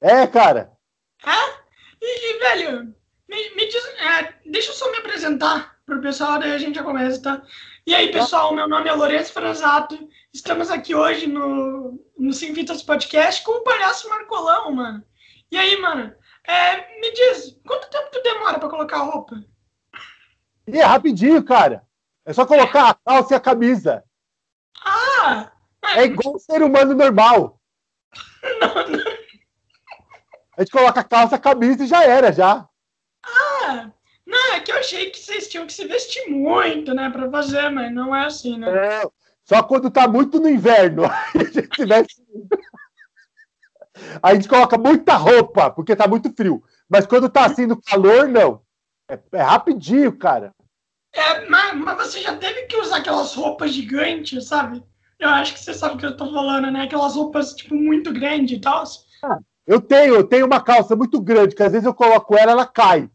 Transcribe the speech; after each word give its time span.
É, 0.00 0.26
cara. 0.26 0.72
É? 1.24 1.64
E, 2.00 2.30
e 2.30 2.38
velho, 2.38 2.94
me, 3.28 3.54
me 3.54 3.66
diz, 3.66 3.84
é, 4.00 4.34
deixa 4.46 4.70
eu 4.70 4.74
só 4.74 4.90
me 4.90 4.98
apresentar 4.98 5.76
pro 5.86 6.00
pessoal, 6.00 6.38
daí 6.38 6.52
a 6.52 6.58
gente 6.58 6.76
já 6.76 6.82
começa, 6.82 7.22
tá? 7.22 7.42
E 7.86 7.94
aí, 7.94 8.10
pessoal, 8.10 8.54
meu 8.54 8.68
nome 8.68 8.88
é 8.88 8.92
Lourenço 8.92 9.32
Franzato. 9.32 10.08
Estamos 10.32 10.70
aqui 10.70 10.94
hoje 10.94 11.26
no, 11.26 12.02
no 12.18 12.32
Sim 12.32 12.52
Vitas 12.52 12.82
Podcast 12.82 13.42
com 13.42 13.52
o 13.52 13.62
palhaço 13.62 14.08
Marcolão, 14.08 14.72
mano. 14.72 15.04
E 15.50 15.58
aí, 15.58 15.78
mano, 15.80 16.14
é, 16.46 17.00
me 17.00 17.12
diz, 17.12 17.58
quanto 17.66 17.90
tempo 17.90 18.08
tu 18.10 18.22
demora 18.22 18.58
pra 18.58 18.70
colocar 18.70 18.98
a 18.98 19.04
roupa? 19.04 19.44
E 20.66 20.78
é 20.78 20.84
rapidinho, 20.84 21.44
cara. 21.44 21.86
É 22.24 22.32
só 22.32 22.46
colocar 22.46 22.88
a 22.88 22.94
calça 22.94 23.34
e 23.34 23.36
a 23.36 23.40
camisa. 23.40 24.02
Ah! 24.82 25.52
É 25.96 26.04
igual 26.04 26.36
um 26.36 26.38
ser 26.38 26.62
humano 26.62 26.94
normal. 26.94 27.60
Não, 28.60 28.74
não. 28.88 29.13
A 30.56 30.62
gente 30.62 30.70
coloca 30.70 31.00
a 31.00 31.04
calça, 31.04 31.36
a 31.36 31.38
camisa 31.38 31.84
e 31.84 31.86
já 31.86 32.04
era, 32.04 32.32
já. 32.32 32.68
Ah! 33.24 33.90
Não, 34.26 34.54
é 34.54 34.60
que 34.60 34.72
eu 34.72 34.78
achei 34.78 35.10
que 35.10 35.18
vocês 35.18 35.48
tinham 35.48 35.66
que 35.66 35.72
se 35.72 35.86
vestir 35.86 36.30
muito, 36.30 36.94
né, 36.94 37.10
pra 37.10 37.30
fazer, 37.30 37.68
mas 37.70 37.92
não 37.92 38.14
é 38.14 38.24
assim, 38.24 38.58
né? 38.58 38.70
É, 38.70 39.02
só 39.44 39.62
quando 39.62 39.90
tá 39.90 40.08
muito 40.08 40.40
no 40.40 40.48
inverno. 40.48 41.04
Aí 41.04 41.12
a 41.46 41.50
gente 41.50 41.84
veste. 41.84 42.22
A 44.22 44.34
gente 44.34 44.48
coloca 44.48 44.78
muita 44.78 45.14
roupa, 45.16 45.70
porque 45.70 45.94
tá 45.94 46.08
muito 46.08 46.32
frio. 46.32 46.62
Mas 46.88 47.06
quando 47.06 47.28
tá 47.28 47.44
assim 47.44 47.66
no 47.66 47.80
calor, 47.80 48.28
não. 48.28 48.62
É, 49.08 49.18
é 49.32 49.42
rapidinho, 49.42 50.16
cara. 50.16 50.54
É, 51.12 51.48
mas, 51.48 51.76
mas 51.76 51.96
você 51.96 52.20
já 52.20 52.36
teve 52.36 52.62
que 52.62 52.76
usar 52.76 52.96
aquelas 52.96 53.34
roupas 53.34 53.72
gigantes, 53.72 54.48
sabe? 54.48 54.82
Eu 55.18 55.28
acho 55.28 55.54
que 55.54 55.60
você 55.60 55.72
sabe 55.72 55.94
o 55.94 55.98
que 55.98 56.06
eu 56.06 56.16
tô 56.16 56.32
falando, 56.32 56.70
né? 56.70 56.82
Aquelas 56.82 57.14
roupas, 57.14 57.54
tipo, 57.54 57.74
muito 57.74 58.12
grandes 58.12 58.58
e 58.58 58.60
tal. 58.60 58.82
Eu 59.66 59.80
tenho, 59.80 60.14
eu 60.14 60.24
tenho 60.24 60.46
uma 60.46 60.62
calça 60.62 60.94
muito 60.94 61.20
grande, 61.20 61.54
que 61.54 61.62
às 61.62 61.72
vezes 61.72 61.86
eu 61.86 61.94
coloco 61.94 62.36
ela, 62.36 62.52
ela 62.52 62.66
cai. 62.66 63.10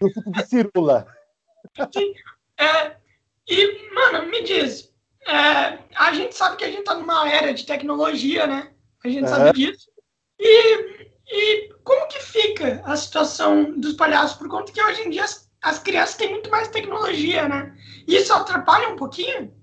Eu 0.00 0.08
fico 0.08 0.32
de 0.32 0.46
cirula. 0.46 1.06
Sim. 1.92 2.14
É, 2.58 2.96
e, 3.46 3.94
mano, 3.94 4.26
me 4.30 4.42
diz, 4.42 4.92
é, 5.26 5.78
a 5.94 6.12
gente 6.14 6.34
sabe 6.34 6.56
que 6.56 6.64
a 6.64 6.70
gente 6.70 6.84
tá 6.84 6.94
numa 6.94 7.30
era 7.30 7.52
de 7.52 7.66
tecnologia, 7.66 8.46
né? 8.46 8.72
A 9.04 9.08
gente 9.08 9.24
É. 9.24 9.28
sabe 9.28 9.52
disso. 9.52 9.90
E, 10.38 11.08
e 11.26 11.74
como 11.84 12.08
que 12.08 12.20
fica 12.20 12.82
a 12.84 12.96
situação 12.96 13.78
dos 13.78 13.92
palhaços? 13.94 14.36
Por 14.38 14.48
conta 14.48 14.72
que 14.72 14.82
hoje 14.82 15.02
em 15.02 15.10
dia 15.10 15.24
as, 15.24 15.50
as 15.62 15.78
crianças 15.78 16.16
têm 16.16 16.30
muito 16.30 16.50
mais 16.50 16.68
tecnologia, 16.68 17.48
né? 17.48 17.76
Isso 18.08 18.32
atrapalha 18.32 18.88
um 18.88 18.96
pouquinho? 18.96 19.54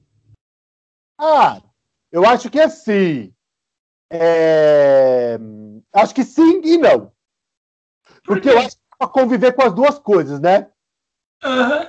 Ah, 1.19 1.61
eu 2.11 2.25
acho 2.25 2.49
que 2.49 2.59
assim. 2.59 3.33
É, 4.11 5.37
Acho 5.93 6.13
que 6.13 6.23
sim 6.23 6.61
e 6.63 6.77
não. 6.77 7.11
Por 8.23 8.35
Porque 8.35 8.49
eu 8.49 8.57
acho 8.57 8.71
que 8.71 8.83
dá 8.91 9.07
pra 9.07 9.07
conviver 9.07 9.53
com 9.53 9.63
as 9.63 9.73
duas 9.73 9.97
coisas, 9.99 10.39
né? 10.39 10.67
Aham. 11.43 11.87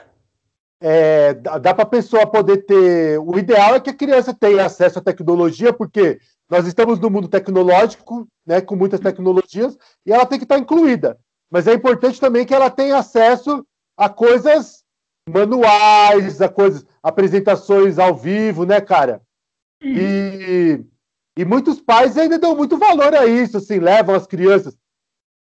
É, 0.83 1.35
dá 1.35 1.59
dá 1.59 1.75
para 1.75 1.83
a 1.83 1.87
pessoa 1.87 2.27
poder 2.27 2.65
ter. 2.65 3.19
O 3.19 3.39
ideal 3.39 3.75
é 3.75 3.81
que 3.81 3.91
a 3.91 3.97
criança 3.97 4.33
tenha 4.33 4.65
acesso 4.65 4.99
à 4.99 5.03
tecnologia, 5.03 5.73
porque 5.73 6.19
nós 6.49 6.67
estamos 6.67 6.99
no 6.99 7.11
mundo 7.11 7.29
tecnológico, 7.29 8.27
né, 8.47 8.61
com 8.61 8.75
muitas 8.75 8.99
tecnologias, 8.99 9.77
e 10.07 10.13
ela 10.13 10.27
tem 10.27 10.39
que 10.39 10.45
estar 10.45 10.59
incluída. 10.59 11.19
Mas 11.51 11.67
é 11.67 11.75
importante 11.75 12.19
também 12.19 12.47
que 12.47 12.55
ela 12.55 12.71
tenha 12.71 12.97
acesso 12.97 13.65
a 13.97 14.09
coisas 14.09 14.83
manuais, 15.29 16.41
a 16.41 16.49
coisas, 16.49 16.85
apresentações 17.03 17.99
ao 17.99 18.15
vivo, 18.15 18.65
né, 18.65 18.81
cara? 18.81 19.21
E, 19.83 20.85
e 21.41 21.45
muitos 21.45 21.81
pais 21.81 22.19
ainda 22.19 22.39
dão 22.39 22.55
muito 22.55 22.77
valor 22.77 23.15
a 23.15 23.25
isso, 23.25 23.57
assim, 23.57 23.79
levam 23.79 24.15
as 24.15 24.27
crianças 24.27 24.77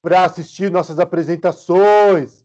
para 0.00 0.24
assistir 0.24 0.70
nossas 0.70 1.00
apresentações. 1.00 2.44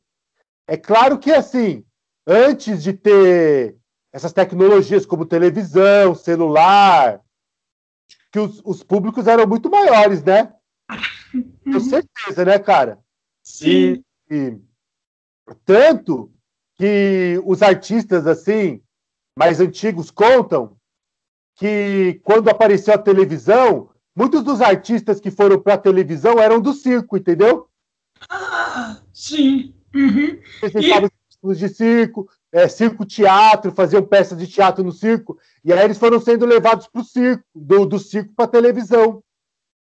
É 0.68 0.76
claro 0.76 1.20
que, 1.20 1.32
assim, 1.32 1.86
antes 2.26 2.82
de 2.82 2.94
ter 2.94 3.78
essas 4.12 4.34
tecnologias 4.34 5.06
como 5.06 5.24
televisão, 5.24 6.16
celular, 6.16 7.22
que 8.32 8.40
os, 8.40 8.60
os 8.66 8.82
públicos 8.82 9.28
eram 9.28 9.46
muito 9.46 9.70
maiores, 9.70 10.24
né? 10.24 10.52
Com 11.64 11.80
certeza, 11.80 12.44
né, 12.44 12.58
cara? 12.58 12.98
Sim. 13.44 14.04
E 14.32 14.58
tanto 15.64 16.34
que 16.74 17.40
os 17.46 17.62
artistas 17.62 18.26
assim 18.26 18.82
mais 19.38 19.60
antigos 19.60 20.10
contam 20.10 20.77
que 21.58 22.22
quando 22.24 22.50
apareceu 22.50 22.94
a 22.94 23.00
televisão, 23.00 23.90
muitos 24.16 24.44
dos 24.44 24.62
artistas 24.62 25.20
que 25.20 25.32
foram 25.32 25.60
para 25.60 25.74
a 25.74 25.78
televisão 25.78 26.40
eram 26.40 26.62
do 26.62 26.72
circo, 26.72 27.18
entendeu? 27.18 27.68
Ah, 28.30 29.02
sim. 29.12 29.74
Uhum. 29.94 30.40
Apresentavam 30.58 31.10
espetáculos 31.10 31.58
de 31.58 31.70
circo, 31.70 32.30
é, 32.52 32.68
circo 32.68 33.06
teatro, 33.06 33.72
faziam 33.72 34.04
peças 34.06 34.38
de 34.38 34.48
teatro 34.48 34.84
no 34.84 34.92
circo, 34.92 35.38
e 35.66 35.74
aí 35.74 35.84
eles 35.84 35.98
foram 35.98 36.20
sendo 36.20 36.46
levados 36.46 36.88
para 36.88 37.02
o 37.02 37.06
circo, 37.06 37.44
do, 37.54 37.86
do 37.86 37.98
circo 37.98 38.34
para 38.36 38.46
a 38.46 38.50
televisão. 38.50 39.24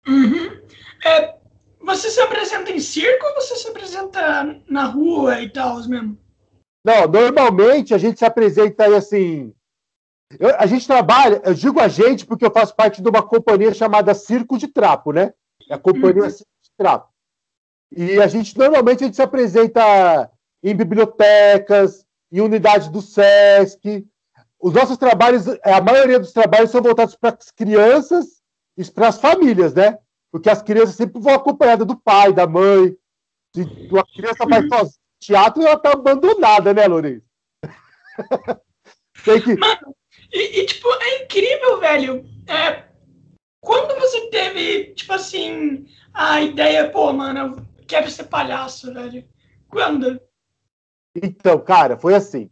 Uhum. 0.05 0.61
É, 1.05 1.35
você 1.81 2.09
se 2.09 2.19
apresenta 2.19 2.71
em 2.71 2.79
circo 2.79 3.25
ou 3.25 3.35
você 3.35 3.55
se 3.55 3.69
apresenta 3.69 4.61
na 4.67 4.85
rua 4.85 5.41
e 5.41 5.49
tal 5.49 5.77
mesmo? 5.87 6.17
Não, 6.83 7.07
normalmente 7.07 7.93
a 7.93 7.97
gente 7.97 8.19
se 8.19 8.25
apresenta 8.25 8.83
aí 8.83 8.95
assim. 8.95 9.53
Eu- 10.39 10.55
a 10.57 10.65
gente 10.65 10.87
trabalha, 10.87 11.41
eu 11.45 11.53
digo 11.53 11.79
a 11.79 11.87
gente 11.87 12.25
porque 12.25 12.45
eu 12.45 12.51
faço 12.51 12.75
parte 12.75 13.01
de 13.01 13.09
uma 13.09 13.21
companhia 13.21 13.73
chamada 13.73 14.13
Circo 14.13 14.57
de 14.57 14.67
Trapo, 14.67 15.11
né? 15.11 15.33
É 15.69 15.73
a 15.75 15.79
companhia 15.79 16.23
Uhum. 16.23 16.29
Circo 16.29 16.51
de 16.63 16.71
Trapo. 16.77 17.09
E 17.95 18.19
a 18.21 18.27
gente 18.27 18.57
normalmente 18.57 19.03
a 19.03 19.07
gente 19.07 19.15
se 19.15 19.21
apresenta 19.21 20.29
em 20.63 20.75
bibliotecas, 20.75 22.05
em 22.31 22.41
unidades 22.41 22.87
do 22.87 23.01
SESC. 23.01 24.05
Os 24.59 24.73
nossos 24.73 24.97
trabalhos, 24.97 25.45
a 25.63 25.81
maioria 25.81 26.19
dos 26.19 26.31
trabalhos 26.31 26.71
são 26.71 26.81
voltados 26.81 27.15
para 27.15 27.35
as 27.37 27.51
crianças 27.51 28.41
e 28.77 28.83
para 28.85 29.09
as 29.09 29.19
famílias, 29.19 29.73
né? 29.73 29.99
Porque 30.31 30.49
as 30.49 30.61
crianças 30.63 30.95
sempre 30.95 31.21
vão 31.21 31.33
acompanhadas 31.33 31.85
do 31.85 31.95
pai, 31.95 32.33
da 32.33 32.47
mãe. 32.47 32.95
Se 33.53 33.61
a 33.61 34.03
criança 34.05 34.45
vai 34.49 34.61
sozinha 34.67 34.85
no 34.85 35.19
teatro, 35.19 35.61
ela 35.61 35.75
está 35.75 35.91
abandonada, 35.91 36.73
né, 36.73 36.87
Lourenço? 36.87 37.25
Tem 39.23 39.41
que... 39.41 39.55
E, 40.33 40.61
e, 40.61 40.65
tipo, 40.65 40.87
é 40.91 41.23
incrível, 41.23 41.79
velho. 41.79 42.25
É, 42.47 42.89
quando 43.61 43.97
você 43.99 44.29
teve, 44.29 44.93
tipo 44.95 45.13
assim, 45.13 45.85
a 46.13 46.41
ideia, 46.41 46.89
pô, 46.89 47.13
mano, 47.13 47.55
eu 47.55 47.85
quero 47.87 48.09
ser 48.09 48.25
palhaço, 48.25 48.91
velho. 48.93 49.27
Quando? 49.69 50.19
Então, 51.15 51.63
cara, 51.63 51.97
foi 51.97 52.15
assim. 52.15 52.49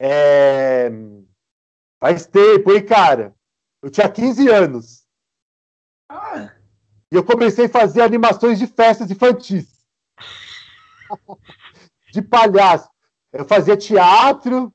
É... 0.00 0.90
Faz 2.00 2.26
tempo, 2.26 2.72
hein, 2.72 2.84
cara? 2.84 3.34
Eu 3.82 3.90
tinha 3.90 4.10
15 4.10 4.48
anos. 4.48 5.06
Ah, 6.08 6.54
E 7.12 7.16
eu 7.16 7.24
comecei 7.24 7.66
a 7.66 7.68
fazer 7.68 8.02
animações 8.02 8.58
de 8.58 8.66
festas 8.66 9.10
infantis. 9.10 9.86
de 12.12 12.22
palhaço. 12.22 12.88
Eu 13.32 13.44
fazia 13.44 13.76
teatro, 13.76 14.74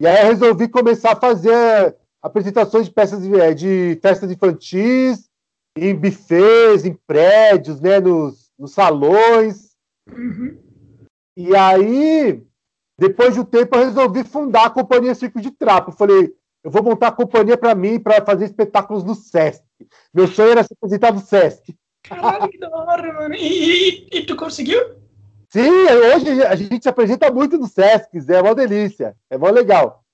e 0.00 0.06
aí 0.06 0.22
eu 0.22 0.28
resolvi 0.28 0.68
começar 0.68 1.12
a 1.12 1.20
fazer 1.20 1.96
apresentações 2.22 2.86
de 2.86 2.92
peças 2.92 3.22
de, 3.22 3.34
eh, 3.34 3.54
de 3.54 3.98
festas 4.00 4.30
infantis, 4.30 5.28
em 5.76 5.94
bufês, 5.94 6.84
em 6.84 6.94
prédios, 7.06 7.80
né, 7.80 8.00
nos, 8.00 8.50
nos 8.58 8.72
salões. 8.72 9.76
uhum. 10.10 10.58
E 11.36 11.54
aí, 11.54 12.42
depois 12.98 13.34
de 13.34 13.40
um 13.40 13.44
tempo, 13.44 13.76
eu 13.76 13.84
resolvi 13.84 14.24
fundar 14.24 14.66
a 14.66 14.70
Companhia 14.70 15.14
Circo 15.14 15.40
de 15.40 15.52
Trapo. 15.52 15.90
Eu 15.90 15.96
falei, 15.96 16.34
eu 16.64 16.70
vou 16.70 16.82
montar 16.82 17.08
a 17.08 17.12
companhia 17.12 17.56
para 17.56 17.74
mim, 17.76 18.00
para 18.00 18.24
fazer 18.24 18.46
espetáculos 18.46 19.04
no 19.04 19.14
Sesc. 19.14 19.62
Meu 20.12 20.26
sonho 20.26 20.50
era 20.50 20.64
se 20.64 20.74
apresentar 20.74 21.12
no 21.12 21.20
Sesc. 21.20 21.76
Caralho, 22.02 22.48
que 22.48 22.58
da 22.58 22.68
hora, 22.68 23.12
mano. 23.12 23.34
E, 23.36 24.08
e, 24.10 24.18
e 24.18 24.26
tu 24.26 24.34
conseguiu? 24.34 24.80
Sim, 25.50 25.70
hoje 25.70 26.42
a 26.44 26.54
gente 26.54 26.82
se 26.82 26.88
apresenta 26.88 27.30
muito 27.32 27.56
no 27.56 27.66
Sesc, 27.66 28.18
é 28.30 28.40
uma 28.42 28.54
delícia, 28.54 29.16
é 29.30 29.38
mó 29.38 29.48
legal. 29.48 30.04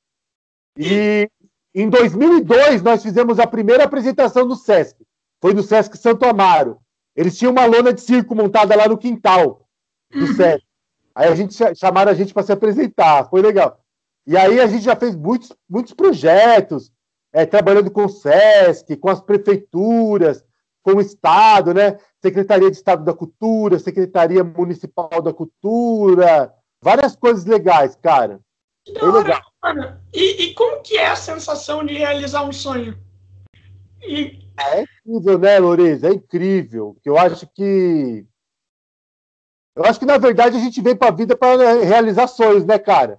E 0.78 1.28
em 1.74 1.88
2002 1.88 2.82
nós 2.82 3.02
fizemos 3.02 3.38
a 3.40 3.46
primeira 3.46 3.84
apresentação 3.84 4.46
no 4.46 4.54
Sesc, 4.54 4.96
foi 5.40 5.52
no 5.52 5.62
Sesc 5.62 5.96
Santo 5.98 6.24
Amaro. 6.24 6.78
Eles 7.16 7.36
tinham 7.36 7.52
uma 7.52 7.64
lona 7.64 7.92
de 7.92 8.00
circo 8.00 8.34
montada 8.34 8.76
lá 8.76 8.88
no 8.88 8.98
quintal 8.98 9.66
do 10.12 10.26
Sesc. 10.34 10.64
Aí 11.14 11.28
a 11.28 11.34
gente 11.34 11.54
cha- 11.54 11.74
chamaram 11.74 12.10
a 12.10 12.14
gente 12.14 12.32
para 12.32 12.42
se 12.42 12.52
apresentar, 12.52 13.28
foi 13.28 13.42
legal. 13.42 13.80
E 14.26 14.36
aí 14.36 14.60
a 14.60 14.66
gente 14.66 14.84
já 14.84 14.96
fez 14.96 15.14
muitos, 15.16 15.52
muitos 15.68 15.92
projetos, 15.92 16.92
é, 17.32 17.44
trabalhando 17.44 17.90
com 17.90 18.04
o 18.04 18.08
Sesc, 18.08 18.96
com 18.96 19.08
as 19.10 19.20
prefeituras, 19.20 20.44
com 20.82 20.92
o 20.92 21.00
Estado, 21.00 21.74
né? 21.74 21.98
Secretaria 22.24 22.70
de 22.70 22.76
Estado 22.78 23.04
da 23.04 23.12
Cultura, 23.12 23.78
Secretaria 23.78 24.42
Municipal 24.42 25.20
da 25.20 25.30
Cultura, 25.30 26.50
várias 26.82 27.14
coisas 27.14 27.44
legais, 27.44 27.94
cara. 27.96 28.40
Que 28.82 28.94
da 28.94 29.04
hora, 29.06 29.18
legal. 29.18 29.42
mano. 29.62 30.00
E, 30.10 30.44
e 30.44 30.54
como 30.54 30.80
que 30.80 30.96
é 30.96 31.08
a 31.08 31.16
sensação 31.16 31.84
de 31.84 31.92
realizar 31.92 32.42
um 32.42 32.52
sonho? 32.52 32.98
E... 34.00 34.42
É 34.58 34.82
incrível, 34.82 35.38
né, 35.38 35.58
Lourenço? 35.58 36.06
É 36.06 36.12
incrível. 36.12 36.96
Eu 37.04 37.18
acho 37.18 37.46
que. 37.46 38.24
Eu 39.76 39.84
acho 39.84 39.98
que, 39.98 40.06
na 40.06 40.16
verdade, 40.16 40.56
a 40.56 40.60
gente 40.60 40.80
vem 40.80 40.96
para 40.96 41.08
a 41.08 41.14
vida 41.14 41.36
para 41.36 41.82
realizar 41.82 42.26
sonhos, 42.26 42.64
né, 42.64 42.78
cara? 42.78 43.18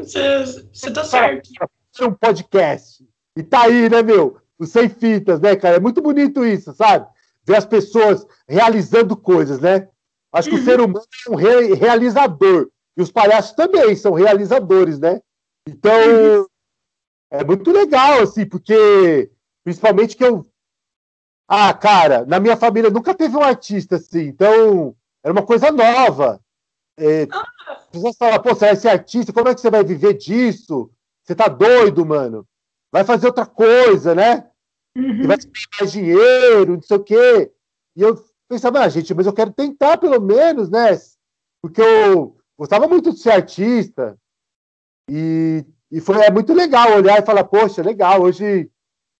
Você 0.00 0.88
uhum, 0.88 0.92
tá 0.92 1.04
certo. 1.04 1.48
Um 2.00 2.12
podcast. 2.14 3.06
E 3.36 3.42
tá 3.42 3.62
aí, 3.62 3.88
né, 3.88 4.02
meu? 4.02 4.40
Os 4.58 4.70
sem 4.70 4.88
fitas, 4.88 5.38
né, 5.40 5.54
cara? 5.54 5.76
É 5.76 5.80
muito 5.80 6.00
bonito 6.00 6.44
isso, 6.44 6.72
sabe? 6.72 7.13
Ver 7.46 7.56
as 7.56 7.66
pessoas 7.66 8.26
realizando 8.48 9.16
coisas, 9.16 9.60
né? 9.60 9.88
Acho 10.32 10.48
que 10.48 10.56
uhum. 10.56 10.62
o 10.62 10.64
ser 10.64 10.80
humano 10.80 11.06
é 11.26 11.30
um 11.30 11.34
re 11.36 11.74
realizador. 11.74 12.68
E 12.96 13.02
os 13.02 13.10
palhaços 13.10 13.52
também 13.52 13.94
são 13.96 14.12
realizadores, 14.12 14.98
né? 14.98 15.20
Então, 15.68 16.40
uhum. 16.40 16.46
é 17.30 17.44
muito 17.44 17.70
legal, 17.70 18.20
assim, 18.20 18.46
porque 18.46 19.30
principalmente 19.62 20.16
que 20.16 20.24
eu. 20.24 20.46
Ah, 21.48 21.72
cara, 21.74 22.24
na 22.24 22.40
minha 22.40 22.56
família 22.56 22.90
nunca 22.90 23.14
teve 23.14 23.36
um 23.36 23.42
artista 23.42 23.96
assim, 23.96 24.22
então 24.22 24.94
era 25.22 25.32
uma 25.32 25.44
coisa 25.44 25.70
nova. 25.70 26.40
É, 26.98 27.26
ah. 27.30 27.44
As 27.66 27.86
pessoas 27.86 28.16
falam, 28.16 28.42
pô, 28.42 28.50
você 28.50 28.66
vai 28.66 28.76
ser 28.76 28.88
artista, 28.88 29.32
como 29.32 29.48
é 29.48 29.54
que 29.54 29.60
você 29.60 29.70
vai 29.70 29.84
viver 29.84 30.14
disso? 30.14 30.90
Você 31.22 31.34
tá 31.34 31.48
doido, 31.48 32.04
mano? 32.04 32.46
Vai 32.92 33.04
fazer 33.04 33.26
outra 33.26 33.46
coisa, 33.46 34.14
né? 34.14 34.48
Uhum. 34.96 35.22
Você 35.22 35.26
vai 35.26 35.38
mais 35.80 35.92
dinheiro, 35.92 36.74
não 36.74 36.82
sei 36.82 36.96
o 36.96 37.04
quê. 37.04 37.52
E 37.96 38.02
eu 38.02 38.24
pensava, 38.48 38.80
ah, 38.80 38.88
gente, 38.88 39.12
mas 39.14 39.26
eu 39.26 39.32
quero 39.32 39.52
tentar 39.52 39.98
pelo 39.98 40.20
menos, 40.20 40.70
né? 40.70 40.98
Porque 41.62 41.80
eu 41.80 42.36
gostava 42.58 42.86
muito 42.86 43.12
de 43.12 43.18
ser 43.18 43.30
artista. 43.30 44.16
E, 45.10 45.64
e 45.90 46.00
foi 46.00 46.16
é 46.18 46.30
muito 46.30 46.52
legal 46.52 46.96
olhar 46.96 47.20
e 47.20 47.26
falar, 47.26 47.44
poxa, 47.44 47.82
legal, 47.82 48.22
hoje 48.22 48.70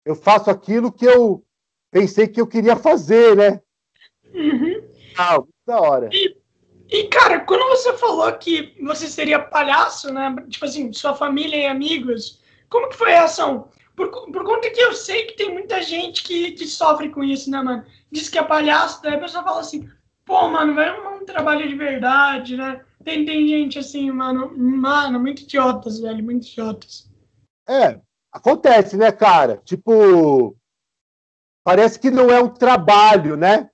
eu 0.04 0.14
faço 0.14 0.50
aquilo 0.50 0.92
que 0.92 1.04
eu 1.04 1.44
pensei 1.90 2.28
que 2.28 2.40
eu 2.40 2.46
queria 2.46 2.76
fazer, 2.76 3.36
né? 3.36 3.60
Uhum. 4.32 4.82
Ah, 5.16 5.42
da 5.66 5.80
hora. 5.80 6.10
E, 6.12 6.36
e, 6.90 7.04
cara, 7.08 7.40
quando 7.40 7.68
você 7.68 7.92
falou 7.94 8.30
que 8.32 8.74
você 8.82 9.06
seria 9.08 9.38
palhaço, 9.38 10.12
né? 10.12 10.34
Tipo 10.48 10.64
assim, 10.64 10.92
sua 10.92 11.14
família 11.14 11.56
e 11.56 11.66
amigos, 11.66 12.42
como 12.68 12.88
que 12.88 12.96
foi 12.96 13.12
a 13.12 13.18
reação? 13.20 13.68
Por, 13.96 14.10
por 14.10 14.44
conta 14.44 14.70
que 14.70 14.80
eu 14.80 14.92
sei 14.92 15.26
que 15.26 15.36
tem 15.36 15.52
muita 15.52 15.80
gente 15.82 16.22
que, 16.24 16.52
que 16.52 16.66
sofre 16.66 17.10
com 17.10 17.22
isso, 17.22 17.50
né, 17.50 17.62
mano? 17.62 17.84
Diz 18.10 18.28
que 18.28 18.38
é 18.38 18.42
palhaço, 18.42 19.02
daí 19.02 19.14
a 19.14 19.20
pessoa 19.20 19.44
fala 19.44 19.60
assim, 19.60 19.88
pô, 20.24 20.48
mano, 20.48 20.74
vai 20.74 20.88
arrumar 20.88 21.16
um 21.16 21.24
trabalho 21.24 21.68
de 21.68 21.74
verdade, 21.74 22.56
né? 22.56 22.80
Tem, 23.04 23.24
tem 23.24 23.46
gente 23.46 23.78
assim, 23.78 24.10
mano, 24.10 24.56
mano, 24.56 25.20
muito 25.20 25.42
idiotas, 25.42 26.00
velho, 26.00 26.24
muito 26.24 26.46
idiotas. 26.46 27.08
É, 27.68 28.00
acontece, 28.32 28.96
né, 28.96 29.12
cara? 29.12 29.60
Tipo, 29.64 30.56
parece 31.62 31.98
que 31.98 32.10
não 32.10 32.30
é 32.30 32.42
um 32.42 32.48
trabalho, 32.48 33.36
né? 33.36 33.68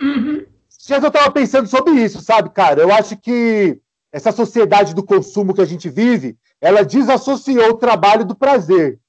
Uhum. 0.00 0.46
Já 0.86 0.98
eu 0.98 1.10
tava 1.10 1.30
pensando 1.30 1.66
sobre 1.66 1.92
isso, 1.92 2.20
sabe, 2.20 2.50
cara? 2.50 2.80
Eu 2.80 2.92
acho 2.92 3.16
que 3.16 3.80
essa 4.12 4.30
sociedade 4.30 4.94
do 4.94 5.02
consumo 5.02 5.52
que 5.52 5.60
a 5.60 5.64
gente 5.64 5.88
vive, 5.88 6.38
ela 6.60 6.84
desassociou 6.84 7.70
o 7.70 7.78
trabalho 7.78 8.24
do 8.24 8.36
prazer. 8.36 9.00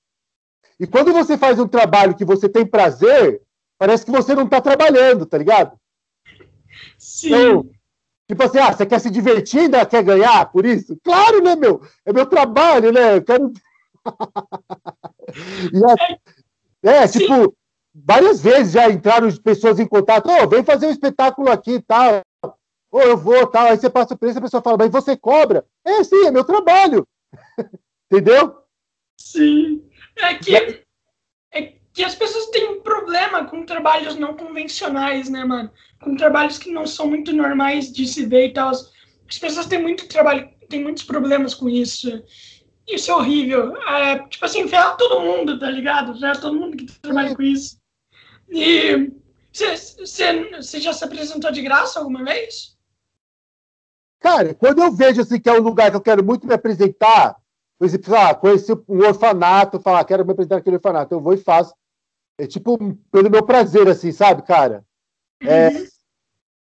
E 0.79 0.85
quando 0.85 1.13
você 1.13 1.37
faz 1.37 1.59
um 1.59 1.67
trabalho 1.67 2.15
que 2.15 2.25
você 2.25 2.49
tem 2.49 2.65
prazer, 2.65 3.41
parece 3.77 4.05
que 4.05 4.11
você 4.11 4.35
não 4.35 4.43
está 4.43 4.59
trabalhando, 4.59 5.25
tá 5.25 5.37
ligado? 5.37 5.77
Sim. 6.97 7.27
Então, 7.27 7.69
tipo 8.27 8.43
assim, 8.43 8.59
ah, 8.59 8.73
você 8.73 8.85
quer 8.85 8.99
se 8.99 9.09
divertir 9.09 9.61
ainda 9.61 9.85
quer 9.85 10.03
ganhar 10.03 10.51
por 10.51 10.65
isso? 10.65 10.97
Claro, 11.03 11.41
né, 11.41 11.55
meu? 11.55 11.81
É 12.05 12.11
meu 12.11 12.25
trabalho, 12.25 12.91
né? 12.91 13.17
Eu 13.17 13.23
quero. 13.23 13.53
é, 16.83 16.89
é 16.89 17.07
tipo, 17.07 17.55
várias 17.93 18.41
vezes 18.41 18.73
já 18.73 18.89
entraram 18.89 19.31
pessoas 19.37 19.79
em 19.79 19.87
contato, 19.87 20.29
ô, 20.29 20.43
oh, 20.43 20.47
vem 20.47 20.63
fazer 20.63 20.87
um 20.87 20.91
espetáculo 20.91 21.49
aqui 21.49 21.75
e 21.75 21.81
tal. 21.81 22.21
Ou 22.91 23.01
eu 23.01 23.17
vou, 23.17 23.47
tal. 23.47 23.67
Aí 23.67 23.77
você 23.77 23.89
passa 23.89 24.13
o 24.13 24.17
preço, 24.17 24.39
a 24.39 24.41
pessoa 24.41 24.61
fala, 24.61 24.77
mas 24.77 24.89
você 24.89 25.15
cobra? 25.15 25.65
É, 25.83 26.03
sim, 26.03 26.25
é 26.25 26.31
meu 26.31 26.43
trabalho. 26.43 27.07
Entendeu? 28.11 28.57
Sim. 29.17 29.83
É 30.17 30.33
que, 30.35 30.55
é 31.51 31.73
que 31.93 32.03
as 32.03 32.15
pessoas 32.15 32.47
têm 32.47 32.69
um 32.69 32.81
problema 32.81 33.45
com 33.45 33.65
trabalhos 33.65 34.15
não 34.15 34.35
convencionais, 34.35 35.29
né, 35.29 35.43
mano? 35.43 35.71
Com 36.01 36.15
trabalhos 36.15 36.57
que 36.57 36.71
não 36.71 36.85
são 36.85 37.07
muito 37.07 37.33
normais 37.33 37.91
de 37.91 38.07
se 38.07 38.25
ver 38.25 38.47
e 38.47 38.53
tal. 38.53 38.71
As 38.71 39.39
pessoas 39.39 39.65
têm 39.65 39.81
muito 39.81 40.07
trabalho, 40.07 40.49
têm 40.69 40.83
muitos 40.83 41.03
problemas 41.03 41.53
com 41.53 41.69
isso. 41.69 42.23
Isso 42.87 43.11
é 43.11 43.15
horrível. 43.15 43.75
É, 43.77 44.19
tipo 44.27 44.45
assim, 44.45 44.67
ferra 44.67 44.95
todo 44.95 45.21
mundo, 45.21 45.57
tá 45.57 45.69
ligado? 45.69 46.19
Ferra 46.19 46.39
todo 46.39 46.59
mundo 46.59 46.77
que 46.77 46.85
trabalha 46.99 47.35
com 47.35 47.41
isso. 47.41 47.79
E 48.49 49.11
você 49.51 50.79
já 50.79 50.93
se 50.93 51.03
apresentou 51.03 51.51
de 51.51 51.61
graça 51.61 51.99
alguma 51.99 52.23
vez? 52.23 52.75
Cara, 54.19 54.53
quando 54.53 54.81
eu 54.81 54.91
vejo 54.91 55.21
assim 55.21 55.39
que 55.39 55.49
é 55.49 55.53
um 55.53 55.61
lugar 55.61 55.91
que 55.91 55.97
eu 55.97 56.01
quero 56.01 56.23
muito 56.23 56.45
me 56.47 56.53
apresentar, 56.53 57.35
por 57.77 57.85
exemplo, 57.85 58.15
ah, 58.15 58.33
conheci 58.33 58.71
um 58.87 58.99
orfanato, 58.99 59.79
falar, 59.79 59.99
ah, 59.99 60.05
quero 60.05 60.25
me 60.25 60.31
apresentar 60.31 60.55
naquele 60.55 60.77
orfanato, 60.77 61.13
eu 61.13 61.21
vou 61.21 61.33
e 61.33 61.37
faço. 61.37 61.73
É 62.37 62.47
tipo, 62.47 62.77
pelo 63.11 63.29
meu 63.29 63.43
prazer, 63.43 63.87
assim, 63.87 64.11
sabe, 64.11 64.43
cara? 64.43 64.83
É, 65.41 65.69
uhum. 65.69 65.87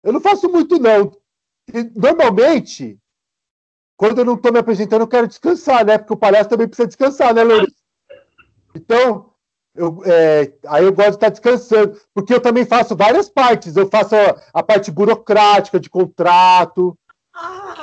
Eu 0.04 0.14
não 0.14 0.22
faço 0.22 0.50
muito, 0.50 0.78
não. 0.80 1.12
Normalmente, 1.96 3.00
quando 3.96 4.20
eu 4.20 4.26
não 4.26 4.36
estou 4.36 4.52
me 4.52 4.60
apresentando, 4.60 5.02
eu 5.02 5.08
quero 5.08 5.28
descansar, 5.28 5.86
né? 5.86 5.98
Porque 5.98 6.14
o 6.14 6.18
palhaço 6.18 6.50
também 6.50 6.68
precisa 6.68 6.88
descansar, 6.88 7.34
né, 7.34 7.44
Lourenço? 7.44 7.76
Então, 8.76 9.34
eu, 9.76 10.02
é, 10.06 10.54
aí 10.68 10.84
eu 10.84 10.94
gosto 10.94 11.12
de 11.12 11.16
estar 11.16 11.30
descansando, 11.30 12.00
porque 12.14 12.34
eu 12.34 12.42
também 12.42 12.66
faço 12.66 12.96
várias 12.96 13.30
partes. 13.30 13.76
Eu 13.76 13.90
faço 13.90 14.16
a, 14.16 14.42
a 14.54 14.64
parte 14.64 14.92
burocrática 14.92 15.80
de 15.80 15.90
contrato, 15.90 16.98
ah. 17.34 17.76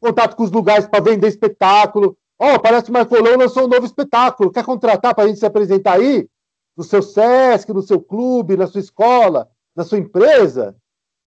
contato 0.00 0.36
com 0.36 0.42
os 0.42 0.50
lugares 0.50 0.86
para 0.86 1.04
vender 1.04 1.28
espetáculo. 1.28 2.16
Ó, 2.42 2.54
oh, 2.54 2.58
parece 2.58 2.84
que 2.84 2.90
o 2.90 2.94
Marcolão 2.94 3.36
lançou 3.36 3.64
um 3.64 3.68
novo 3.68 3.84
espetáculo. 3.84 4.50
Quer 4.50 4.64
contratar 4.64 5.14
para 5.14 5.24
a 5.24 5.28
gente 5.28 5.38
se 5.38 5.44
apresentar 5.44 5.98
aí? 5.98 6.26
No 6.74 6.82
seu 6.82 7.02
SESC, 7.02 7.70
no 7.70 7.82
seu 7.82 8.00
clube, 8.00 8.56
na 8.56 8.66
sua 8.66 8.80
escola, 8.80 9.50
na 9.76 9.84
sua 9.84 9.98
empresa? 9.98 10.74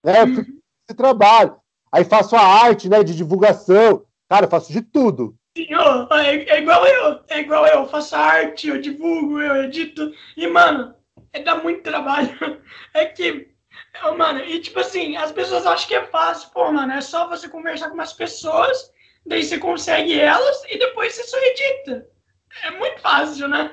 Né? 0.05 0.23
Uhum. 0.23 0.61
Esse 0.89 0.97
trabalho. 0.97 1.57
Aí 1.91 2.05
faço 2.05 2.37
a 2.37 2.41
arte 2.41 2.89
né, 2.89 3.03
de 3.03 3.17
divulgação. 3.17 4.07
Cara, 4.31 4.47
eu 4.47 4.51
faço 4.51 4.73
de 4.73 4.81
tudo. 4.81 5.35
Oh, 5.59 6.15
é, 6.15 6.37
é, 6.45 6.61
igual 6.61 6.87
eu, 6.87 7.21
é 7.29 7.41
igual 7.41 7.67
eu, 7.67 7.89
faço 7.89 8.15
arte, 8.15 8.69
eu 8.69 8.81
divulgo, 8.81 9.41
eu 9.41 9.65
edito. 9.65 10.13
E, 10.37 10.47
mano, 10.47 10.95
é, 11.33 11.43
dá 11.43 11.57
muito 11.57 11.83
trabalho. 11.83 12.31
É 12.95 13.07
que, 13.07 13.49
mano, 14.19 14.41
e 14.41 14.61
tipo 14.61 14.79
assim, 14.79 15.17
as 15.17 15.33
pessoas 15.33 15.67
acham 15.67 15.89
que 15.89 15.95
é 15.95 16.05
fácil. 16.07 16.51
Pô, 16.51 16.71
mano, 16.71 16.93
é 16.93 17.01
só 17.01 17.27
você 17.29 17.49
conversar 17.49 17.89
com 17.89 17.95
umas 17.95 18.13
pessoas 18.13 18.92
daí 19.27 19.43
você 19.43 19.59
consegue 19.59 20.19
elas 20.19 20.65
e 20.69 20.79
depois 20.79 21.15
você 21.15 21.25
só 21.25 21.39
edita. 21.39 22.07
É 22.65 22.71
muito 22.73 23.01
fácil, 23.01 23.49
né? 23.49 23.71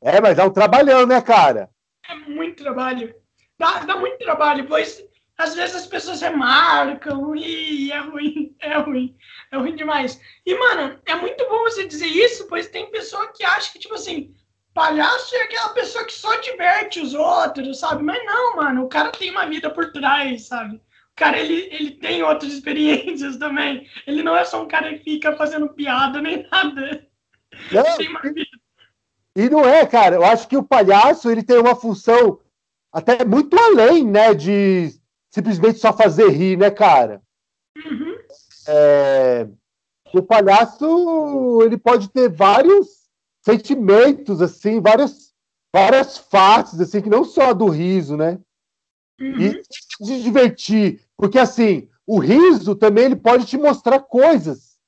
É, 0.00 0.20
mas 0.20 0.36
dá 0.36 0.44
um 0.44 0.50
trabalhão, 0.52 1.06
né, 1.06 1.20
cara? 1.20 1.70
É 2.08 2.14
muito 2.14 2.62
trabalho. 2.62 3.14
Dá, 3.58 3.80
dá 3.80 3.96
muito 3.96 4.18
trabalho, 4.18 4.66
pois 4.66 5.02
às 5.38 5.54
vezes 5.54 5.76
as 5.76 5.86
pessoas 5.86 6.20
remarcam 6.20 7.34
e 7.36 7.92
é 7.92 8.00
ruim, 8.00 8.56
é 8.60 8.76
ruim, 8.78 9.16
é 9.52 9.56
ruim 9.56 9.76
demais. 9.76 10.20
E, 10.44 10.54
mano, 10.54 11.00
é 11.06 11.14
muito 11.14 11.48
bom 11.48 11.60
você 11.60 11.86
dizer 11.86 12.06
isso, 12.06 12.48
pois 12.48 12.68
tem 12.68 12.90
pessoa 12.90 13.32
que 13.32 13.44
acha 13.44 13.72
que, 13.72 13.78
tipo 13.78 13.94
assim, 13.94 14.34
palhaço 14.74 15.34
é 15.36 15.42
aquela 15.42 15.68
pessoa 15.70 16.04
que 16.04 16.12
só 16.12 16.34
diverte 16.40 17.00
os 17.00 17.14
outros, 17.14 17.78
sabe? 17.78 18.02
Mas 18.02 18.24
não, 18.24 18.56
mano, 18.56 18.84
o 18.84 18.88
cara 18.88 19.12
tem 19.12 19.30
uma 19.30 19.46
vida 19.46 19.70
por 19.70 19.92
trás, 19.92 20.48
sabe? 20.48 20.80
Cara, 21.18 21.38
ele, 21.38 21.68
ele 21.72 21.90
tem 21.90 22.22
outras 22.22 22.52
experiências 22.52 23.36
também. 23.36 23.86
Ele 24.06 24.22
não 24.22 24.36
é 24.36 24.44
só 24.44 24.62
um 24.62 24.68
cara 24.68 24.96
que 24.96 25.04
fica 25.04 25.36
fazendo 25.36 25.68
piada 25.70 26.22
nem 26.22 26.46
nada. 26.50 27.06
e 29.34 29.50
não 29.50 29.64
é, 29.64 29.84
cara. 29.84 30.16
Eu 30.16 30.24
acho 30.24 30.46
que 30.46 30.56
o 30.56 30.62
palhaço 30.62 31.30
ele 31.30 31.42
tem 31.42 31.58
uma 31.58 31.74
função 31.74 32.40
até 32.92 33.24
muito 33.24 33.58
além, 33.58 34.04
né, 34.06 34.32
de 34.32 34.94
simplesmente 35.30 35.78
só 35.78 35.92
fazer 35.92 36.28
rir, 36.30 36.56
né, 36.56 36.70
cara? 36.70 37.20
Uhum. 37.76 38.16
É, 38.66 39.46
o 40.14 40.22
palhaço 40.22 41.60
ele 41.62 41.76
pode 41.76 42.08
ter 42.10 42.30
vários 42.30 43.08
sentimentos, 43.42 44.40
assim, 44.40 44.80
várias, 44.80 45.32
várias 45.74 46.18
faces, 46.18 46.80
assim, 46.80 47.02
que 47.02 47.10
não 47.10 47.24
só 47.24 47.52
do 47.52 47.68
riso, 47.68 48.16
né? 48.16 48.38
Uhum. 49.20 49.40
E 49.40 49.62
se 50.04 50.22
divertir, 50.22 51.00
porque 51.16 51.38
assim, 51.38 51.88
o 52.06 52.18
riso 52.18 52.74
também 52.74 53.06
ele 53.06 53.16
pode 53.16 53.46
te 53.46 53.56
mostrar 53.56 54.00
coisas. 54.00 54.78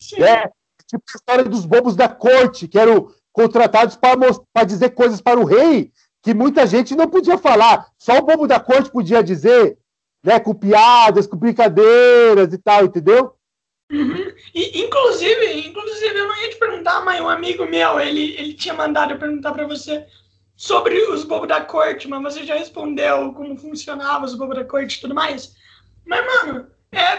Sim. 0.00 0.22
É, 0.22 0.50
tipo 0.86 1.02
a 1.12 1.16
história 1.16 1.44
dos 1.44 1.64
bobos 1.64 1.96
da 1.96 2.08
corte, 2.08 2.68
que 2.68 2.78
eram 2.78 3.12
contratados 3.32 3.96
para 3.96 4.64
dizer 4.64 4.90
coisas 4.90 5.20
para 5.20 5.40
o 5.40 5.44
rei 5.44 5.92
que 6.22 6.32
muita 6.32 6.66
gente 6.66 6.96
não 6.96 7.08
podia 7.08 7.36
falar. 7.36 7.86
Só 7.98 8.18
o 8.18 8.22
bobo 8.22 8.46
da 8.46 8.58
corte 8.58 8.90
podia 8.90 9.22
dizer, 9.22 9.78
né, 10.24 10.40
com 10.40 10.54
piadas, 10.54 11.26
com 11.26 11.36
brincadeiras 11.36 12.52
e 12.52 12.58
tal, 12.58 12.86
entendeu? 12.86 13.34
Uhum. 13.92 14.32
E, 14.54 14.82
inclusive, 14.82 15.68
inclusive, 15.68 16.18
eu 16.18 16.26
não 16.26 16.42
ia 16.42 16.50
te 16.50 16.56
perguntar, 16.56 17.04
mas 17.04 17.20
um 17.20 17.28
amigo 17.28 17.66
meu, 17.66 18.00
ele, 18.00 18.34
ele 18.38 18.54
tinha 18.54 18.72
mandado 18.72 19.12
eu 19.12 19.18
perguntar 19.18 19.52
para 19.52 19.66
você 19.66 20.06
sobre 20.56 20.96
os 21.08 21.24
bobos 21.24 21.48
da 21.48 21.60
corte, 21.60 22.08
mas 22.08 22.22
você 22.22 22.44
já 22.44 22.56
respondeu 22.56 23.32
como 23.32 23.56
funcionava 23.56 24.24
os 24.24 24.34
bobos 24.34 24.56
da 24.56 24.64
corte 24.64 24.96
e 24.96 25.00
tudo 25.00 25.14
mais. 25.14 25.54
Mas, 26.06 26.24
mano, 26.24 26.66
é, 26.92 27.16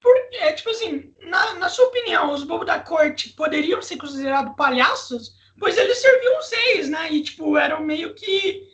por, 0.00 0.14
é 0.32 0.52
tipo 0.52 0.70
assim, 0.70 1.12
na, 1.22 1.54
na 1.54 1.68
sua 1.68 1.86
opinião, 1.86 2.32
os 2.32 2.44
bobos 2.44 2.66
da 2.66 2.78
corte 2.78 3.30
poderiam 3.30 3.80
ser 3.80 3.96
considerados 3.96 4.54
palhaços? 4.56 5.36
Pois 5.58 5.76
eles 5.76 5.98
serviam 5.98 6.38
os 6.38 6.50
reis, 6.50 6.88
né? 6.88 7.12
E, 7.12 7.22
tipo, 7.22 7.56
eram 7.56 7.82
meio 7.82 8.14
que 8.14 8.68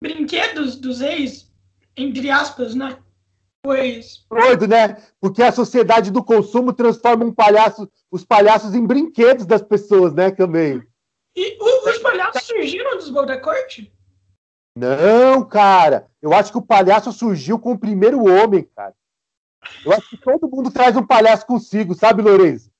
brinquedos 0.00 0.76
dos 0.76 1.00
reis, 1.00 1.50
entre 1.96 2.30
aspas, 2.30 2.74
né? 2.74 2.98
Pois. 3.62 4.24
Doido, 4.30 4.68
né? 4.68 4.96
Porque 5.20 5.42
a 5.42 5.52
sociedade 5.52 6.10
do 6.10 6.22
consumo 6.22 6.72
transforma 6.72 7.24
um 7.24 7.32
palhaço, 7.32 7.90
os 8.10 8.24
palhaços 8.24 8.74
em 8.74 8.86
brinquedos 8.86 9.46
das 9.46 9.62
pessoas, 9.62 10.12
né? 10.14 10.30
Também. 10.30 10.82
E 11.34 11.56
os 11.60 11.97
palhaços 12.10 12.42
surgiram 12.42 12.96
dos 12.96 13.10
bobos 13.10 13.28
da 13.28 13.40
corte? 13.40 13.92
Não, 14.76 15.44
cara. 15.44 16.08
Eu 16.22 16.32
acho 16.32 16.52
que 16.52 16.58
o 16.58 16.62
palhaço 16.62 17.12
surgiu 17.12 17.58
com 17.58 17.72
o 17.72 17.78
primeiro 17.78 18.24
homem, 18.24 18.68
cara. 18.74 18.94
Eu 19.84 19.92
acho 19.92 20.08
que 20.08 20.16
todo 20.16 20.48
mundo 20.48 20.70
traz 20.70 20.96
um 20.96 21.04
palhaço 21.04 21.46
consigo, 21.46 21.94
sabe, 21.94 22.22
Lourenço? 22.22 22.70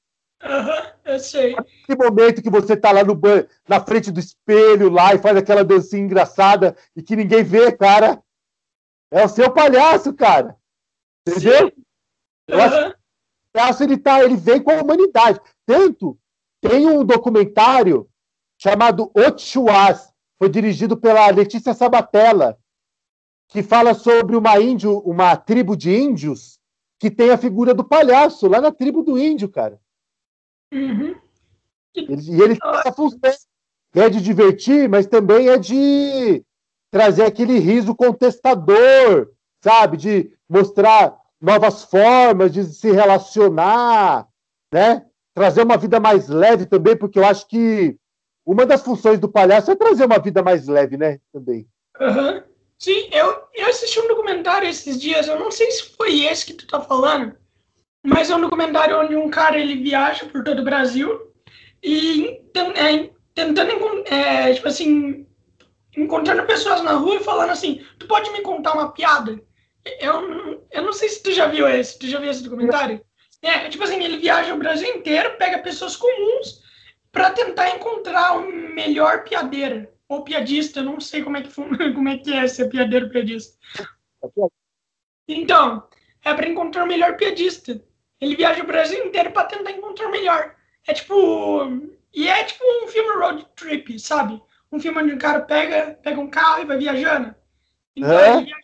Aham, 0.42 0.70
uhum, 0.70 1.12
eu 1.12 1.18
sei. 1.18 1.56
Aquele 1.56 1.99
momento 1.99 2.42
que 2.42 2.50
você 2.50 2.76
tá 2.76 2.92
lá 2.92 3.02
no 3.02 3.14
banho, 3.14 3.49
na 3.68 3.80
frente 3.85 4.12
do 4.12 4.20
espelho 4.20 4.88
lá 4.88 5.12
e 5.14 5.18
faz 5.18 5.37
aquela 5.37 5.64
dancinha 5.64 6.02
engraçada 6.02 6.76
e 6.94 7.02
que 7.02 7.16
ninguém 7.16 7.42
vê, 7.42 7.73
cara. 7.73 8.23
É 9.11 9.25
o 9.25 9.28
seu 9.28 9.52
palhaço, 9.52 10.14
cara. 10.14 10.56
Entendeu? 11.26 11.68
Sim. 11.68 11.85
Eu 12.47 12.58
uhum. 12.58 12.64
acho 12.64 12.76
que 12.76 12.90
o 12.90 13.52
palhaço 13.52 13.82
ele, 13.82 13.99
tá, 13.99 14.23
ele 14.23 14.37
vem 14.37 14.62
com 14.62 14.70
a 14.70 14.80
humanidade. 14.80 15.40
Tanto 15.66 16.16
tem 16.61 16.87
um 16.87 17.04
documentário 17.04 18.08
chamado 18.58 19.10
Otshuas, 19.14 20.12
foi 20.38 20.48
dirigido 20.48 20.96
pela 20.96 21.30
Letícia 21.30 21.72
Sabatella, 21.72 22.58
que 23.48 23.62
fala 23.62 23.94
sobre 23.94 24.36
uma 24.36 24.58
índio, 24.60 24.98
uma 25.00 25.36
tribo 25.36 25.76
de 25.76 25.94
índios 25.94 26.58
que 26.98 27.10
tem 27.10 27.30
a 27.30 27.38
figura 27.38 27.72
do 27.72 27.84
palhaço 27.84 28.48
lá 28.48 28.60
na 28.60 28.72
tribo 28.72 29.02
do 29.02 29.18
índio, 29.18 29.48
cara. 29.48 29.80
Uhum. 30.72 31.14
E 31.94 32.42
ele 32.42 32.58
tem 32.58 32.70
essa 32.70 32.92
função. 32.92 33.18
É 33.94 34.10
de 34.10 34.20
divertir, 34.20 34.88
mas 34.88 35.06
também 35.06 35.48
é 35.48 35.56
de 35.56 36.44
trazer 36.90 37.24
aquele 37.24 37.58
riso 37.58 37.94
contestador, 37.94 39.32
sabe? 39.62 39.96
De 39.96 40.30
mostrar 40.48 41.18
novas 41.40 41.84
formas 41.84 42.52
de 42.52 42.64
se 42.64 42.92
relacionar, 42.92 44.28
né? 44.72 45.06
Trazer 45.34 45.62
uma 45.62 45.78
vida 45.78 45.98
mais 45.98 46.28
leve 46.28 46.66
também, 46.66 46.96
porque 46.96 47.18
eu 47.18 47.24
acho 47.24 47.48
que 47.48 47.96
uma 48.48 48.64
das 48.64 48.80
funções 48.80 49.20
do 49.20 49.28
palhaço 49.28 49.70
é 49.70 49.76
trazer 49.76 50.06
uma 50.06 50.18
vida 50.18 50.42
mais 50.42 50.66
leve, 50.66 50.96
né? 50.96 51.20
Também. 51.30 51.68
Uhum. 52.00 52.42
Sim, 52.78 53.10
eu, 53.12 53.42
eu 53.54 53.66
assisti 53.68 54.00
um 54.00 54.08
documentário 54.08 54.66
esses 54.66 54.98
dias, 54.98 55.28
eu 55.28 55.38
não 55.38 55.50
sei 55.50 55.70
se 55.70 55.94
foi 55.94 56.24
esse 56.24 56.46
que 56.46 56.54
tu 56.54 56.66
tá 56.66 56.80
falando, 56.80 57.36
mas 58.02 58.30
é 58.30 58.36
um 58.36 58.40
documentário 58.40 58.98
onde 58.98 59.14
um 59.16 59.28
cara 59.28 59.58
ele 59.58 59.82
viaja 59.82 60.24
por 60.24 60.42
todo 60.44 60.60
o 60.60 60.64
Brasil 60.64 61.30
e 61.82 62.40
é, 62.54 63.10
tentando, 63.34 63.70
é, 64.06 64.54
tipo 64.54 64.68
assim, 64.68 65.26
encontrando 65.94 66.46
pessoas 66.46 66.80
na 66.82 66.92
rua 66.92 67.16
e 67.16 67.24
falando 67.24 67.50
assim, 67.50 67.84
tu 67.98 68.06
pode 68.06 68.30
me 68.30 68.40
contar 68.40 68.72
uma 68.72 68.92
piada? 68.92 69.38
Eu, 70.00 70.66
eu 70.70 70.82
não 70.82 70.92
sei 70.94 71.10
se 71.10 71.22
tu 71.22 71.32
já 71.32 71.48
viu 71.48 71.68
esse, 71.68 71.98
tu 71.98 72.06
já 72.06 72.18
viu 72.18 72.30
esse 72.30 72.44
documentário? 72.44 73.04
É, 73.42 73.68
tipo 73.68 73.84
assim, 73.84 74.02
ele 74.02 74.16
viaja 74.16 74.54
o 74.54 74.58
Brasil 74.58 74.88
inteiro, 74.88 75.36
pega 75.36 75.58
pessoas 75.58 75.96
comuns 75.96 76.66
para 77.10 77.30
tentar 77.30 77.70
encontrar 77.70 78.36
o 78.36 78.40
um 78.40 78.74
melhor 78.74 79.24
piadeira 79.24 79.92
ou 80.08 80.22
piadista, 80.22 80.80
eu 80.80 80.84
não 80.84 81.00
sei 81.00 81.22
como 81.22 81.36
é 81.36 81.42
que, 81.42 81.52
como 81.94 82.08
é, 82.08 82.18
que 82.18 82.32
é 82.32 82.46
ser 82.46 82.68
piadeiro 82.68 83.10
piadista. 83.10 83.58
Então, 85.26 85.86
é 86.24 86.34
para 86.34 86.48
encontrar 86.48 86.84
o 86.84 86.88
melhor 86.88 87.16
piadista. 87.16 87.82
Ele 88.20 88.36
viaja 88.36 88.62
o 88.62 88.66
Brasil 88.66 89.04
inteiro 89.04 89.30
para 89.30 89.46
tentar 89.46 89.70
encontrar 89.70 90.08
o 90.08 90.10
melhor. 90.10 90.56
É 90.86 90.94
tipo. 90.94 91.90
E 92.12 92.26
é 92.26 92.44
tipo 92.44 92.64
um 92.84 92.88
filme 92.88 93.16
road 93.16 93.46
trip, 93.54 93.98
sabe? 93.98 94.42
Um 94.72 94.80
filme 94.80 95.02
onde 95.02 95.12
o 95.12 95.18
cara 95.18 95.40
pega, 95.40 95.98
pega 96.02 96.20
um 96.20 96.28
carro 96.28 96.62
e 96.62 96.64
vai 96.64 96.78
viajando. 96.78 97.34
Então, 97.94 98.18
é? 98.18 98.40
Viaja... 98.40 98.56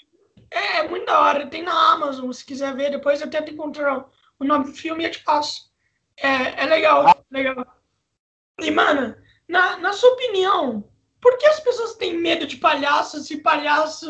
é, 0.50 0.76
é 0.78 0.88
muito 0.88 1.06
da 1.06 1.20
hora. 1.20 1.46
Tem 1.46 1.62
na 1.62 1.92
Amazon, 1.92 2.32
se 2.32 2.44
quiser 2.44 2.74
ver. 2.74 2.90
Depois 2.90 3.20
eu 3.20 3.30
tento 3.30 3.52
encontrar 3.52 4.06
o 4.38 4.44
nome 4.44 4.64
do 4.64 4.72
filme 4.72 5.04
e 5.04 5.06
eu 5.06 5.10
te 5.10 5.22
passo. 5.22 5.70
É, 6.16 6.62
é 6.62 6.66
legal, 6.66 7.06
ah. 7.06 7.16
legal. 7.30 7.73
E, 8.60 8.70
mano, 8.70 9.14
na, 9.48 9.76
na 9.78 9.92
sua 9.92 10.12
opinião, 10.12 10.84
por 11.20 11.36
que 11.38 11.46
as 11.46 11.60
pessoas 11.60 11.94
têm 11.94 12.18
medo 12.18 12.46
de 12.46 12.56
palhaço 12.56 13.20
se 13.20 13.38
palhaço 13.38 14.06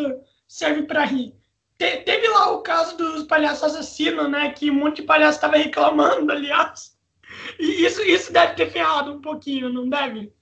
serve 0.46 0.82
para 0.82 1.04
rir? 1.04 1.34
Te, 1.78 1.98
teve 1.98 2.28
lá 2.28 2.50
o 2.52 2.62
caso 2.62 2.96
dos 2.96 3.24
palhaços 3.24 3.62
assassinos, 3.62 4.30
né? 4.30 4.50
Que 4.50 4.70
um 4.70 4.74
monte 4.74 4.96
de 4.96 5.02
palhaço 5.02 5.38
estava 5.38 5.56
reclamando, 5.56 6.30
aliás. 6.30 6.94
E 7.58 7.84
isso, 7.84 8.02
isso 8.02 8.32
deve 8.32 8.54
ter 8.54 8.70
ferrado 8.70 9.12
um 9.12 9.20
pouquinho, 9.20 9.72
não 9.72 9.88
deve? 9.88 10.32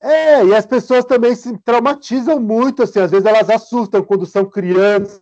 É, 0.00 0.44
e 0.44 0.54
as 0.54 0.66
pessoas 0.66 1.04
também 1.04 1.34
se 1.34 1.56
traumatizam 1.58 2.38
muito, 2.38 2.82
assim, 2.82 3.00
às 3.00 3.10
vezes 3.10 3.26
elas 3.26 3.50
assustam 3.50 4.02
quando 4.02 4.26
são 4.26 4.44
crianças. 4.44 5.20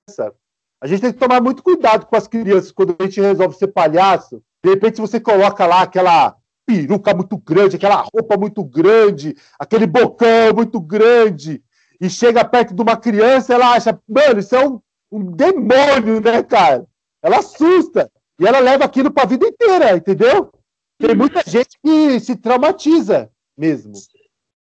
A 0.80 0.86
gente 0.86 1.00
tem 1.00 1.12
que 1.12 1.18
tomar 1.18 1.40
muito 1.40 1.62
cuidado 1.62 2.06
com 2.06 2.16
as 2.16 2.28
crianças 2.28 2.70
quando 2.70 2.94
a 2.98 3.02
gente 3.04 3.20
resolve 3.20 3.56
ser 3.56 3.68
palhaço. 3.68 4.42
De 4.62 4.70
repente, 4.70 5.00
você 5.00 5.18
coloca 5.18 5.64
lá 5.66 5.82
aquela 5.82 6.36
peruca 6.66 7.14
muito 7.14 7.38
grande, 7.38 7.76
aquela 7.76 8.04
roupa 8.12 8.36
muito 8.36 8.64
grande, 8.64 9.36
aquele 9.58 9.86
bocão 9.86 10.52
muito 10.54 10.80
grande, 10.80 11.62
e 12.00 12.10
chega 12.10 12.44
perto 12.44 12.74
de 12.74 12.82
uma 12.82 12.96
criança, 12.96 13.54
ela 13.54 13.72
acha, 13.72 13.98
mano, 14.06 14.40
isso 14.40 14.54
é 14.54 14.68
um, 14.68 14.80
um 15.10 15.24
demônio, 15.30 16.20
né, 16.20 16.42
cara? 16.42 16.84
Ela 17.22 17.38
assusta. 17.38 18.10
E 18.38 18.46
ela 18.46 18.58
leva 18.58 18.84
aquilo 18.84 19.10
para 19.10 19.22
a 19.22 19.26
vida 19.26 19.46
inteira, 19.46 19.96
entendeu? 19.96 20.52
Tem 20.98 21.14
muita 21.14 21.42
gente 21.48 21.78
que 21.82 22.20
se 22.20 22.36
traumatiza 22.36 23.30
mesmo. 23.56 23.94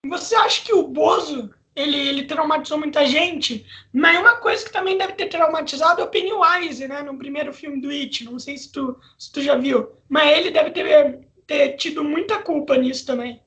Você 0.09 0.35
acha 0.35 0.65
que 0.65 0.73
o 0.73 0.89
Bozo 0.89 1.51
ele, 1.75 1.97
ele 1.97 2.25
traumatizou 2.25 2.79
muita 2.79 3.07
gente? 3.07 3.65
Mas 3.93 4.19
uma 4.19 4.37
coisa 4.37 4.65
que 4.65 4.73
também 4.73 4.99
deve 4.99 5.13
ter 5.13 5.29
traumatizado 5.29 6.01
é 6.01 6.05
o 6.05 6.09
Pennywise, 6.09 6.87
né? 6.89 7.03
No 7.03 7.17
primeiro 7.17 7.53
filme 7.53 7.81
do 7.81 7.91
It. 7.91 8.25
Não 8.25 8.39
sei 8.39 8.57
se 8.59 8.73
tu, 8.73 8.99
se 9.19 9.31
tu 9.31 9.41
já 9.41 9.55
viu. 9.57 9.89
Mas 10.09 10.37
ele 10.37 10.51
deve 10.51 10.71
ter 10.71 11.21
ter 11.51 11.77
tido 11.77 12.05
muita 12.05 12.41
culpa 12.41 12.77
nisso 12.77 13.05
também. 13.05 13.43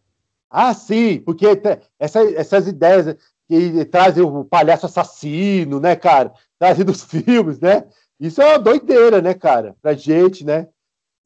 Ah, 0.49 0.73
sim, 0.73 1.21
porque 1.21 1.45
essa, 1.97 2.21
essas 2.33 2.67
ideias 2.67 3.15
que 3.47 3.85
trazem 3.85 4.21
o 4.21 4.43
palhaço 4.43 4.85
assassino, 4.85 5.79
né, 5.79 5.95
cara? 5.95 6.33
Trazem 6.59 6.83
dos 6.83 7.01
filmes, 7.09 7.61
né? 7.61 7.87
Isso 8.19 8.41
é 8.41 8.45
uma 8.45 8.59
doideira, 8.59 9.21
né, 9.21 9.33
cara? 9.33 9.73
Pra 9.81 9.93
gente, 9.93 10.45
né? 10.45 10.67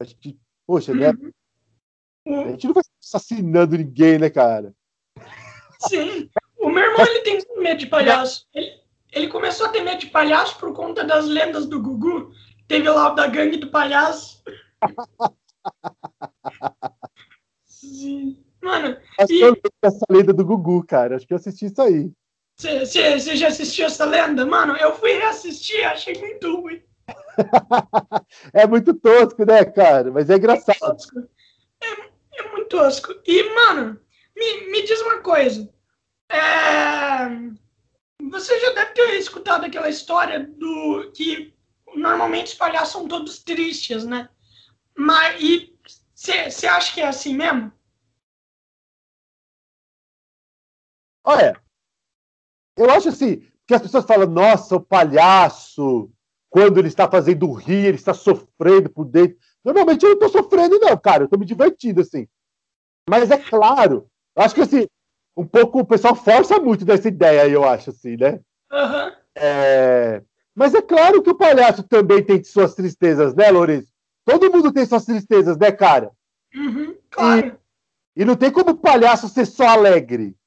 A 0.00 0.04
gente, 0.04 0.38
poxa, 0.64 0.94
né? 0.94 1.10
Uhum. 2.24 2.44
A 2.44 2.50
gente 2.52 2.66
não 2.68 2.74
vai 2.74 2.84
assassinando 3.02 3.76
ninguém, 3.76 4.18
né, 4.18 4.30
cara? 4.30 4.72
Sim. 5.80 6.30
O 6.60 6.70
meu 6.70 6.84
irmão, 6.84 7.04
ele 7.04 7.22
tem 7.22 7.42
medo 7.56 7.78
de 7.78 7.86
palhaço. 7.88 8.46
Ele, 8.54 8.70
ele 9.12 9.28
começou 9.28 9.66
a 9.66 9.70
ter 9.70 9.82
medo 9.82 9.98
de 9.98 10.06
palhaço 10.06 10.56
por 10.58 10.72
conta 10.72 11.02
das 11.02 11.26
lendas 11.26 11.66
do 11.66 11.82
Gugu. 11.82 12.32
Teve 12.68 12.88
lá 12.88 13.12
o 13.12 13.14
da 13.16 13.26
gangue 13.26 13.56
do 13.56 13.68
palhaço. 13.68 14.44
Sim. 17.64 18.44
E... 19.32 19.44
lembro 19.44 19.70
dessa 19.82 20.04
lenda 20.10 20.32
do 20.32 20.44
Gugu, 20.44 20.84
cara. 20.86 21.16
Acho 21.16 21.26
que 21.26 21.32
eu 21.32 21.38
assisti 21.38 21.66
isso 21.66 21.80
aí. 21.80 22.10
Você 22.56 23.36
já 23.36 23.48
assistiu 23.48 23.86
essa 23.86 24.04
lenda? 24.04 24.44
Mano, 24.44 24.76
eu 24.76 24.94
fui 24.96 25.12
reassistir, 25.12 25.84
achei 25.84 26.18
muito 26.18 26.60
ruim. 26.60 26.82
é 28.52 28.66
muito 28.66 28.92
tosco, 28.94 29.44
né, 29.44 29.64
cara? 29.64 30.10
Mas 30.10 30.28
é 30.28 30.36
engraçado. 30.36 30.96
É, 31.80 31.86
é, 31.86 32.10
é 32.40 32.50
muito 32.50 32.68
tosco. 32.68 33.14
E, 33.24 33.54
mano, 33.54 34.00
me, 34.36 34.70
me 34.70 34.82
diz 34.82 35.00
uma 35.02 35.18
coisa. 35.20 35.68
É... 36.30 36.38
Você 38.30 38.58
já 38.60 38.72
deve 38.72 38.92
ter 38.92 39.14
escutado 39.14 39.64
aquela 39.64 39.88
história 39.88 40.40
do 40.40 41.10
que 41.14 41.54
normalmente 41.94 42.48
os 42.48 42.54
palhaços 42.54 42.92
são 42.92 43.08
todos 43.08 43.38
tristes, 43.38 44.04
né? 44.04 44.28
Mas 44.96 45.40
e 45.40 45.72
você 46.14 46.66
acha 46.66 46.92
que 46.92 47.00
é 47.00 47.06
assim 47.06 47.34
mesmo? 47.34 47.72
Olha, 51.28 51.60
eu 52.74 52.88
acho 52.88 53.10
assim, 53.10 53.42
que 53.66 53.74
as 53.74 53.82
pessoas 53.82 54.06
falam, 54.06 54.26
nossa, 54.26 54.76
o 54.76 54.80
palhaço, 54.80 56.10
quando 56.48 56.78
ele 56.78 56.88
está 56.88 57.06
fazendo 57.06 57.52
rir, 57.52 57.84
ele 57.84 57.98
está 57.98 58.14
sofrendo 58.14 58.88
por 58.88 59.04
dentro. 59.04 59.36
Normalmente 59.62 60.04
eu 60.04 60.16
não 60.16 60.26
estou 60.26 60.42
sofrendo, 60.42 60.78
não, 60.78 60.96
cara, 60.96 61.24
eu 61.24 61.24
estou 61.26 61.38
me 61.38 61.44
divertindo, 61.44 62.00
assim. 62.00 62.26
Mas 63.10 63.30
é 63.30 63.36
claro, 63.36 64.08
eu 64.34 64.42
acho 64.42 64.54
que 64.54 64.62
assim, 64.62 64.86
um 65.36 65.46
pouco 65.46 65.80
o 65.80 65.86
pessoal 65.86 66.14
força 66.14 66.58
muito 66.58 66.82
dessa 66.82 67.08
ideia, 67.08 67.46
eu 67.46 67.62
acho, 67.62 67.90
assim, 67.90 68.16
né? 68.16 68.40
Uhum. 68.72 69.12
É... 69.34 70.22
Mas 70.54 70.74
é 70.74 70.80
claro 70.80 71.22
que 71.22 71.28
o 71.28 71.36
palhaço 71.36 71.82
também 71.82 72.24
tem 72.24 72.42
suas 72.42 72.74
tristezas, 72.74 73.34
né, 73.34 73.50
Lourenço? 73.50 73.92
todo 74.24 74.50
mundo 74.50 74.72
tem 74.72 74.86
suas 74.86 75.04
tristezas, 75.04 75.58
né, 75.58 75.72
cara? 75.72 76.10
Uhum, 76.54 76.96
claro. 77.10 77.58
E, 78.16 78.22
e 78.22 78.24
não 78.24 78.34
tem 78.34 78.50
como 78.50 78.78
palhaço 78.78 79.28
ser 79.28 79.44
só 79.44 79.68
alegre. 79.68 80.37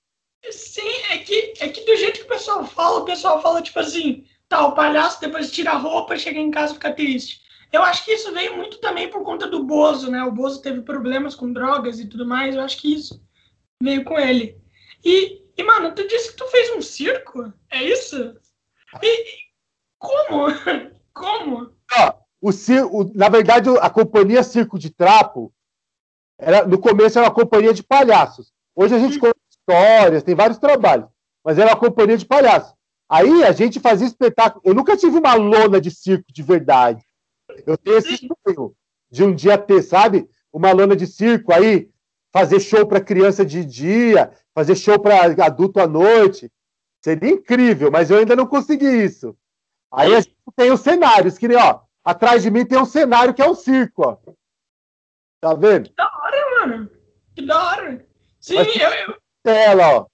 Sim, 0.50 0.90
é 1.10 1.18
que, 1.20 1.54
é 1.60 1.70
que 1.70 1.86
do 1.86 1.96
jeito 1.96 2.20
que 2.20 2.26
o 2.26 2.30
pessoal 2.30 2.66
fala, 2.66 3.00
o 3.00 3.06
pessoal 3.06 3.42
fala 3.42 3.62
tipo 3.62 3.80
assim, 3.80 4.26
tá, 4.50 4.66
o 4.66 4.74
palhaço 4.74 5.22
depois 5.22 5.52
tira 5.52 5.72
a 5.72 5.78
roupa, 5.78 6.18
chega 6.18 6.40
em 6.40 6.52
casa 6.52 6.72
e 6.72 6.76
fica 6.76 6.94
triste. 6.94 7.42
Eu 7.72 7.84
acho 7.84 8.04
que 8.04 8.12
isso 8.12 8.34
veio 8.34 8.58
muito 8.58 8.80
também 8.80 9.10
por 9.10 9.24
conta 9.24 9.48
do 9.48 9.64
Bozo, 9.64 10.12
né? 10.12 10.24
O 10.24 10.32
Bozo 10.32 10.62
teve 10.62 10.82
problemas 10.82 11.36
com 11.36 11.54
drogas 11.54 12.00
e 12.00 12.08
tudo 12.08 12.26
mais, 12.26 12.56
eu 12.56 12.62
acho 12.62 12.78
que 12.78 12.94
isso 12.94 13.22
veio 13.82 14.04
com 14.04 14.20
ele. 14.20 14.58
E, 15.04 15.42
e 15.58 15.64
mano, 15.64 15.94
tu 15.96 16.06
disse 16.08 16.32
que 16.32 16.38
tu 16.38 16.48
fez 16.48 16.76
um 16.76 16.82
circo? 16.82 17.54
É 17.70 17.84
isso? 17.84 18.36
E, 19.02 19.26
como? 19.98 20.48
Como? 21.14 21.76
Ó, 21.94 22.14
o, 22.42 22.52
circo, 22.52 23.12
na 23.14 23.28
verdade, 23.28 23.70
a 23.82 23.90
companhia 23.90 24.44
Circo 24.44 24.80
de 24.80 24.90
Trapo, 24.90 25.54
era, 26.38 26.66
no 26.66 26.80
começo 26.80 27.20
era 27.20 27.28
uma 27.28 27.34
companhia 27.34 27.74
de 27.74 27.84
palhaços. 27.84 28.52
Hoje 28.74 28.96
a 28.96 29.00
gente 29.00 29.18
hum. 29.18 29.32
Histórias, 29.72 30.24
tem 30.24 30.36
vários 30.36 30.58
trabalhos, 30.58 31.08
mas 31.44 31.58
era 31.58 31.72
uma 31.72 31.80
companhia 31.80 32.18
de 32.18 32.26
palhaços. 32.26 32.74
Aí 33.10 33.44
a 33.44 33.52
gente 33.52 33.80
fazia 33.80 34.08
espetáculo. 34.08 34.62
Eu 34.66 34.74
nunca 34.74 34.96
tive 34.96 35.18
uma 35.18 35.34
lona 35.34 35.82
de 35.82 35.92
circo 35.92 36.32
de 36.32 36.42
verdade. 36.42 37.04
Eu 37.66 37.78
tenho 37.78 37.98
esse 37.98 38.18
sonho 38.18 38.74
de 39.10 39.24
um 39.24 39.36
dia 39.36 39.58
ter, 39.58 39.82
sabe? 39.82 40.30
Uma 40.52 40.72
lona 40.72 40.96
de 40.96 41.06
circo 41.06 41.54
aí, 41.54 41.90
fazer 42.32 42.60
show 42.60 42.86
para 42.86 43.02
criança 43.02 43.46
de 43.46 43.66
dia, 43.66 44.32
fazer 44.54 44.76
show 44.76 44.98
para 44.98 45.26
adulto 45.46 45.82
à 45.82 45.88
noite. 45.88 46.50
Seria 47.04 47.32
incrível, 47.32 47.92
mas 47.92 48.10
eu 48.10 48.18
ainda 48.18 48.36
não 48.36 48.46
consegui 48.46 49.04
isso. 49.04 49.36
Aí 49.92 50.14
a 50.16 50.22
gente 50.22 50.36
tem 50.56 50.72
os 50.72 50.80
cenários, 50.80 51.38
que 51.38 51.48
nem, 51.48 51.58
ó, 51.58 51.82
atrás 52.04 52.44
de 52.44 52.50
mim 52.50 52.66
tem 52.66 52.78
um 52.78 52.86
cenário 52.86 53.34
que 53.34 53.42
é 53.42 53.50
um 53.50 53.56
circo, 53.56 54.04
ó. 54.08 54.18
Tá 55.42 55.54
vendo? 55.54 55.90
Que 55.90 55.96
da 55.96 56.06
hora, 56.06 56.68
mano. 56.68 56.90
Que 57.36 57.46
da 57.46 57.66
hora. 57.66 58.08
Sim, 58.40 58.56
mas, 58.56 58.76
eu, 58.76 58.90
eu... 58.90 59.21
Tela, 59.44 59.96
ó. 59.96 60.08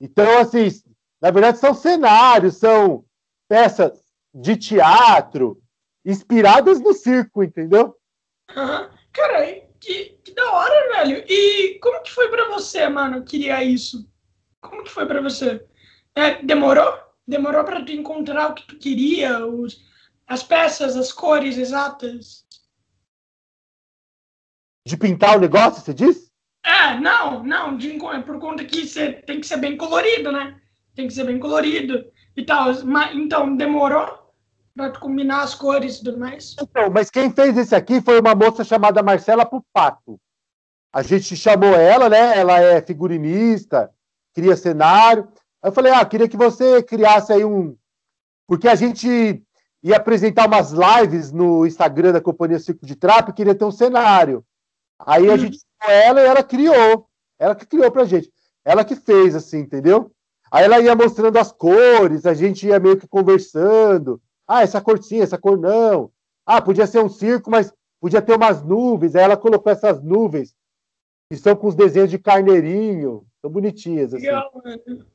Então, 0.00 0.38
assim, 0.38 0.68
na 1.20 1.30
verdade, 1.30 1.58
são 1.58 1.74
cenários, 1.74 2.56
são 2.56 3.04
peças 3.48 4.02
de 4.34 4.56
teatro 4.56 5.60
inspiradas 6.04 6.80
no 6.80 6.94
circo, 6.94 7.42
entendeu? 7.42 7.96
Uhum. 8.56 8.90
Cara, 9.12 9.60
que, 9.80 10.18
que 10.24 10.32
da 10.32 10.52
hora, 10.52 11.04
velho. 11.04 11.24
E 11.28 11.78
como 11.80 12.02
que 12.02 12.12
foi 12.12 12.28
para 12.28 12.48
você, 12.48 12.88
mano, 12.88 13.24
criar 13.24 13.64
isso? 13.64 14.08
Como 14.60 14.84
que 14.84 14.90
foi 14.90 15.06
para 15.06 15.20
você? 15.20 15.66
É, 16.14 16.42
demorou? 16.42 16.98
Demorou 17.26 17.64
para 17.64 17.84
tu 17.84 17.92
encontrar 17.92 18.50
o 18.50 18.54
que 18.54 18.66
tu 18.66 18.78
queria, 18.78 19.46
os, 19.46 19.84
as 20.26 20.42
peças, 20.42 20.96
as 20.96 21.12
cores 21.12 21.56
exatas? 21.56 22.44
De 24.86 24.96
pintar 24.96 25.36
o 25.36 25.40
negócio, 25.40 25.82
você 25.82 25.94
disse? 25.94 26.29
É, 26.64 26.98
não, 26.98 27.42
não, 27.42 27.76
de, 27.76 27.98
por 28.24 28.38
conta 28.38 28.64
que 28.64 28.86
você 28.86 29.12
tem 29.12 29.40
que 29.40 29.46
ser 29.46 29.56
bem 29.56 29.76
colorido, 29.76 30.30
né? 30.30 30.60
tem 30.94 31.08
que 31.08 31.14
ser 31.14 31.24
bem 31.24 31.38
colorido 31.38 32.04
e 32.36 32.44
tal. 32.44 32.66
Então, 33.14 33.56
demorou 33.56 34.06
para 34.76 34.98
combinar 34.98 35.42
as 35.42 35.54
cores 35.54 35.96
e 35.96 36.04
tudo 36.04 36.18
mais? 36.18 36.54
Então, 36.60 36.90
mas 36.90 37.10
quem 37.10 37.30
fez 37.30 37.56
esse 37.56 37.74
aqui 37.74 38.00
foi 38.00 38.20
uma 38.20 38.34
moça 38.34 38.64
chamada 38.64 39.02
Marcela 39.02 39.46
Pupato. 39.46 40.20
A 40.92 41.02
gente 41.02 41.36
chamou 41.36 41.74
ela, 41.74 42.08
né? 42.08 42.38
Ela 42.38 42.60
é 42.60 42.82
figurinista, 42.82 43.90
cria 44.34 44.56
cenário. 44.56 45.28
Aí 45.62 45.68
eu 45.68 45.72
falei, 45.72 45.92
ah, 45.92 46.04
queria 46.04 46.28
que 46.28 46.36
você 46.36 46.82
criasse 46.82 47.32
aí 47.32 47.44
um. 47.44 47.76
Porque 48.46 48.68
a 48.68 48.74
gente 48.74 49.42
ia 49.82 49.96
apresentar 49.96 50.46
umas 50.46 50.72
lives 50.72 51.30
no 51.32 51.66
Instagram 51.66 52.12
da 52.12 52.20
Companhia 52.20 52.58
Circo 52.58 52.84
de 52.84 52.96
Trapo 52.96 53.30
e 53.30 53.34
queria 53.34 53.54
ter 53.54 53.64
um 53.64 53.70
cenário. 53.70 54.44
Aí 54.98 55.28
a 55.28 55.34
hum. 55.34 55.38
gente 55.38 55.58
ela 55.82 56.20
e 56.20 56.26
ela 56.26 56.42
criou. 56.42 57.06
Ela 57.38 57.54
que 57.54 57.66
criou 57.66 57.90
pra 57.90 58.04
gente. 58.04 58.30
Ela 58.64 58.84
que 58.84 58.94
fez, 58.94 59.34
assim, 59.34 59.60
entendeu? 59.60 60.12
Aí 60.50 60.64
ela 60.64 60.80
ia 60.80 60.94
mostrando 60.94 61.38
as 61.38 61.52
cores, 61.52 62.26
a 62.26 62.34
gente 62.34 62.66
ia 62.66 62.80
meio 62.80 62.98
que 62.98 63.06
conversando. 63.06 64.20
Ah, 64.46 64.62
essa 64.62 64.80
cor 64.80 65.02
sim, 65.02 65.20
essa 65.20 65.38
cor 65.38 65.56
não. 65.56 66.10
Ah, 66.44 66.60
podia 66.60 66.86
ser 66.86 66.98
um 66.98 67.08
circo, 67.08 67.50
mas 67.50 67.72
podia 68.00 68.20
ter 68.20 68.34
umas 68.34 68.62
nuvens. 68.62 69.14
Aí 69.14 69.22
ela 69.22 69.36
colocou 69.36 69.70
essas 69.70 70.02
nuvens, 70.02 70.54
que 71.30 71.38
são 71.38 71.54
com 71.54 71.68
os 71.68 71.74
desenhos 71.74 72.10
de 72.10 72.18
carneirinho. 72.18 73.24
São 73.40 73.50
bonitinhas, 73.50 74.12
assim. 74.12 74.26
Legal, 74.26 74.50
mano. 74.62 75.06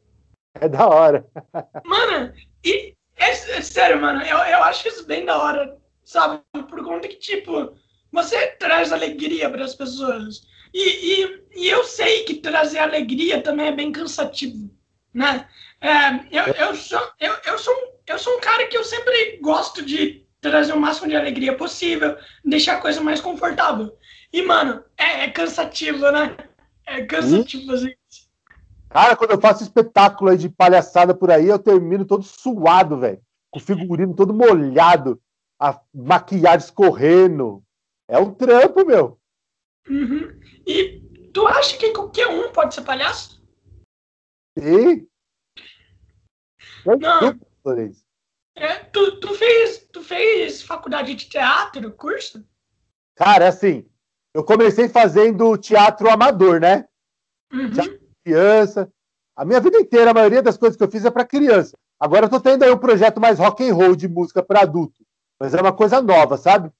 É 0.55 0.69
da 0.69 0.87
hora. 0.87 1.27
Mano, 1.85 2.33
e 2.63 2.95
é, 3.17 3.29
é 3.29 3.61
sério, 3.61 3.99
mano, 3.99 4.21
eu, 4.21 4.37
eu 4.37 4.63
acho 4.63 4.87
isso 4.87 5.05
bem 5.05 5.25
da 5.25 5.37
hora, 5.37 5.77
sabe? 6.03 6.41
Por 6.53 6.83
conta 6.83 7.09
que, 7.09 7.17
tipo, 7.17 7.73
você 8.11 8.47
traz 8.51 8.93
alegria 8.93 9.49
para 9.49 9.65
as 9.65 9.75
pessoas. 9.75 10.47
E, 10.75 11.23
e, 11.23 11.43
e 11.55 11.69
eu 11.69 11.83
sei 11.85 12.23
que 12.25 12.35
trazer 12.35 12.79
alegria 12.79 13.41
também 13.41 13.67
é 13.67 13.71
bem 13.71 13.91
cansativo 13.91 14.69
né? 15.15 15.47
É, 15.79 16.15
eu, 16.29 16.53
eu, 16.53 16.75
sou, 16.75 16.99
eu, 17.21 17.33
eu, 17.47 17.57
sou, 17.57 17.73
eu 18.05 18.19
sou 18.19 18.35
um 18.35 18.41
cara 18.41 18.67
que 18.67 18.77
eu 18.77 18.83
sempre 18.83 19.38
gosto 19.41 19.83
de 19.83 20.27
trazer 20.41 20.73
o 20.73 20.79
máximo 20.79 21.07
de 21.07 21.15
alegria 21.15 21.55
possível, 21.55 22.17
deixar 22.43 22.75
a 22.75 22.81
coisa 22.81 22.99
mais 22.99 23.21
confortável. 23.21 23.97
E, 24.31 24.41
mano, 24.41 24.83
é, 24.97 25.23
é 25.23 25.31
cansativo, 25.31 26.11
né? 26.11 26.35
É 26.85 27.01
cansativo 27.05 27.65
fazer 27.65 27.97
isso. 28.09 28.25
Cara, 28.89 29.15
quando 29.15 29.31
eu 29.31 29.41
faço 29.41 29.63
espetáculo 29.63 30.29
aí 30.29 30.38
de 30.38 30.49
palhaçada 30.49 31.15
por 31.15 31.31
aí, 31.31 31.47
eu 31.47 31.57
termino 31.57 32.05
todo 32.05 32.23
suado, 32.23 32.99
velho. 32.99 33.21
Com 33.49 33.59
o 33.59 33.63
figurino 33.63 34.13
todo 34.13 34.33
molhado, 34.33 35.19
a 35.59 35.79
maquiagem 35.93 36.65
escorrendo. 36.65 37.63
É 38.07 38.19
um 38.19 38.31
trampo, 38.31 38.85
meu. 38.85 39.17
Uhum. 39.89 40.39
E 40.65 41.01
tu 41.33 41.47
acha 41.47 41.77
que 41.77 41.91
qualquer 41.91 42.27
um 42.27 42.51
pode 42.51 42.73
ser 42.73 42.81
palhaço? 42.81 43.43
E? 44.57 45.07
Não. 46.85 47.39
É, 48.55 48.75
tu, 48.75 49.19
tu, 49.19 49.33
fez, 49.35 49.87
tu 49.91 50.01
fez 50.01 50.61
faculdade 50.61 51.13
de 51.13 51.27
teatro, 51.27 51.91
curso? 51.91 52.45
Cara, 53.15 53.49
assim, 53.49 53.89
eu 54.33 54.43
comecei 54.43 54.87
fazendo 54.87 55.57
teatro 55.57 56.09
amador, 56.09 56.59
né? 56.59 56.87
Uhum. 57.51 57.71
Teatro 57.71 58.05
criança. 58.25 58.91
A 59.35 59.45
minha 59.45 59.59
vida 59.59 59.77
inteira, 59.77 60.11
a 60.11 60.13
maioria 60.13 60.41
das 60.41 60.57
coisas 60.57 60.75
que 60.75 60.83
eu 60.83 60.89
fiz 60.89 61.05
é 61.05 61.11
para 61.11 61.25
criança. 61.25 61.77
Agora 61.99 62.25
eu 62.25 62.29
tô 62.29 62.39
tendo 62.39 62.63
aí 62.63 62.71
um 62.71 62.77
projeto 62.77 63.21
mais 63.21 63.37
rock 63.37 63.67
and 63.67 63.73
roll 63.73 63.95
de 63.95 64.07
música 64.07 64.41
para 64.41 64.61
adulto. 64.61 65.05
Mas 65.39 65.53
é 65.53 65.61
uma 65.61 65.73
coisa 65.73 66.01
nova, 66.01 66.37
sabe? 66.37 66.71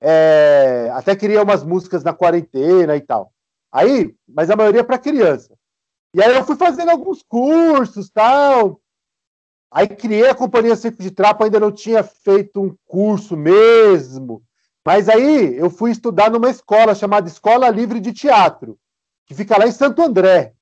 É... 0.00 0.90
Até 0.94 1.16
queria 1.16 1.42
umas 1.42 1.64
músicas 1.64 2.04
na 2.04 2.12
quarentena 2.12 2.96
e 2.96 3.00
tal. 3.00 3.32
Aí, 3.72 4.14
mas 4.28 4.50
a 4.50 4.56
maioria 4.56 4.80
é 4.80 4.84
para 4.84 4.98
criança. 4.98 5.54
E 6.14 6.22
aí 6.22 6.34
eu 6.34 6.44
fui 6.44 6.54
fazendo 6.54 6.90
alguns 6.90 7.22
cursos, 7.22 8.08
tal. 8.08 8.80
Aí 9.70 9.88
criei 9.88 10.28
a 10.28 10.34
Companhia 10.34 10.76
Circo 10.76 11.02
de 11.02 11.10
Trapo, 11.10 11.42
ainda 11.42 11.58
não 11.58 11.72
tinha 11.72 12.04
feito 12.04 12.62
um 12.62 12.76
curso 12.86 13.36
mesmo. 13.36 14.40
Mas 14.86 15.08
aí 15.08 15.56
eu 15.58 15.68
fui 15.68 15.90
estudar 15.90 16.30
numa 16.30 16.48
escola 16.50 16.94
chamada 16.94 17.26
Escola 17.26 17.68
Livre 17.70 17.98
de 17.98 18.12
Teatro, 18.12 18.78
que 19.26 19.34
fica 19.34 19.58
lá 19.58 19.66
em 19.66 19.72
Santo 19.72 20.02
André. 20.02 20.52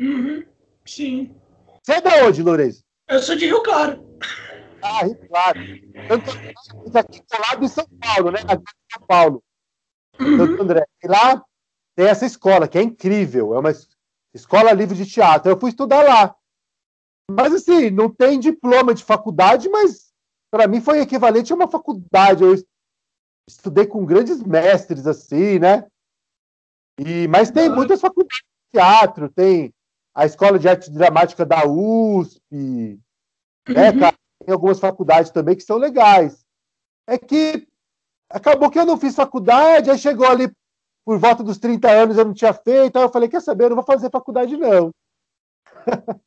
Uhum, 0.00 0.42
sim. 0.86 1.34
Você 1.82 1.92
é 1.92 2.00
de 2.00 2.24
onde, 2.24 2.42
Lourenço? 2.42 2.82
Eu 3.08 3.20
sou 3.20 3.36
de 3.36 3.46
Rio 3.46 3.62
Claro. 3.62 4.02
Ah, 4.82 5.04
Rio 5.04 5.28
Claro. 5.28 5.60
André, 5.60 7.00
aqui 7.00 7.22
colado 7.28 7.64
em 7.64 7.68
São 7.68 7.86
Paulo, 8.00 8.30
né? 8.30 8.40
Aqui 8.40 8.62
em 8.62 8.92
São 8.92 9.06
Paulo. 9.06 9.42
Santo 10.18 10.62
André. 10.62 10.86
E 11.02 11.08
lá 11.08 11.44
tem 11.96 12.06
essa 12.06 12.26
escola, 12.26 12.68
que 12.68 12.78
é 12.78 12.82
incrível. 12.82 13.54
É 13.54 13.58
uma 13.58 13.72
Escola 14.34 14.72
Livre 14.72 14.96
de 14.96 15.06
Teatro. 15.06 15.50
Eu 15.50 15.58
fui 15.58 15.70
estudar 15.70 16.02
lá. 16.02 16.34
Mas, 17.30 17.52
assim, 17.52 17.90
não 17.90 18.08
tem 18.08 18.38
diploma 18.38 18.94
de 18.94 19.04
faculdade, 19.04 19.68
mas 19.68 20.12
para 20.50 20.66
mim 20.66 20.80
foi 20.80 21.00
equivalente 21.00 21.52
a 21.52 21.56
uma 21.56 21.68
faculdade. 21.68 22.42
Eu 22.42 22.54
estudei 23.48 23.86
com 23.86 24.04
grandes 24.04 24.42
mestres, 24.42 25.06
assim, 25.06 25.58
né? 25.58 25.86
E, 26.98 27.28
mas 27.28 27.50
tem 27.50 27.68
muitas 27.68 28.00
faculdades 28.00 28.38
de 28.38 28.78
teatro, 28.78 29.28
tem 29.28 29.72
a 30.14 30.26
Escola 30.26 30.58
de 30.58 30.68
Arte 30.68 30.90
Dramática 30.90 31.46
da 31.46 31.64
USP, 31.64 33.00
né, 33.68 33.90
uhum. 33.90 34.00
cara? 34.00 34.16
Tem 34.48 34.54
algumas 34.54 34.80
faculdades 34.80 35.30
também 35.30 35.54
que 35.54 35.62
são 35.62 35.76
legais. 35.76 36.42
É 37.06 37.18
que 37.18 37.68
acabou 38.30 38.70
que 38.70 38.78
eu 38.78 38.86
não 38.86 38.96
fiz 38.96 39.14
faculdade, 39.14 39.90
aí 39.90 39.98
chegou 39.98 40.26
ali 40.26 40.50
por 41.04 41.18
volta 41.18 41.42
dos 41.42 41.58
30 41.58 41.90
anos 41.90 42.16
eu 42.16 42.24
não 42.24 42.32
tinha 42.32 42.54
feito, 42.54 42.96
aí 42.96 43.04
eu 43.04 43.10
falei, 43.10 43.28
quer 43.28 43.42
saber, 43.42 43.64
eu 43.64 43.68
não 43.68 43.76
vou 43.76 43.84
fazer 43.84 44.10
faculdade 44.10 44.56
não. 44.56 44.90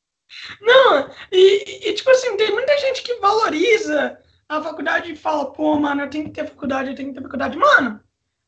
Não, 0.61 1.09
e, 1.29 1.89
e, 1.89 1.93
tipo 1.93 2.09
assim, 2.09 2.37
tem 2.37 2.53
muita 2.53 2.77
gente 2.77 3.03
que 3.03 3.15
valoriza 3.15 4.17
a 4.47 4.61
faculdade 4.61 5.11
e 5.11 5.15
fala, 5.15 5.51
pô, 5.51 5.77
mano, 5.77 6.03
eu 6.03 6.09
tenho 6.09 6.25
que 6.25 6.31
ter 6.31 6.47
faculdade, 6.47 6.89
eu 6.91 6.95
tenho 6.95 7.09
que 7.09 7.15
ter 7.15 7.23
faculdade. 7.23 7.57
Mano, 7.57 7.99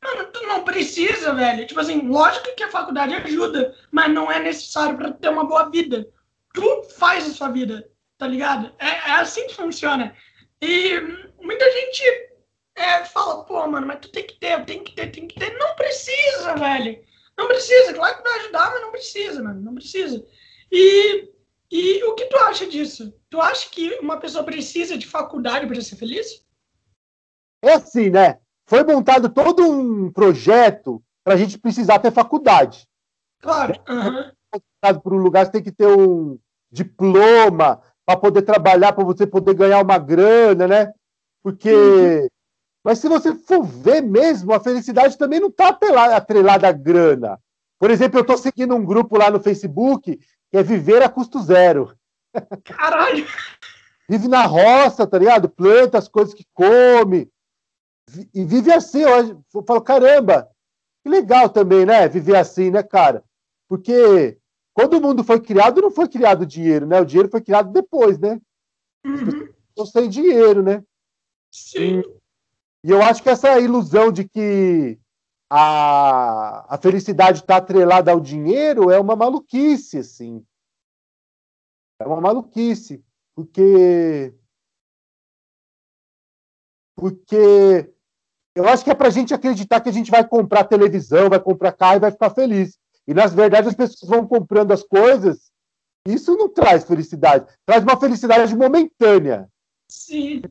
mano, 0.02 0.24
tu 0.32 0.46
não 0.46 0.64
precisa, 0.64 1.34
velho. 1.34 1.66
Tipo 1.66 1.80
assim, 1.80 2.08
lógico 2.08 2.54
que 2.56 2.62
a 2.62 2.70
faculdade 2.70 3.14
ajuda, 3.14 3.74
mas 3.90 4.10
não 4.10 4.32
é 4.32 4.40
necessário 4.40 4.96
para 4.96 5.12
ter 5.12 5.28
uma 5.28 5.44
boa 5.44 5.68
vida. 5.68 6.08
Tu 6.54 6.84
faz 6.96 7.26
a 7.26 7.34
sua 7.34 7.50
vida, 7.50 7.86
tá 8.18 8.26
ligado? 8.26 8.72
É, 8.78 8.86
é 8.86 9.10
assim 9.12 9.46
que 9.46 9.54
funciona. 9.54 10.14
E 10.60 11.00
muita 11.40 11.70
gente 11.70 12.02
é, 12.76 13.04
fala, 13.04 13.44
pô, 13.44 13.66
mano, 13.66 13.86
mas 13.86 14.00
tu 14.00 14.10
tem 14.10 14.26
que 14.26 14.38
ter, 14.38 14.64
tem 14.64 14.82
que 14.82 14.94
ter, 14.94 15.10
tem 15.10 15.28
que 15.28 15.38
ter. 15.38 15.56
Não 15.58 15.74
precisa, 15.76 16.54
velho. 16.56 17.02
Não 17.36 17.46
precisa. 17.46 17.94
Claro 17.94 18.16
que 18.16 18.22
vai 18.22 18.40
ajudar, 18.40 18.70
mas 18.70 18.82
não 18.82 18.90
precisa, 18.90 19.42
mano. 19.42 19.60
Não 19.60 19.74
precisa. 19.74 20.24
E, 20.70 21.28
e 21.70 22.04
o 22.04 22.14
que 22.14 22.26
tu 22.26 22.36
acha 22.38 22.66
disso? 22.66 23.12
Tu 23.30 23.40
acha 23.40 23.68
que 23.70 23.98
uma 24.00 24.18
pessoa 24.18 24.44
precisa 24.44 24.96
de 24.96 25.06
faculdade 25.06 25.66
para 25.66 25.80
ser 25.80 25.96
feliz? 25.96 26.44
É 27.62 27.74
assim, 27.74 28.10
né? 28.10 28.38
Foi 28.66 28.82
montado 28.84 29.28
todo 29.28 29.62
um 29.62 30.10
projeto 30.10 31.02
para 31.22 31.34
a 31.34 31.36
gente 31.36 31.58
precisar 31.58 31.98
ter 31.98 32.12
faculdade. 32.12 32.86
Claro. 33.40 33.74
Uhum. 33.88 34.60
Para 34.80 35.00
um 35.06 35.18
lugar, 35.18 35.44
você 35.44 35.52
tem 35.52 35.62
que 35.62 35.72
ter 35.72 35.86
um 35.86 36.38
diploma 36.70 37.82
para 38.06 38.18
poder 38.18 38.42
trabalhar, 38.42 38.92
para 38.92 39.04
você 39.04 39.26
poder 39.26 39.54
ganhar 39.54 39.82
uma 39.82 39.98
grana, 39.98 40.66
né? 40.66 40.92
Porque 41.42 41.72
uhum. 41.72 42.28
Mas 42.84 42.98
se 42.98 43.08
você 43.08 43.34
for 43.34 43.64
ver 43.64 44.02
mesmo, 44.02 44.52
a 44.52 44.60
felicidade 44.60 45.16
também 45.16 45.40
não 45.40 45.48
está 45.48 45.68
atrelada 45.68 46.68
à 46.68 46.72
grana. 46.72 47.40
Por 47.78 47.90
exemplo, 47.90 48.18
eu 48.18 48.20
estou 48.20 48.36
seguindo 48.36 48.74
um 48.74 48.84
grupo 48.84 49.16
lá 49.16 49.30
no 49.30 49.40
Facebook 49.40 50.20
que 50.50 50.56
é 50.56 50.62
viver 50.62 51.02
a 51.02 51.08
custo 51.08 51.42
zero. 51.42 51.96
Caralho! 52.62 53.26
Vive 54.06 54.28
na 54.28 54.44
roça, 54.44 55.06
tá 55.06 55.18
ligado? 55.18 55.48
Planta 55.48 55.96
as 55.96 56.08
coisas 56.08 56.34
que 56.34 56.44
come. 56.52 57.30
E 58.34 58.44
vive 58.44 58.70
assim. 58.70 59.00
Eu 59.00 59.62
falo, 59.66 59.80
caramba, 59.80 60.46
que 61.02 61.08
legal 61.08 61.48
também, 61.48 61.86
né? 61.86 62.06
Viver 62.06 62.36
assim, 62.36 62.70
né, 62.70 62.82
cara? 62.82 63.24
Porque 63.66 64.36
quando 64.74 64.98
o 64.98 65.00
mundo 65.00 65.22
foi 65.22 65.40
criado, 65.40 65.80
não 65.80 65.90
foi 65.90 66.08
criado 66.08 66.44
dinheiro, 66.44 66.84
né? 66.84 67.00
O 67.00 67.04
dinheiro 67.04 67.30
foi 67.30 67.40
criado 67.40 67.72
depois, 67.72 68.18
né? 68.18 68.40
Uhum. 69.06 69.86
sem 69.86 70.08
dinheiro, 70.08 70.62
né? 70.62 70.84
Sim. 71.50 72.00
E, 72.00 72.88
e 72.88 72.90
eu 72.90 73.00
acho 73.00 73.22
que 73.22 73.30
essa 73.30 73.58
ilusão 73.60 74.10
de 74.10 74.28
que 74.28 74.98
a, 75.48 76.74
a 76.74 76.78
felicidade 76.78 77.38
está 77.38 77.58
atrelada 77.58 78.10
ao 78.10 78.20
dinheiro 78.20 78.90
é 78.90 78.98
uma 78.98 79.14
maluquice, 79.14 79.98
assim. 79.98 80.44
É 82.00 82.06
uma 82.06 82.20
maluquice, 82.20 83.04
porque 83.36 84.34
porque 86.96 87.92
eu 88.56 88.68
acho 88.68 88.82
que 88.84 88.90
é 88.90 88.94
para 88.94 89.08
a 89.08 89.10
gente 89.10 89.32
acreditar 89.32 89.80
que 89.80 89.88
a 89.88 89.92
gente 89.92 90.10
vai 90.10 90.26
comprar 90.26 90.64
televisão, 90.64 91.28
vai 91.28 91.40
comprar 91.40 91.72
carro 91.72 91.96
e 91.96 92.00
vai 92.00 92.10
ficar 92.10 92.30
feliz. 92.30 92.78
E, 93.06 93.14
na 93.14 93.26
verdade, 93.26 93.68
as 93.68 93.74
pessoas 93.74 94.10
vão 94.10 94.26
comprando 94.26 94.72
as 94.72 94.82
coisas. 94.82 95.52
Isso 96.06 96.36
não 96.36 96.48
traz 96.48 96.84
felicidade. 96.84 97.46
Traz 97.66 97.82
uma 97.82 97.98
felicidade 97.98 98.54
momentânea. 98.54 99.48
Sim. 99.90 100.42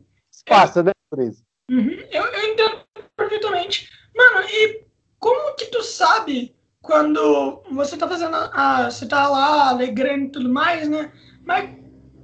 Passa, 0.46 0.84
né, 0.84 0.92
Presa? 1.10 1.42
Uhum. 1.70 1.92
Eu, 2.12 2.24
eu 2.24 2.52
entendo 2.52 2.82
perfeitamente. 3.16 3.90
Mano, 4.16 4.48
e 4.50 4.86
como 5.20 5.56
que 5.56 5.66
tu 5.68 5.82
sabe 5.84 6.56
quando 6.82 7.64
você 7.72 7.96
tá 7.96 8.08
fazendo 8.08 8.36
a, 8.36 8.92
você 8.92 9.08
tá 9.08 9.28
lá 9.30 9.70
alegrando 9.70 10.26
e 10.26 10.32
tudo 10.32 10.50
mais, 10.50 10.90
né? 10.90 11.12
Mas 11.44 11.70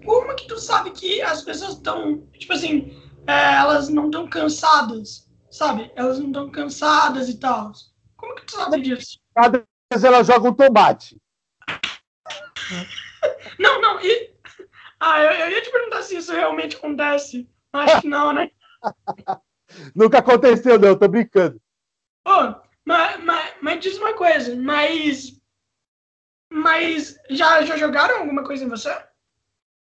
como 0.05 0.35
que 0.35 0.47
tu 0.47 0.59
sabe 0.59 0.91
que 0.91 1.21
as 1.21 1.43
pessoas 1.43 1.73
estão, 1.73 2.27
tipo 2.33 2.53
assim, 2.53 2.91
é, 3.25 3.55
elas 3.55 3.89
não 3.89 4.05
estão 4.05 4.27
cansadas, 4.27 5.29
sabe? 5.49 5.91
Elas 5.95 6.19
não 6.19 6.27
estão 6.27 6.49
cansadas 6.49 7.29
e 7.29 7.39
tal. 7.39 7.71
Como 8.17 8.35
que 8.35 8.45
tu 8.45 8.53
sabe 8.53 8.81
disso? 8.81 9.17
Cada 9.33 9.65
vez 9.91 10.04
elas 10.04 10.28
jogam 10.28 10.54
tomate. 10.54 11.19
Não, 13.58 13.82
não, 13.82 13.99
e... 14.02 14.36
Ah, 14.99 15.21
eu, 15.21 15.32
eu 15.32 15.52
ia 15.52 15.62
te 15.62 15.71
perguntar 15.71 16.04
se 16.04 16.17
isso 16.17 16.32
realmente 16.32 16.75
acontece. 16.75 17.49
Acho 17.73 18.02
que 18.02 18.08
não, 18.08 18.34
né? 18.34 18.52
Nunca 19.95 20.19
aconteceu, 20.19 20.78
não, 20.78 20.97
tô 20.97 21.08
brincando. 21.08 21.60
Oh, 22.28 22.54
mas, 22.86 23.23
mas, 23.23 23.54
mas 23.62 23.80
diz 23.80 23.97
uma 23.97 24.13
coisa, 24.13 24.56
mas. 24.56 25.39
Mas 26.52 27.17
já, 27.30 27.62
já 27.63 27.78
jogaram 27.78 28.19
alguma 28.19 28.43
coisa 28.43 28.63
em 28.63 28.69
você? 28.69 28.89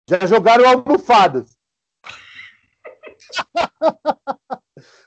Já 0.08 0.26
jogaram 0.26 0.68
almofadas. 0.68 1.56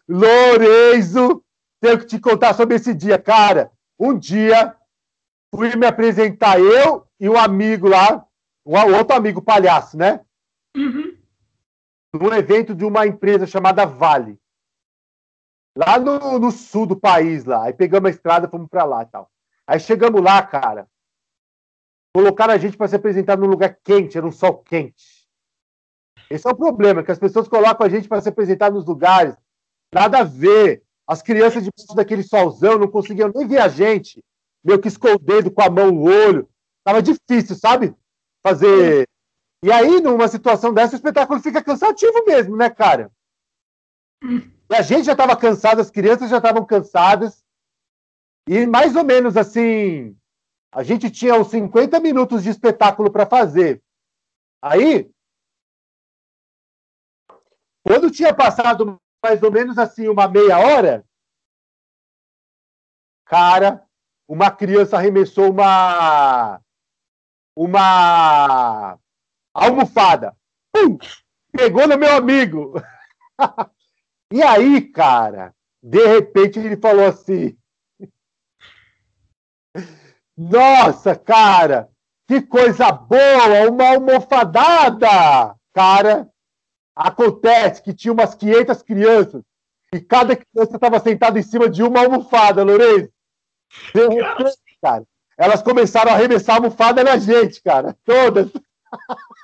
Lorenzo, 0.07 1.43
tenho 1.79 1.99
que 1.99 2.05
te 2.05 2.19
contar 2.19 2.53
sobre 2.55 2.75
esse 2.75 2.93
dia. 2.93 3.19
Cara, 3.19 3.71
um 3.99 4.17
dia 4.17 4.75
fui 5.53 5.75
me 5.75 5.85
apresentar 5.85 6.59
eu 6.59 7.07
e 7.19 7.29
um 7.29 7.37
amigo 7.37 7.87
lá, 7.87 8.25
um 8.65 8.95
outro 8.95 9.15
amigo 9.15 9.41
palhaço, 9.41 9.97
né? 9.97 10.21
Uhum 10.75 11.13
num 12.13 12.31
evento 12.33 12.75
de 12.75 12.85
uma 12.85 13.07
empresa 13.07 13.47
chamada 13.47 13.85
Vale. 13.85 14.39
Lá 15.75 15.97
no, 15.97 16.37
no 16.37 16.51
sul 16.51 16.85
do 16.85 16.95
país, 16.95 17.45
lá. 17.45 17.63
Aí 17.65 17.73
pegamos 17.73 18.07
a 18.07 18.11
estrada, 18.11 18.47
fomos 18.47 18.69
para 18.69 18.83
lá 18.83 19.01
e 19.01 19.07
tal. 19.07 19.29
Aí 19.65 19.79
chegamos 19.79 20.21
lá, 20.21 20.41
cara. 20.43 20.87
Colocaram 22.15 22.53
a 22.53 22.57
gente 22.57 22.77
para 22.77 22.87
se 22.87 22.95
apresentar 22.95 23.37
num 23.37 23.47
lugar 23.47 23.75
quente, 23.83 24.17
era 24.17 24.27
um 24.27 24.31
sol 24.31 24.59
quente. 24.59 25.27
Esse 26.29 26.47
é 26.47 26.51
o 26.51 26.55
problema, 26.55 27.03
que 27.03 27.11
as 27.11 27.17
pessoas 27.17 27.47
colocam 27.47 27.85
a 27.85 27.89
gente 27.89 28.07
para 28.07 28.21
se 28.21 28.29
apresentar 28.29 28.71
nos 28.71 28.85
lugares. 28.85 29.35
Nada 29.91 30.19
a 30.19 30.23
ver. 30.23 30.83
As 31.07 31.21
crianças 31.21 31.63
debaixo 31.63 31.95
daquele 31.95 32.23
solzão 32.23 32.77
não 32.77 32.87
conseguiam 32.87 33.31
nem 33.33 33.47
ver 33.47 33.57
a 33.57 33.67
gente. 33.67 34.23
Meio 34.63 34.79
que 34.79 34.87
escondendo 34.87 35.51
com 35.51 35.61
a 35.61 35.69
mão 35.69 35.91
o 35.91 36.03
olho. 36.03 36.49
Tava 36.83 37.01
difícil, 37.01 37.55
sabe? 37.55 37.95
Fazer 38.45 39.07
e 39.63 39.71
aí, 39.71 40.01
numa 40.01 40.27
situação 40.27 40.73
dessa, 40.73 40.91
o 40.91 40.97
espetáculo 40.97 41.39
fica 41.39 41.63
cansativo 41.63 42.25
mesmo, 42.25 42.57
né, 42.57 42.69
cara? 42.69 43.09
E 44.21 44.75
a 44.75 44.81
gente 44.81 45.05
já 45.05 45.13
estava 45.13 45.37
cansado, 45.37 45.79
as 45.79 45.89
crianças 45.89 46.29
já 46.29 46.35
estavam 46.35 46.65
cansadas. 46.65 47.45
E 48.45 48.67
mais 48.67 48.93
ou 48.97 49.05
menos 49.05 49.37
assim, 49.37 50.19
a 50.69 50.83
gente 50.83 51.09
tinha 51.09 51.35
uns 51.35 51.47
50 51.47 51.97
minutos 52.01 52.43
de 52.43 52.49
espetáculo 52.49 53.09
para 53.09 53.25
fazer. 53.25 53.81
Aí, 54.61 55.09
quando 57.87 58.11
tinha 58.11 58.35
passado 58.35 58.99
mais 59.23 59.41
ou 59.41 59.51
menos 59.51 59.77
assim 59.77 60.09
uma 60.09 60.27
meia 60.27 60.59
hora, 60.59 61.05
cara, 63.23 63.87
uma 64.27 64.51
criança 64.51 64.97
arremessou 64.97 65.51
uma 65.51 66.59
uma 67.55 68.97
almofada. 69.53 70.35
Pum! 70.71 70.97
Pegou 71.51 71.87
no 71.87 71.97
meu 71.97 72.15
amigo. 72.15 72.73
e 74.31 74.41
aí, 74.41 74.81
cara, 74.81 75.53
de 75.81 76.05
repente 76.07 76.59
ele 76.59 76.77
falou 76.77 77.05
assim: 77.05 77.55
Nossa, 80.35 81.15
cara, 81.15 81.89
que 82.27 82.41
coisa 82.41 82.91
boa, 82.91 83.69
uma 83.69 83.89
almofadada! 83.89 85.55
Cara, 85.73 86.29
acontece 86.95 87.81
que 87.81 87.93
tinha 87.93 88.13
umas 88.13 88.33
500 88.35 88.81
crianças 88.81 89.43
e 89.93 90.01
cada 90.01 90.35
criança 90.35 90.75
estava 90.75 90.99
sentada 90.99 91.37
em 91.37 91.43
cima 91.43 91.69
de 91.69 91.83
uma 91.83 91.99
almofada, 91.99 92.63
Lourenço. 92.63 93.12
Cara, 94.81 95.03
elas 95.37 95.61
começaram 95.61 96.11
a 96.11 96.15
arremessar 96.15 96.55
a 96.55 96.57
almofada 96.59 97.03
na 97.03 97.17
gente, 97.17 97.61
cara, 97.61 97.95
todas. 98.03 98.49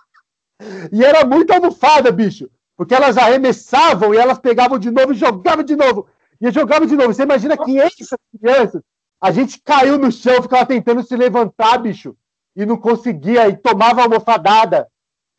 E 0.92 1.06
era 1.06 1.26
muito 1.26 1.52
almofada, 1.52 2.12
bicho. 2.12 2.50
Porque 2.76 2.94
elas 2.94 3.18
arremessavam 3.18 4.13
e 4.13 4.18
elas 4.18 4.39
pegavam 4.39 4.78
de 4.78 4.92
novo 4.92 5.13
e 5.13 5.15
jogavam 5.15 5.63
de 5.63 5.76
novo. 5.76 6.08
E 6.39 6.52
jogavam 6.52 6.86
de 6.86 6.96
novo. 6.96 7.13
Você 7.13 7.24
imagina 7.24 7.58
500 7.58 8.08
crianças. 8.38 8.82
A 9.22 9.32
gente 9.32 9.62
caiu 9.62 9.98
no 9.98 10.12
chão, 10.12 10.42
ficava 10.42 10.65
tentando 10.65 11.04
se 11.04 11.15
levantar, 11.15 11.78
bicho. 11.78 12.15
E 12.56 12.65
não 12.65 12.78
conseguia, 12.78 13.48
e 13.48 13.58
tomava 13.58 14.02
almofadada. 14.02 14.89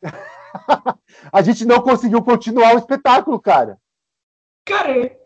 a 1.31 1.41
gente 1.41 1.65
não 1.65 1.81
conseguiu 1.81 2.23
continuar 2.23 2.75
o 2.75 2.79
espetáculo, 2.79 3.39
cara. 3.39 3.77
Cara, 4.65 4.97
e, 4.97 5.17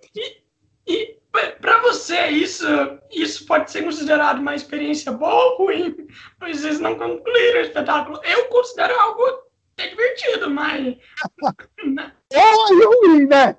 e 0.88 1.20
para 1.62 1.82
você 1.82 2.28
isso, 2.28 2.66
isso 3.12 3.46
pode 3.46 3.72
ser 3.72 3.84
considerado 3.84 4.40
uma 4.40 4.56
experiência 4.56 5.12
boa 5.12 5.34
ou 5.34 5.66
ruim? 5.66 5.96
Pois 6.40 6.60
vocês 6.60 6.80
não 6.80 6.96
concluíram 6.96 7.60
o 7.60 7.64
espetáculo. 7.64 8.20
Eu 8.24 8.46
considero 8.46 9.00
algo 9.00 9.46
é 9.78 9.88
divertido, 9.88 10.50
mas. 10.50 10.98
e 12.32 12.86
ruim, 12.86 13.26
né? 13.28 13.58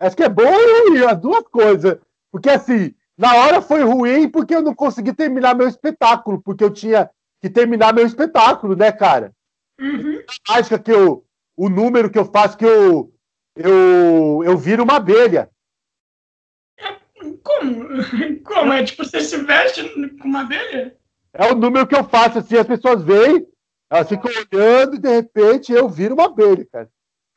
Acho 0.00 0.16
que 0.16 0.22
é 0.22 0.28
bom 0.28 0.42
e 0.44 0.88
ruim, 0.88 1.04
as 1.04 1.18
duas 1.18 1.42
coisas. 1.44 1.98
Porque 2.30 2.48
assim, 2.48 2.94
na 3.16 3.34
hora 3.34 3.60
foi 3.60 3.82
ruim 3.82 4.28
porque 4.28 4.54
eu 4.54 4.62
não 4.62 4.74
consegui 4.74 5.12
terminar 5.12 5.54
meu 5.54 5.68
espetáculo, 5.68 6.40
porque 6.40 6.64
eu 6.64 6.70
tinha 6.70 7.10
que 7.40 7.50
terminar 7.50 7.92
meu 7.92 8.06
espetáculo, 8.06 8.76
né, 8.76 8.92
cara? 8.92 9.32
Uhum. 9.80 10.22
A 10.48 10.54
mágica 10.54 10.78
que 10.78 10.90
eu. 10.90 11.24
O 11.56 11.68
número 11.68 12.10
que 12.10 12.18
eu 12.18 12.24
faço 12.24 12.56
que 12.56 12.64
eu. 12.64 13.12
Eu, 13.56 14.42
eu 14.44 14.56
viro 14.56 14.84
uma 14.84 14.96
abelha. 14.96 15.50
Como? 17.42 17.88
Como? 18.44 18.72
É 18.72 18.84
tipo, 18.84 19.04
você 19.04 19.20
se 19.20 19.36
veste 19.38 19.88
com 20.18 20.28
uma 20.28 20.42
abelha? 20.42 20.96
É 21.32 21.52
o 21.52 21.54
número 21.54 21.86
que 21.86 21.94
eu 21.94 22.04
faço, 22.04 22.38
assim, 22.38 22.56
as 22.56 22.66
pessoas 22.66 23.02
veem, 23.02 23.46
elas 23.90 24.08
ficam 24.08 24.30
olhando 24.30 24.96
e 24.96 24.98
de 24.98 25.08
repente 25.08 25.72
eu 25.72 25.88
viro 25.88 26.14
uma 26.14 26.26
abelha, 26.26 26.66
cara. 26.70 26.90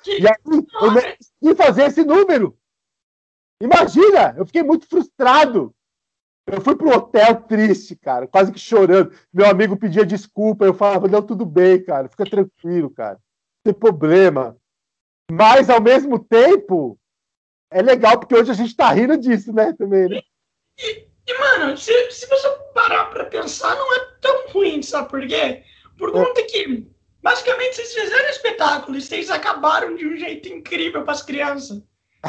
E 0.07 0.27
aí 0.27 0.35
eu 0.45 0.65
consegui 0.65 1.55
fazer 1.55 1.83
esse 1.83 2.03
número. 2.03 2.57
Imagina, 3.61 4.33
eu 4.37 4.45
fiquei 4.45 4.63
muito 4.63 4.87
frustrado. 4.87 5.73
Eu 6.47 6.59
fui 6.59 6.75
pro 6.75 6.89
hotel 6.89 7.43
triste, 7.43 7.95
cara, 7.95 8.27
quase 8.27 8.51
que 8.51 8.59
chorando. 8.59 9.13
Meu 9.31 9.45
amigo 9.45 9.77
pedia 9.77 10.05
desculpa, 10.05 10.65
eu 10.65 10.73
falava, 10.73 11.07
não, 11.07 11.21
tudo 11.21 11.45
bem, 11.45 11.83
cara, 11.83 12.09
fica 12.09 12.25
tranquilo, 12.25 12.89
cara, 12.89 13.13
não 13.13 13.71
tem 13.71 13.73
problema. 13.73 14.57
Mas, 15.31 15.69
ao 15.69 15.79
mesmo 15.79 16.19
tempo, 16.19 16.99
é 17.71 17.81
legal, 17.81 18.19
porque 18.19 18.35
hoje 18.35 18.51
a 18.51 18.55
gente 18.55 18.75
tá 18.75 18.91
rindo 18.91 19.17
disso, 19.17 19.53
né, 19.53 19.73
também, 19.77 20.09
né? 20.09 20.21
E, 20.77 21.07
e 21.27 21.39
mano, 21.39 21.77
se, 21.77 22.11
se 22.11 22.27
você 22.27 22.49
parar 22.73 23.05
pra 23.05 23.25
pensar, 23.25 23.75
não 23.75 23.95
é 23.95 23.99
tão 24.19 24.47
ruim, 24.49 24.81
sabe 24.81 25.09
por 25.09 25.25
quê? 25.25 25.63
Por 25.97 26.09
é. 26.09 26.11
conta 26.11 26.43
que, 26.43 26.85
basicamente, 27.23 27.75
vocês 27.75 27.93
fizeram 27.93 28.29
espetáculo 28.29 28.97
e 28.97 29.01
vocês 29.01 29.29
acabaram 29.29 29.95
de 29.95 30.05
um 30.05 30.17
jeito 30.17 30.49
incrível 30.49 31.03
para 31.03 31.13
as 31.13 31.23
crianças. 31.23 31.81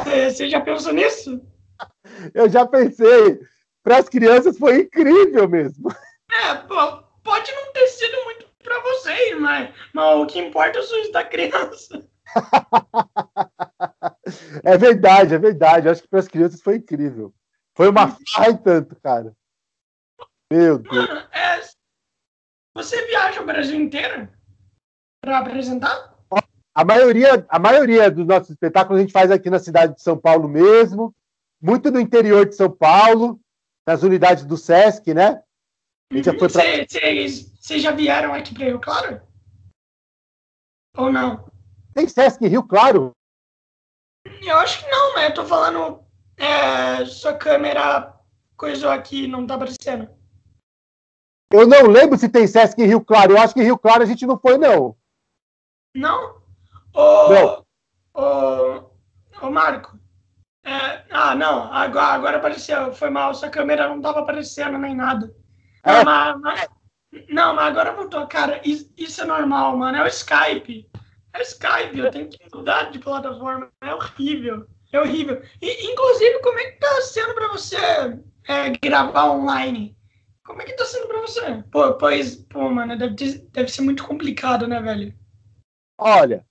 Você 0.05 0.49
já 0.49 0.61
pensou 0.61 0.93
nisso? 0.93 1.41
Eu 2.33 2.49
já 2.49 2.65
pensei 2.65 3.39
para 3.83 3.97
as 3.97 4.07
crianças 4.07 4.57
foi 4.57 4.81
incrível 4.81 5.47
mesmo. 5.47 5.91
É, 6.31 6.55
pô, 6.55 7.03
pode 7.23 7.51
não 7.51 7.73
ter 7.73 7.87
sido 7.87 8.23
muito 8.23 8.45
para 8.63 8.79
vocês, 8.79 9.39
mas, 9.39 9.73
mas 9.93 10.17
o 10.17 10.25
que 10.25 10.39
importa 10.39 10.79
é 10.79 10.81
o 10.81 10.83
sorriso 10.83 11.11
da 11.11 11.23
criança. 11.23 12.07
é 14.63 14.77
verdade, 14.77 15.35
é 15.35 15.37
verdade. 15.37 15.89
Acho 15.89 16.01
que 16.01 16.07
para 16.07 16.19
as 16.19 16.27
crianças 16.27 16.61
foi 16.61 16.77
incrível. 16.77 17.33
Foi 17.75 17.89
uma 17.89 18.07
farra 18.07 18.49
e 18.49 18.57
tanto, 18.57 18.95
cara. 19.01 19.35
Meu 20.51 20.77
Deus. 20.77 21.07
Mano, 21.07 21.27
é... 21.31 21.61
Você 22.75 23.05
viaja 23.07 23.41
o 23.41 23.45
Brasil 23.45 23.79
inteiro 23.79 24.29
para 25.21 25.39
apresentar? 25.39 26.13
A 26.75 26.83
maioria, 26.83 27.45
a 27.49 27.59
maioria 27.59 28.09
dos 28.09 28.25
nossos 28.25 28.49
espetáculos 28.49 28.97
a 28.97 29.01
gente 29.01 29.13
faz 29.13 29.29
aqui 29.29 29.49
na 29.49 29.59
cidade 29.59 29.95
de 29.95 30.01
São 30.01 30.17
Paulo 30.17 30.47
mesmo, 30.47 31.15
muito 31.61 31.91
no 31.91 31.99
interior 31.99 32.47
de 32.47 32.55
São 32.55 32.69
Paulo 32.69 33.39
nas 33.85 34.01
unidades 34.01 34.43
do 34.43 34.57
SESC, 34.57 35.13
né? 35.13 35.43
Gente 36.11 36.25
já 36.25 36.33
pra... 36.33 36.47
Vocês 36.47 37.81
já 37.81 37.91
vieram 37.91 38.33
aqui 38.33 38.53
para 38.53 38.65
Rio 38.65 38.79
Claro? 38.79 39.21
Ou 40.97 41.11
não? 41.11 41.45
Tem 41.93 42.07
SESC 42.07 42.43
em 42.43 42.47
Rio 42.47 42.63
Claro? 42.63 43.11
Eu 44.41 44.57
acho 44.57 44.83
que 44.83 44.89
não, 44.89 45.13
mas 45.13 45.29
eu 45.29 45.33
tô 45.33 45.45
falando. 45.45 46.03
É, 46.37 47.05
sua 47.05 47.33
câmera 47.33 48.13
coisou 48.57 48.89
aqui, 48.89 49.27
não 49.27 49.45
tá 49.45 49.55
aparecendo. 49.55 50.09
Eu 51.51 51.67
não 51.67 51.83
lembro 51.83 52.17
se 52.17 52.27
tem 52.27 52.47
Sesc 52.47 52.81
em 52.81 52.87
Rio 52.87 52.99
Claro. 52.99 53.33
Eu 53.33 53.37
acho 53.37 53.53
que 53.53 53.61
em 53.61 53.65
Rio 53.65 53.77
Claro 53.77 54.01
a 54.01 54.05
gente 54.05 54.25
não 54.25 54.39
foi, 54.39 54.57
não. 54.57 54.97
Não? 55.95 56.41
Ô, 56.93 57.29
não. 57.29 57.65
Ô, 58.15 59.45
ô 59.45 59.51
Marco, 59.51 59.97
é, 60.63 61.03
ah, 61.11 61.35
não, 61.35 61.71
agora, 61.73 62.13
agora 62.13 62.37
apareceu, 62.37 62.93
foi 62.93 63.09
mal, 63.09 63.33
sua 63.35 63.49
câmera 63.49 63.89
não 63.89 63.97
estava 63.97 64.21
aparecendo 64.21 64.77
nem 64.77 64.95
nada. 64.95 65.33
É. 65.83 65.91
Não, 65.91 66.05
mas, 66.05 66.39
mas, 66.39 66.67
não, 67.29 67.55
mas 67.55 67.67
agora 67.67 67.91
voltou, 67.91 68.25
cara, 68.27 68.61
isso, 68.63 68.91
isso, 68.97 69.21
é 69.21 69.25
normal, 69.25 69.75
mano, 69.77 69.97
é 69.97 70.03
o 70.03 70.07
Skype. 70.07 70.89
É 71.33 71.41
Skype, 71.41 71.97
eu 71.97 72.11
tenho 72.11 72.29
que 72.29 72.37
mudar 72.53 72.91
de 72.91 72.99
plataforma, 72.99 73.69
é 73.81 73.93
horrível, 73.93 74.67
é 74.91 74.99
horrível. 74.99 75.41
E, 75.59 75.91
inclusive, 75.91 76.39
como 76.39 76.59
é 76.59 76.71
que 76.71 76.79
tá 76.79 77.01
sendo 77.01 77.33
para 77.33 77.47
você 77.47 77.75
é, 78.47 78.69
gravar 78.81 79.31
online? 79.31 79.97
Como 80.45 80.61
é 80.61 80.65
que 80.65 80.73
tá 80.73 80.85
sendo 80.85 81.07
pra 81.07 81.21
você? 81.21 81.63
Pô, 81.71 81.93
pois, 81.93 82.35
pô, 82.35 82.69
mano, 82.69 82.97
deve, 82.97 83.15
ter, 83.15 83.39
deve 83.51 83.69
ser 83.69 83.81
muito 83.81 84.05
complicado, 84.05 84.67
né, 84.67 84.79
velho? 84.79 85.13
Olha, 85.97 86.45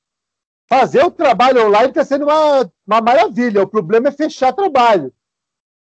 fazer 0.68 1.04
o 1.04 1.10
trabalho 1.10 1.66
online 1.66 1.90
está 1.90 2.04
sendo 2.04 2.24
uma, 2.24 2.72
uma 2.86 3.00
maravilha. 3.00 3.62
O 3.62 3.68
problema 3.68 4.08
é 4.08 4.12
fechar 4.12 4.52
trabalho, 4.52 5.12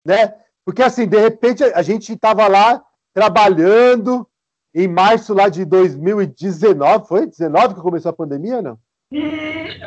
né? 0.06 0.36
Porque 0.66 0.84
assim, 0.84 1.08
de 1.08 1.20
repente 1.20 1.64
a 1.64 1.82
gente 1.82 2.14
estava 2.14 2.48
lá 2.48 2.84
trabalhando 3.14 4.28
em 4.74 4.88
março 4.88 5.34
lá 5.34 5.50
de 5.50 5.66
2019, 5.66 7.08
foi 7.08 7.26
19 7.26 7.76
que 7.76 7.82
começou 7.82 8.10
a 8.10 8.14
pandemia, 8.14 8.62
não? 8.62 8.80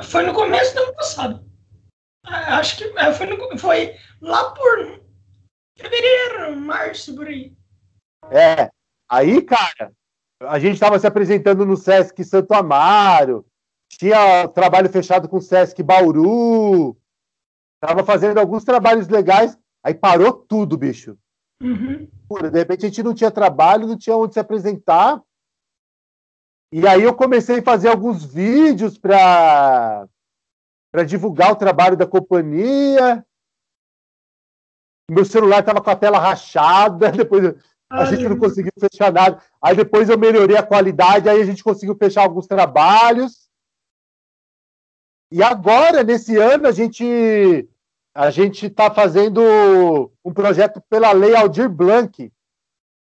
Foi 0.03 0.25
no 0.25 0.35
começo 0.35 0.75
do 0.75 0.83
ano 0.83 0.95
passado. 0.95 1.53
Ah, 2.25 2.59
acho 2.59 2.77
que 2.77 2.85
é, 2.85 3.13
foi, 3.13 3.27
no, 3.27 3.59
foi 3.59 3.95
lá 4.21 4.51
por 4.51 5.01
fevereiro, 5.77 6.57
março, 6.57 7.15
por 7.15 7.27
aí. 7.27 7.57
É, 8.31 8.71
aí, 9.09 9.43
cara, 9.43 9.93
a 10.41 10.59
gente 10.59 10.75
estava 10.75 10.99
se 10.99 11.07
apresentando 11.07 11.67
no 11.67 11.77
Sesc 11.77 12.23
Santo 12.25 12.53
Amaro, 12.53 13.45
tinha 13.91 14.49
trabalho 14.49 14.89
fechado 14.89 15.29
com 15.29 15.37
o 15.37 15.43
Sesc 15.43 15.83
Bauru, 15.83 16.97
tava 17.81 18.05
fazendo 18.05 18.39
alguns 18.39 18.65
trabalhos 18.65 19.09
legais, 19.09 19.59
aí 19.85 19.95
parou 19.95 20.33
tudo, 20.33 20.77
bicho. 20.77 21.17
Uhum. 21.63 22.09
De 22.51 22.59
repente 22.59 22.87
a 22.87 22.89
gente 22.89 23.03
não 23.03 23.15
tinha 23.15 23.31
trabalho, 23.31 23.87
não 23.87 23.97
tinha 23.97 24.17
onde 24.17 24.35
se 24.35 24.41
apresentar. 24.41 25.21
E 26.73 26.89
aí 26.89 27.03
eu 27.03 27.15
comecei 27.15 27.59
a 27.59 27.63
fazer 27.63 27.89
alguns 27.89 28.25
vídeos 28.25 28.97
para 28.97 30.09
para 30.91 31.05
divulgar 31.05 31.53
o 31.53 31.57
trabalho 31.57 31.97
da 31.97 32.07
companhia. 32.07 33.25
Meu 35.11 35.25
celular 35.25 35.61
estava 35.61 35.83
com 35.83 35.91
a 35.91 35.97
tela 35.97 36.19
rachada, 36.19 37.13
depois 37.13 37.55
a 37.91 38.05
gente 38.07 38.27
não 38.27 38.39
conseguiu 38.39 38.73
fechar 38.79 39.13
nada. 39.13 39.43
Aí 39.61 39.77
depois 39.77 40.09
eu 40.09 40.19
melhorei 40.19 40.57
a 40.57 40.63
qualidade, 40.63 41.29
aí 41.29 41.41
a 41.41 41.45
gente 41.45 41.63
conseguiu 41.63 41.95
fechar 41.97 42.23
alguns 42.23 42.47
trabalhos. 42.47 43.51
E 45.31 45.43
agora, 45.43 46.03
nesse 46.03 46.37
ano, 46.37 46.67
a 46.67 46.73
gente 46.73 47.69
a 48.15 48.31
gente 48.31 48.67
está 48.67 48.91
fazendo 48.91 50.11
um 50.25 50.33
projeto 50.33 50.83
pela 50.89 51.13
Lei 51.13 51.35
Aldir 51.35 51.69
Blanc. 51.69 52.31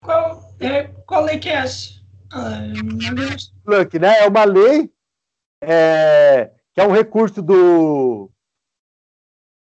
Qual, 0.02 0.54
é, 0.60 0.84
qual 1.06 1.24
lei 1.24 1.38
que 1.38 1.50
é 1.50 1.56
essa? 1.56 2.05
Blanc, 3.64 3.98
né? 3.98 4.20
É 4.20 4.28
uma 4.28 4.44
lei 4.44 4.90
é, 5.62 6.50
que 6.74 6.80
é 6.80 6.86
um 6.86 6.92
recurso 6.92 7.42
do. 7.42 8.30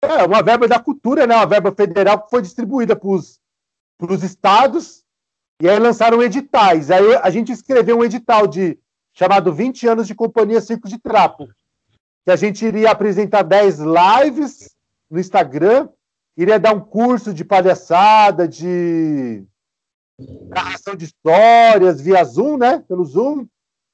É 0.02 0.24
uma 0.24 0.42
verba 0.42 0.68
da 0.68 0.80
cultura, 0.80 1.28
né? 1.28 1.36
Uma 1.36 1.46
verba 1.46 1.72
federal 1.72 2.22
que 2.22 2.30
foi 2.30 2.42
distribuída 2.42 2.96
para 2.96 3.10
os 3.10 4.24
estados 4.24 5.04
e 5.62 5.70
aí 5.70 5.78
lançaram 5.78 6.24
editais. 6.24 6.90
Aí 6.90 7.16
a 7.16 7.30
gente 7.30 7.52
escreveu 7.52 7.98
um 7.98 8.04
edital 8.04 8.48
de 8.48 8.80
chamado 9.14 9.54
20 9.54 9.88
anos 9.88 10.08
de 10.08 10.16
Companhia 10.16 10.62
Circo 10.62 10.88
de 10.88 10.98
Trapo 10.98 11.50
que 12.30 12.32
a 12.32 12.36
gente 12.36 12.64
iria 12.64 12.92
apresentar 12.92 13.42
10 13.42 13.80
lives 13.80 14.70
no 15.10 15.20
Instagram, 15.20 15.90
iria 16.38 16.60
dar 16.60 16.76
um 16.76 16.80
curso 16.80 17.34
de 17.34 17.44
palhaçada, 17.44 18.48
de 18.48 19.44
narração 20.50 20.96
de 20.96 21.06
histórias 21.06 22.02
via 22.02 22.24
Zoom, 22.24 22.58
né? 22.58 22.84
Pelo 22.88 23.06
Zoom. 23.06 23.48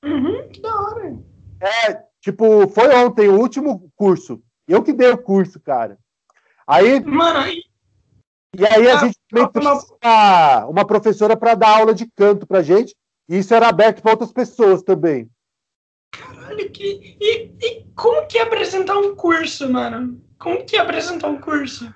Uhum, 0.03 0.47
que 0.49 0.61
da 0.61 0.75
hora. 0.75 1.17
É, 1.59 2.03
tipo, 2.21 2.67
foi 2.69 2.93
ontem 2.95 3.27
o 3.27 3.39
último 3.39 3.91
curso. 3.95 4.41
Eu 4.67 4.83
que 4.83 4.93
dei 4.93 5.09
o 5.11 5.17
curso, 5.17 5.59
cara. 5.59 5.97
Aí. 6.67 6.99
Mano, 7.03 7.39
aí. 7.39 7.61
E 8.57 8.65
aí 8.65 8.89
a 8.89 8.95
ah, 8.95 8.97
gente 8.99 9.17
também 9.29 9.51
trouxe 9.51 9.93
uma, 10.01 10.65
uma 10.65 10.85
professora 10.85 11.35
para 11.35 11.55
dar 11.55 11.77
aula 11.77 11.93
de 11.93 12.09
canto 12.15 12.47
pra 12.47 12.61
gente. 12.61 12.95
E 13.27 13.37
isso 13.37 13.53
era 13.53 13.67
aberto 13.67 14.01
para 14.01 14.11
outras 14.11 14.31
pessoas 14.31 14.81
também. 14.81 15.29
Caralho, 16.11 16.69
que. 16.71 17.17
E, 17.19 17.51
e 17.61 17.85
como 17.95 18.25
que 18.27 18.37
é 18.37 18.43
apresentar 18.43 18.97
um 18.97 19.15
curso, 19.15 19.71
mano? 19.71 20.21
Como 20.39 20.63
que 20.63 20.77
é 20.77 20.79
apresentar 20.79 21.27
um 21.27 21.39
curso? 21.39 21.93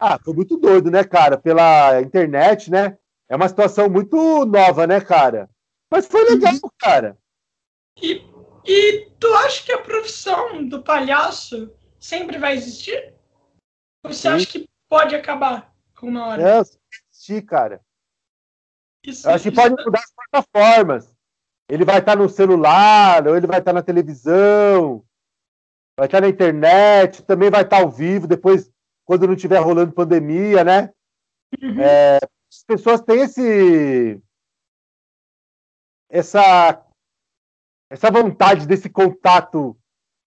Ah, 0.00 0.18
foi 0.22 0.34
muito 0.34 0.56
doido, 0.56 0.90
né, 0.90 1.04
cara? 1.04 1.38
Pela 1.38 2.00
internet, 2.00 2.70
né? 2.70 2.96
É 3.28 3.36
uma 3.36 3.48
situação 3.48 3.88
muito 3.88 4.44
nova, 4.44 4.86
né, 4.86 5.00
cara? 5.00 5.48
Mas 5.90 6.06
foi 6.06 6.24
legal, 6.24 6.52
uhum. 6.54 6.70
cara. 6.78 7.18
E, 8.00 8.22
e 8.64 9.10
tu 9.18 9.32
acha 9.34 9.64
que 9.64 9.72
a 9.72 9.82
profissão 9.82 10.66
do 10.66 10.82
palhaço 10.82 11.72
sempre 11.98 12.38
vai 12.38 12.54
existir? 12.54 13.14
Ou 14.04 14.12
você 14.12 14.28
Sim. 14.28 14.34
acha 14.34 14.46
que 14.46 14.68
pode 14.88 15.14
acabar 15.14 15.74
uma 16.04 16.26
hora? 16.26 16.42
Não, 16.42 16.62
existir, 17.12 17.42
cara. 17.42 17.80
Isso, 19.04 19.26
Eu 19.26 19.34
acho 19.34 19.44
que 19.44 19.54
pode 19.54 19.74
mudar 19.82 20.00
as 20.00 20.12
plataformas. 20.30 21.14
Ele 21.68 21.84
vai 21.84 21.98
estar 21.98 22.16
no 22.16 22.28
celular, 22.28 23.26
ou 23.26 23.36
ele 23.36 23.46
vai 23.46 23.58
estar 23.58 23.72
na 23.72 23.82
televisão, 23.82 25.04
vai 25.98 26.06
estar 26.06 26.20
na 26.20 26.28
internet, 26.28 27.22
também 27.22 27.50
vai 27.50 27.62
estar 27.62 27.80
ao 27.80 27.90
vivo, 27.90 28.26
depois, 28.26 28.70
quando 29.04 29.26
não 29.26 29.34
estiver 29.34 29.58
rolando 29.58 29.92
pandemia, 29.92 30.62
né? 30.62 30.92
Uhum. 31.62 31.80
É, 31.80 32.18
as 32.56 32.64
pessoas 32.64 33.00
têm 33.00 33.20
esse. 33.20 34.20
Essa, 36.08 36.84
essa 37.90 38.10
vontade 38.10 38.66
desse 38.66 38.88
contato 38.88 39.76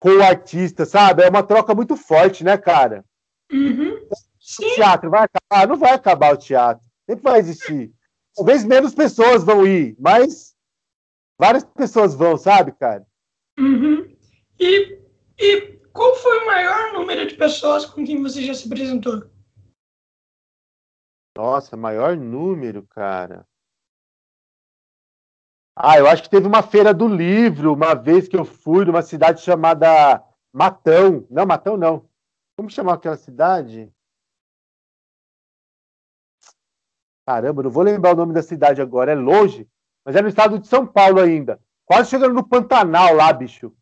com 0.01 0.11
o 0.11 0.23
artista, 0.23 0.85
sabe? 0.85 1.23
É 1.23 1.29
uma 1.29 1.43
troca 1.43 1.75
muito 1.75 1.97
forte, 1.97 2.43
né, 2.43 2.57
cara? 2.59 3.05
Uhum. 3.53 3.95
O 3.95 4.75
teatro 4.75 5.11
vai 5.11 5.25
acabar? 5.25 5.69
Não 5.69 5.77
vai 5.77 5.93
acabar 5.93 6.35
o 6.35 6.39
teatro. 6.39 6.85
Sempre 7.09 7.23
vai 7.23 7.39
existir. 7.39 7.93
Talvez 8.35 8.65
menos 8.65 8.95
pessoas 8.95 9.45
vão 9.45 9.67
ir, 9.67 9.97
mas 9.99 10.55
várias 11.39 11.65
pessoas 11.65 12.15
vão, 12.15 12.37
sabe, 12.37 12.73
cara? 12.73 13.07
Uhum. 13.59 14.17
E, 14.59 14.99
e 15.39 15.61
qual 15.93 16.15
foi 16.17 16.39
o 16.39 16.47
maior 16.47 16.93
número 16.93 17.27
de 17.27 17.35
pessoas? 17.35 17.39
pessoas 17.39 17.87
com 17.87 18.05
quem 18.05 18.23
você 18.23 18.43
já 18.43 18.55
se 18.55 18.67
apresentou? 18.67 19.31
Nossa, 21.38 21.77
maior 21.77 22.16
número, 22.16 22.85
cara. 22.88 23.46
Ah, 25.77 25.96
eu 25.96 26.09
acho 26.09 26.24
que 26.24 26.29
teve 26.29 26.48
uma 26.48 26.64
feira 26.64 26.92
do 26.92 27.07
livro, 27.07 27.72
uma 27.72 27.94
vez 27.94 28.27
que 28.27 28.37
eu 28.37 28.44
fui 28.44 28.85
numa 28.85 29.03
cidade 29.03 29.40
chamada 29.40 30.20
Matão. 30.53 31.24
Não, 31.31 31.46
Matão 31.46 31.77
não. 31.77 32.11
Como 32.57 32.68
chamar 32.68 32.94
aquela 32.94 33.16
cidade? 33.16 33.88
Caramba, 37.24 37.62
não 37.62 37.70
vou 37.70 37.85
lembrar 37.85 38.14
o 38.14 38.16
nome 38.16 38.35
da 38.35 38.42
cidade 38.42 38.83
agora, 38.83 39.12
é 39.12 39.14
longe, 39.14 39.64
mas 40.05 40.16
é 40.16 40.22
no 40.22 40.27
estado 40.27 40.59
de 40.59 40.66
São 40.66 40.85
Paulo 40.85 41.20
ainda. 41.20 41.62
Quase 41.87 42.11
chegando 42.11 42.35
no 42.35 42.48
Pantanal 42.48 43.14
lá, 43.14 43.33
bicho. 43.33 43.72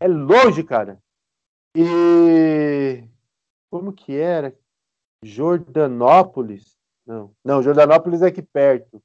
É 0.00 0.08
longe, 0.08 0.64
cara. 0.64 1.00
E 1.76 3.04
como 3.70 3.92
que 3.92 4.16
era? 4.16 4.52
Jordanópolis? 5.24 6.76
Não, 7.06 7.32
não, 7.44 7.62
Jordanópolis 7.62 8.22
é 8.22 8.26
aqui 8.26 8.42
perto. 8.42 9.02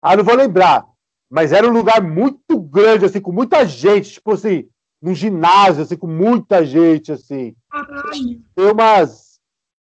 Ah, 0.00 0.16
não 0.16 0.24
vou 0.24 0.34
lembrar. 0.34 0.86
Mas 1.30 1.52
era 1.52 1.66
um 1.66 1.72
lugar 1.72 2.02
muito 2.02 2.60
grande, 2.60 3.06
assim, 3.06 3.20
com 3.20 3.32
muita 3.32 3.64
gente, 3.64 4.12
tipo 4.12 4.32
assim, 4.32 4.68
num 5.00 5.14
ginásio, 5.14 5.82
assim, 5.82 5.96
com 5.96 6.06
muita 6.06 6.64
gente, 6.64 7.10
assim. 7.10 7.54
Caralho. 7.70 8.42
Tem 8.54 8.70
umas 8.70 9.40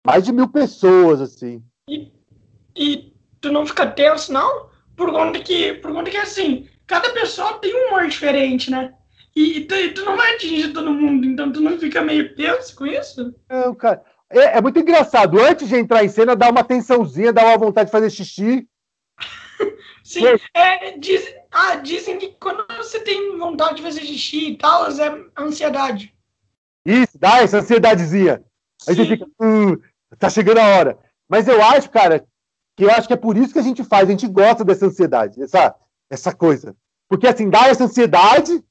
mais 0.06 0.24
de 0.24 0.32
mil 0.32 0.48
pessoas, 0.48 1.20
assim. 1.22 1.64
E, 1.90 2.12
e 2.76 3.14
tu 3.42 3.52
não 3.52 3.66
fica 3.66 3.86
tenso, 3.86 4.32
não? 4.32 4.70
Por 4.96 5.12
conta 5.12 5.40
que, 5.40 5.74
por 5.76 5.92
conta 5.92 6.10
que, 6.10 6.18
assim, 6.18 6.68
cada 6.88 7.12
pessoa 7.12 7.60
tem 7.60 7.76
um 7.76 7.88
humor 7.88 8.08
diferente, 8.08 8.72
né? 8.72 8.94
E, 9.36 9.58
e, 9.58 9.66
tu, 9.66 9.76
e 9.76 9.94
tu, 9.94 10.06
não 10.06 10.16
vai 10.16 10.36
atingir 10.36 10.72
todo 10.74 10.94
mundo, 10.94 11.26
então 11.26 11.52
tu 11.52 11.60
não 11.60 11.78
fica 11.78 12.02
meio 12.02 12.36
tenso 12.36 12.76
com 12.76 12.86
isso? 12.86 13.36
Não, 13.50 13.74
cara. 13.74 14.04
É, 14.34 14.58
é, 14.58 14.62
muito 14.62 14.80
engraçado. 14.80 15.40
Antes 15.40 15.68
de 15.68 15.76
entrar 15.76 16.04
em 16.04 16.10
cena, 16.10 16.36
dá 16.36 16.50
uma 16.50 16.64
tensãozinha, 16.64 17.32
dá 17.32 17.46
uma 17.46 17.58
vontade 17.58 17.88
de 17.88 17.92
fazer 17.92 18.10
xixi. 18.10 18.68
Sim, 20.04 20.24
é, 20.54 20.98
diz, 20.98 21.34
ah, 21.52 21.76
dizem 21.76 22.18
que 22.18 22.36
quando 22.40 22.66
você 22.76 23.00
tem 23.00 23.38
vontade 23.38 23.76
de 23.78 23.84
fazer 23.84 24.02
xixi 24.02 24.50
e 24.50 24.58
tal, 24.58 24.88
é 24.88 25.26
ansiedade. 25.38 26.14
Isso, 26.86 27.18
dá 27.18 27.42
essa 27.42 27.60
ansiedadezinha. 27.60 28.44
Aí 28.88 28.96
você 28.96 29.06
fica, 29.06 29.26
hum, 29.40 29.78
tá 30.18 30.30
chegando 30.30 30.58
a 30.58 30.68
hora. 30.68 31.00
Mas 31.30 31.48
eu 31.48 31.64
acho, 31.64 31.90
cara, 31.90 32.26
que 32.76 32.84
eu 32.84 32.92
acho 32.92 33.08
que 33.08 33.14
é 33.14 33.18
por 33.18 33.38
isso 33.38 33.54
que 33.54 33.60
a 33.60 33.64
gente 33.64 33.84
faz, 33.84 34.08
a 34.08 34.12
gente 34.12 34.28
gosta 34.28 34.66
dessa 34.66 34.88
ansiedade, 34.88 35.42
essa, 35.42 35.76
essa 36.10 36.36
coisa. 36.36 36.76
Porque 37.08 37.28
assim, 37.28 37.50
dá 37.50 37.68
essa 37.68 37.86
ansiedade, 37.86 38.64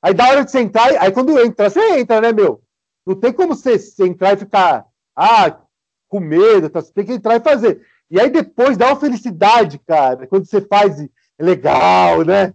aí 0.00 0.14
dá 0.14 0.28
hora 0.28 0.44
de 0.44 0.50
você 0.50 0.60
entrar, 0.60 0.88
aí 0.98 1.10
quando 1.10 1.38
entra, 1.38 1.68
você 1.68 1.98
entra, 1.98 2.20
né, 2.20 2.32
meu? 2.32 2.62
Não 3.06 3.14
tem 3.14 3.32
como 3.32 3.54
você, 3.54 3.78
você 3.78 4.06
entrar 4.06 4.34
e 4.34 4.38
ficar 4.38 4.86
ah, 5.18 5.60
com 6.08 6.20
medo, 6.20 6.70
tá? 6.70 6.80
você 6.80 6.92
tem 6.92 7.04
que 7.04 7.12
entrar 7.12 7.36
e 7.36 7.40
fazer. 7.40 7.84
E 8.08 8.20
aí 8.20 8.30
depois 8.30 8.76
dá 8.76 8.86
uma 8.86 9.00
felicidade, 9.00 9.78
cara, 9.80 10.26
quando 10.28 10.46
você 10.46 10.60
faz, 10.60 11.00
é 11.00 11.08
legal, 11.38 12.24
né? 12.24 12.54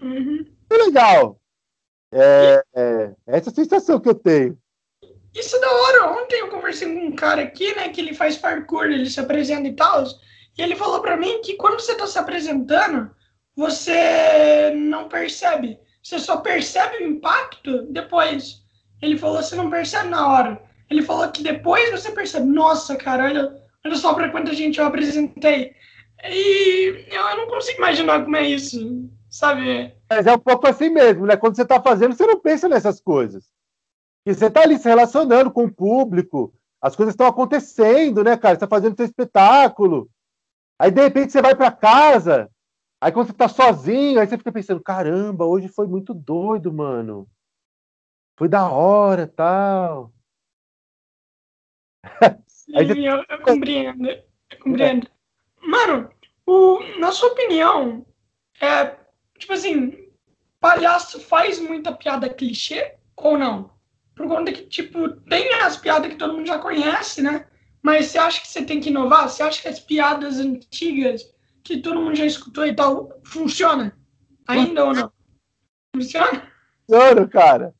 Uhum. 0.00 0.44
É 0.70 0.76
legal. 0.76 1.40
É, 2.12 2.62
é, 2.74 3.12
essa 3.26 3.50
sensação 3.50 3.98
que 3.98 4.10
eu 4.10 4.14
tenho. 4.14 4.58
Isso 5.34 5.56
é 5.56 5.60
da 5.60 5.72
hora. 5.72 6.22
Ontem 6.22 6.40
eu 6.40 6.50
conversei 6.50 6.92
com 6.92 7.06
um 7.06 7.16
cara 7.16 7.42
aqui, 7.42 7.74
né, 7.74 7.88
que 7.88 8.00
ele 8.02 8.12
faz 8.12 8.36
parkour, 8.36 8.84
ele 8.84 9.08
se 9.08 9.18
apresenta 9.18 9.66
e 9.66 9.74
tal, 9.74 10.04
e 10.58 10.62
ele 10.62 10.76
falou 10.76 11.00
para 11.00 11.16
mim 11.16 11.40
que 11.40 11.54
quando 11.54 11.80
você 11.80 11.94
tá 11.94 12.06
se 12.06 12.18
apresentando, 12.18 13.10
você 13.56 14.70
não 14.76 15.08
percebe. 15.08 15.78
Você 16.02 16.18
só 16.18 16.38
percebe 16.38 16.98
o 16.98 17.08
impacto 17.08 17.86
depois. 17.90 18.62
Ele 19.00 19.16
falou, 19.16 19.42
você 19.42 19.56
não 19.56 19.70
percebe 19.70 20.10
na 20.10 20.28
hora. 20.28 20.71
Ele 20.92 21.02
falou 21.02 21.26
que 21.32 21.42
depois 21.42 21.90
você 21.90 22.10
percebe, 22.10 22.46
nossa, 22.46 22.96
cara, 22.96 23.24
olha, 23.24 23.62
olha 23.82 23.96
só 23.96 24.12
para 24.12 24.30
quanta 24.30 24.52
gente 24.52 24.78
eu 24.78 24.84
apresentei. 24.84 25.74
E 26.22 27.06
eu 27.10 27.36
não 27.36 27.48
consigo 27.48 27.78
imaginar 27.78 28.22
como 28.22 28.36
é 28.36 28.46
isso, 28.46 29.08
sabe? 29.30 29.94
Mas 30.10 30.26
é 30.26 30.34
um 30.34 30.38
pouco 30.38 30.66
assim 30.66 30.90
mesmo, 30.90 31.24
né? 31.24 31.34
Quando 31.34 31.56
você 31.56 31.62
está 31.62 31.80
fazendo, 31.80 32.14
você 32.14 32.26
não 32.26 32.38
pensa 32.38 32.68
nessas 32.68 33.00
coisas. 33.00 33.50
E 34.26 34.34
você 34.34 34.46
está 34.46 34.60
ali 34.60 34.78
se 34.78 34.86
relacionando 34.86 35.50
com 35.50 35.64
o 35.64 35.72
público, 35.72 36.52
as 36.80 36.94
coisas 36.94 37.14
estão 37.14 37.26
acontecendo, 37.26 38.22
né, 38.22 38.36
cara? 38.36 38.54
Você 38.54 38.64
está 38.64 38.68
fazendo 38.68 38.94
seu 38.94 39.06
espetáculo. 39.06 40.10
Aí, 40.78 40.90
de 40.90 41.00
repente, 41.00 41.32
você 41.32 41.40
vai 41.40 41.54
para 41.54 41.72
casa, 41.72 42.50
aí 43.00 43.10
quando 43.10 43.28
você 43.28 43.32
está 43.32 43.48
sozinho, 43.48 44.20
aí 44.20 44.28
você 44.28 44.36
fica 44.36 44.52
pensando, 44.52 44.82
caramba, 44.82 45.46
hoje 45.46 45.68
foi 45.68 45.86
muito 45.86 46.12
doido, 46.12 46.70
mano. 46.70 47.26
Foi 48.36 48.46
da 48.46 48.68
hora, 48.70 49.26
tal. 49.26 50.12
Sim, 52.46 53.06
eu, 53.06 53.24
eu, 53.28 53.40
compreendo. 53.42 54.08
Eu 54.08 54.58
compreendo. 54.60 55.08
Mano, 55.60 56.10
o, 56.46 56.80
na 56.98 57.12
sua 57.12 57.30
opinião, 57.30 58.04
é, 58.60 58.96
tipo 59.38 59.52
assim, 59.52 60.08
palhaço 60.60 61.20
faz 61.20 61.58
muita 61.58 61.92
piada 61.92 62.28
clichê 62.28 62.94
ou 63.16 63.38
não? 63.38 63.70
Por 64.14 64.28
conta 64.28 64.52
que, 64.52 64.62
tipo, 64.66 65.08
tem 65.22 65.52
as 65.54 65.76
piadas 65.76 66.10
que 66.10 66.18
todo 66.18 66.34
mundo 66.34 66.46
já 66.46 66.58
conhece, 66.58 67.22
né? 67.22 67.46
Mas 67.82 68.06
você 68.06 68.18
acha 68.18 68.40
que 68.40 68.48
você 68.48 68.64
tem 68.64 68.80
que 68.80 68.90
inovar? 68.90 69.28
Você 69.28 69.42
acha 69.42 69.62
que 69.62 69.68
as 69.68 69.80
piadas 69.80 70.38
antigas 70.38 71.22
que 71.64 71.80
todo 71.80 72.00
mundo 72.00 72.14
já 72.14 72.26
escutou 72.26 72.66
e 72.66 72.74
tal, 72.74 73.20
funciona? 73.24 73.96
Ainda 74.46 74.84
ou 74.84 74.92
não? 74.92 75.12
Funciona? 75.94 76.50
Funciona, 76.86 77.28
cara. 77.28 77.74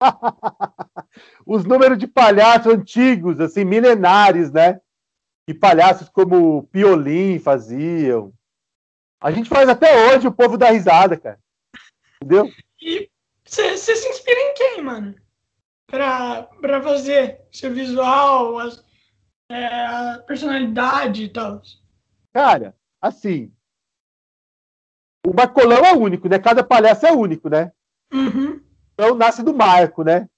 Os 1.46 1.64
números 1.64 1.98
de 1.98 2.06
palhaços 2.06 2.72
antigos, 2.72 3.40
assim, 3.40 3.64
milenares, 3.64 4.50
né? 4.50 4.80
E 5.46 5.54
palhaços 5.54 6.08
como 6.08 6.64
Piolim 6.68 7.38
faziam. 7.38 8.32
A 9.20 9.30
gente 9.30 9.48
faz 9.48 9.68
até 9.68 10.08
hoje 10.08 10.26
o 10.26 10.32
povo 10.32 10.56
dá 10.56 10.70
risada, 10.70 11.16
cara. 11.16 11.38
Entendeu? 12.16 12.50
E 12.80 13.10
você 13.44 13.76
se 13.76 14.08
inspira 14.08 14.40
em 14.40 14.54
quem, 14.54 14.82
mano? 14.82 15.14
Pra, 15.86 16.44
pra 16.60 16.80
fazer 16.82 17.40
seu 17.52 17.74
visual, 17.74 18.58
as, 18.58 18.84
é, 19.50 19.66
a 19.66 20.22
personalidade 20.26 21.24
e 21.24 21.28
tal. 21.28 21.60
Cara, 22.32 22.76
assim. 23.00 23.52
O 25.26 25.34
Marcolão 25.34 25.84
é 25.84 25.92
único, 25.92 26.28
né? 26.28 26.38
Cada 26.38 26.64
palhaço 26.64 27.06
é 27.06 27.12
único, 27.12 27.50
né? 27.50 27.72
Uhum. 28.12 28.62
Então 29.00 29.14
nasce 29.14 29.42
do 29.42 29.54
Marco, 29.54 30.04
né? 30.04 30.28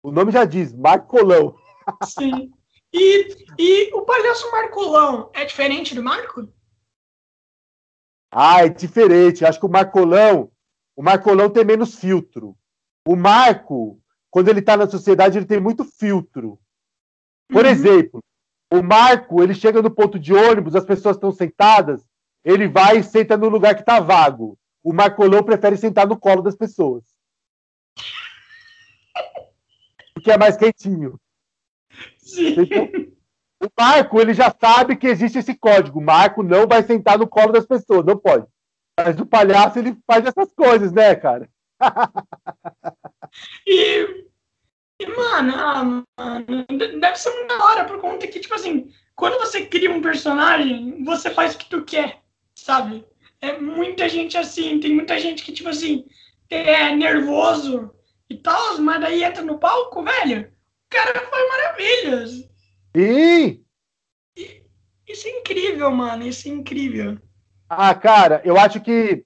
O 0.00 0.12
nome 0.12 0.30
já 0.30 0.44
diz, 0.44 0.72
Marcolão. 0.72 1.56
Sim. 2.04 2.52
E, 2.92 3.46
e 3.58 3.92
o 3.92 4.02
palhaço 4.02 4.48
Marcolão 4.52 5.28
é 5.34 5.44
diferente 5.44 5.92
do 5.92 6.00
Marco? 6.00 6.48
Ah, 8.30 8.64
é 8.64 8.68
diferente. 8.68 9.44
Acho 9.44 9.58
que 9.58 9.66
o 9.66 9.68
Marcolão, 9.68 10.52
o 10.94 11.02
Marcolão 11.02 11.50
tem 11.50 11.64
menos 11.64 11.96
filtro. 11.96 12.56
O 13.04 13.16
Marco, 13.16 14.00
quando 14.30 14.46
ele 14.46 14.60
está 14.60 14.76
na 14.76 14.88
sociedade, 14.88 15.36
ele 15.36 15.46
tem 15.46 15.58
muito 15.58 15.84
filtro. 15.84 16.60
Por 17.48 17.64
uhum. 17.64 17.70
exemplo, 17.72 18.22
o 18.72 18.84
Marco, 18.84 19.42
ele 19.42 19.52
chega 19.52 19.82
no 19.82 19.90
ponto 19.90 20.16
de 20.16 20.32
ônibus, 20.32 20.76
as 20.76 20.84
pessoas 20.84 21.16
estão 21.16 21.32
sentadas, 21.32 22.06
ele 22.44 22.68
vai 22.68 22.98
e 22.98 23.02
senta 23.02 23.36
no 23.36 23.48
lugar 23.48 23.74
que 23.74 23.80
está 23.80 23.98
vago. 23.98 24.56
O 24.80 24.92
Marcolão 24.92 25.42
prefere 25.42 25.76
sentar 25.76 26.06
no 26.06 26.16
colo 26.16 26.40
das 26.40 26.54
pessoas. 26.54 27.02
Porque 30.20 30.30
é 30.30 30.38
mais 30.38 30.54
quentinho. 30.54 31.18
Sim. 32.18 32.56
o 33.58 33.68
Marco, 33.78 34.20
ele 34.20 34.34
já 34.34 34.54
sabe 34.60 34.96
que 34.96 35.06
existe 35.06 35.38
esse 35.38 35.54
código. 35.54 35.98
O 35.98 36.04
Marco 36.04 36.42
não 36.42 36.66
vai 36.66 36.82
sentar 36.82 37.18
no 37.18 37.26
colo 37.26 37.52
das 37.52 37.66
pessoas, 37.66 38.04
não 38.04 38.18
pode. 38.18 38.46
Mas 38.98 39.18
o 39.18 39.24
palhaço, 39.24 39.78
ele 39.78 39.96
faz 40.06 40.26
essas 40.26 40.52
coisas, 40.52 40.92
né, 40.92 41.14
cara? 41.14 41.48
e, 43.66 44.26
e 45.00 45.06
mano, 45.06 45.54
ah, 45.56 45.84
mano, 46.18 46.66
deve 46.68 47.16
ser 47.16 47.30
muito 47.30 47.48
da 47.48 47.64
hora, 47.64 47.84
por 47.86 47.98
conta 47.98 48.26
que, 48.26 48.40
tipo 48.40 48.54
assim, 48.54 48.92
quando 49.16 49.38
você 49.38 49.64
cria 49.64 49.90
um 49.90 50.02
personagem, 50.02 51.02
você 51.02 51.30
faz 51.30 51.54
o 51.54 51.58
que 51.58 51.70
tu 51.70 51.82
quer, 51.82 52.20
sabe? 52.54 53.06
É 53.40 53.58
muita 53.58 54.06
gente 54.06 54.36
assim, 54.36 54.78
tem 54.80 54.94
muita 54.94 55.18
gente 55.18 55.42
que, 55.42 55.52
tipo 55.52 55.70
assim, 55.70 56.04
é 56.50 56.94
nervoso 56.94 57.90
e 58.30 58.36
tal, 58.36 58.78
mas 58.78 59.00
daí 59.00 59.24
entra 59.24 59.42
no 59.42 59.58
palco, 59.58 60.04
velho, 60.04 60.42
o 60.42 60.88
cara 60.88 61.20
foi 61.28 61.48
maravilhas. 61.48 62.48
Sim! 62.96 63.64
Isso 65.06 65.26
é 65.26 65.40
incrível, 65.40 65.90
mano, 65.90 66.24
isso 66.24 66.46
é 66.48 66.52
incrível. 66.52 67.18
Ah, 67.68 67.94
cara, 67.94 68.40
eu 68.44 68.56
acho 68.56 68.80
que. 68.80 69.24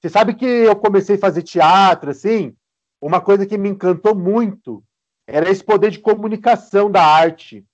Você 0.00 0.08
sabe 0.08 0.34
que 0.34 0.46
eu 0.46 0.74
comecei 0.76 1.16
a 1.16 1.18
fazer 1.18 1.42
teatro, 1.42 2.10
assim? 2.10 2.56
Uma 3.00 3.20
coisa 3.20 3.46
que 3.46 3.58
me 3.58 3.68
encantou 3.68 4.14
muito 4.14 4.82
era 5.26 5.50
esse 5.50 5.62
poder 5.62 5.90
de 5.90 5.98
comunicação 5.98 6.90
da 6.90 7.04
arte. 7.04 7.64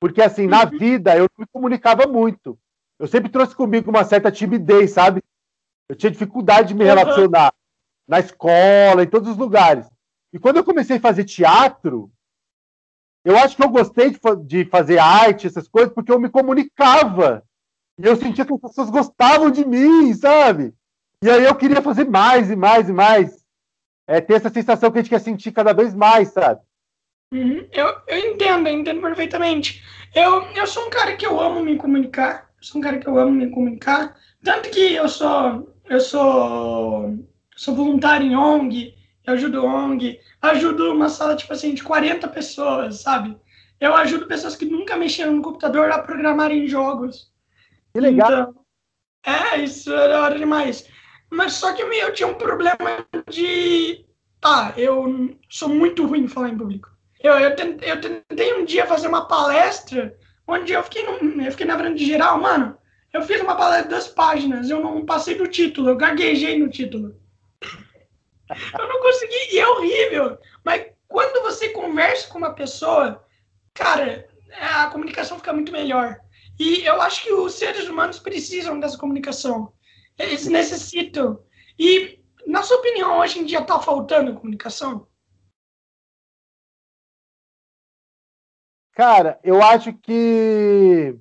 Porque, 0.00 0.22
assim, 0.22 0.46
na 0.46 0.64
uhum. 0.64 0.78
vida 0.78 1.16
eu 1.16 1.24
não 1.24 1.44
me 1.44 1.46
comunicava 1.52 2.06
muito. 2.06 2.58
Eu 2.98 3.06
sempre 3.06 3.30
trouxe 3.30 3.54
comigo 3.54 3.90
uma 3.90 4.04
certa 4.04 4.30
timidez, 4.32 4.92
sabe? 4.92 5.22
Eu 5.88 5.94
tinha 5.94 6.10
dificuldade 6.10 6.68
de 6.68 6.74
me 6.74 6.84
uhum. 6.84 6.94
relacionar 6.94 7.52
na 8.08 8.18
escola, 8.18 9.02
em 9.02 9.06
todos 9.06 9.28
os 9.28 9.36
lugares. 9.36 9.86
E 10.32 10.38
quando 10.38 10.58
eu 10.58 10.64
comecei 10.64 10.96
a 10.96 11.00
fazer 11.00 11.24
teatro, 11.24 12.10
eu 13.24 13.36
acho 13.36 13.56
que 13.56 13.62
eu 13.62 13.68
gostei 13.68 14.10
de, 14.10 14.18
de 14.44 14.64
fazer 14.64 14.98
arte, 14.98 15.46
essas 15.46 15.68
coisas, 15.68 15.92
porque 15.92 16.10
eu 16.10 16.20
me 16.20 16.30
comunicava. 16.30 17.44
E 17.98 18.06
eu 18.06 18.16
sentia 18.16 18.44
que 18.46 18.54
as 18.54 18.60
pessoas 18.60 18.90
gostavam 18.90 19.50
de 19.50 19.64
mim, 19.66 20.14
sabe? 20.14 20.72
E 21.22 21.28
aí 21.28 21.44
eu 21.44 21.54
queria 21.54 21.82
fazer 21.82 22.08
mais 22.08 22.50
e 22.50 22.56
mais 22.56 22.88
e 22.88 22.92
mais. 22.92 23.44
É 24.06 24.20
ter 24.20 24.34
essa 24.34 24.48
sensação 24.48 24.90
que 24.90 24.98
a 24.98 25.02
gente 25.02 25.10
quer 25.10 25.20
sentir 25.20 25.52
cada 25.52 25.72
vez 25.72 25.94
mais, 25.94 26.28
sabe? 26.28 26.60
Uhum. 27.32 27.68
Eu, 27.70 27.86
eu 28.08 28.32
entendo, 28.32 28.68
eu 28.68 28.78
entendo 28.78 29.00
perfeitamente. 29.02 29.84
Eu, 30.14 30.42
eu 30.52 30.66
sou 30.66 30.86
um 30.86 30.90
cara 30.90 31.14
que 31.14 31.26
eu 31.26 31.38
amo 31.38 31.62
me 31.62 31.76
comunicar. 31.76 32.50
Eu 32.56 32.64
sou 32.64 32.80
um 32.80 32.82
cara 32.82 32.98
que 32.98 33.06
eu 33.06 33.18
amo 33.18 33.32
me 33.32 33.50
comunicar. 33.50 34.16
Tanto 34.42 34.70
que 34.70 34.94
eu 34.94 35.08
sou, 35.08 35.72
eu 35.88 36.00
sou, 36.00 37.18
sou 37.54 37.74
voluntário 37.74 38.26
em 38.26 38.34
ONG, 38.34 38.94
eu 39.26 39.34
ajudo 39.34 39.64
ONG, 39.64 40.18
ajudo 40.40 40.92
uma 40.92 41.08
sala, 41.08 41.36
tipo 41.36 41.52
assim, 41.52 41.74
de 41.74 41.82
40 41.82 42.26
pessoas, 42.28 43.02
sabe? 43.02 43.36
Eu 43.80 43.94
ajudo 43.94 44.26
pessoas 44.26 44.56
que 44.56 44.64
nunca 44.64 44.96
mexeram 44.96 45.32
no 45.32 45.42
computador 45.42 45.90
a 45.90 45.98
programarem 45.98 46.68
jogos. 46.68 47.30
Que 47.92 48.00
legal. 48.00 48.30
Então, 48.30 48.54
é, 49.24 49.60
isso 49.60 49.92
era 49.92 50.22
hora 50.22 50.38
demais. 50.38 50.86
Mas 51.30 51.54
só 51.54 51.72
que 51.72 51.82
eu 51.82 52.12
tinha 52.12 52.28
um 52.28 52.34
problema 52.34 53.06
de. 53.28 54.04
Tá, 54.40 54.72
eu 54.76 55.36
sou 55.48 55.68
muito 55.68 56.06
ruim 56.06 56.24
em 56.24 56.28
falar 56.28 56.48
em 56.48 56.56
público. 56.56 56.90
Eu, 57.22 57.34
eu, 57.34 57.54
tentei, 57.54 57.90
eu 57.90 58.00
tentei 58.00 58.54
um 58.54 58.64
dia 58.64 58.86
fazer 58.86 59.06
uma 59.06 59.28
palestra 59.28 60.16
onde 60.46 60.72
eu 60.72 60.82
fiquei, 60.82 61.04
no, 61.04 61.42
eu 61.42 61.50
fiquei 61.50 61.66
na 61.66 61.78
frente 61.78 61.98
de 61.98 62.06
geral, 62.06 62.40
mano. 62.40 62.76
Eu 63.12 63.22
fiz 63.22 63.40
uma 63.40 63.56
palestra 63.56 63.84
de 63.84 63.88
duas 63.90 64.08
páginas, 64.08 64.70
eu 64.70 64.80
não 64.80 65.04
passei 65.04 65.34
do 65.34 65.46
título, 65.46 65.90
eu 65.90 65.96
gaguejei 65.96 66.58
no 66.58 66.70
título. 66.70 67.14
Eu 68.78 68.88
não 68.88 69.00
consegui, 69.00 69.54
e 69.54 69.58
é 69.58 69.68
horrível. 69.68 70.38
Mas 70.64 70.86
quando 71.08 71.42
você 71.42 71.70
conversa 71.70 72.28
com 72.28 72.38
uma 72.38 72.54
pessoa, 72.54 73.24
cara, 73.74 74.28
a 74.52 74.86
comunicação 74.88 75.38
fica 75.38 75.52
muito 75.52 75.72
melhor. 75.72 76.20
E 76.58 76.84
eu 76.84 77.00
acho 77.00 77.22
que 77.22 77.32
os 77.32 77.54
seres 77.54 77.88
humanos 77.88 78.18
precisam 78.18 78.78
dessa 78.78 78.98
comunicação. 78.98 79.72
Eles 80.18 80.46
necessitam. 80.46 81.42
E, 81.78 82.22
na 82.46 82.62
sua 82.62 82.76
opinião, 82.76 83.18
hoje 83.18 83.38
em 83.38 83.46
dia 83.46 83.60
está 83.60 83.80
faltando 83.80 84.34
comunicação? 84.34 85.08
Cara, 88.92 89.40
eu 89.42 89.62
acho 89.62 89.94
que. 89.94 91.18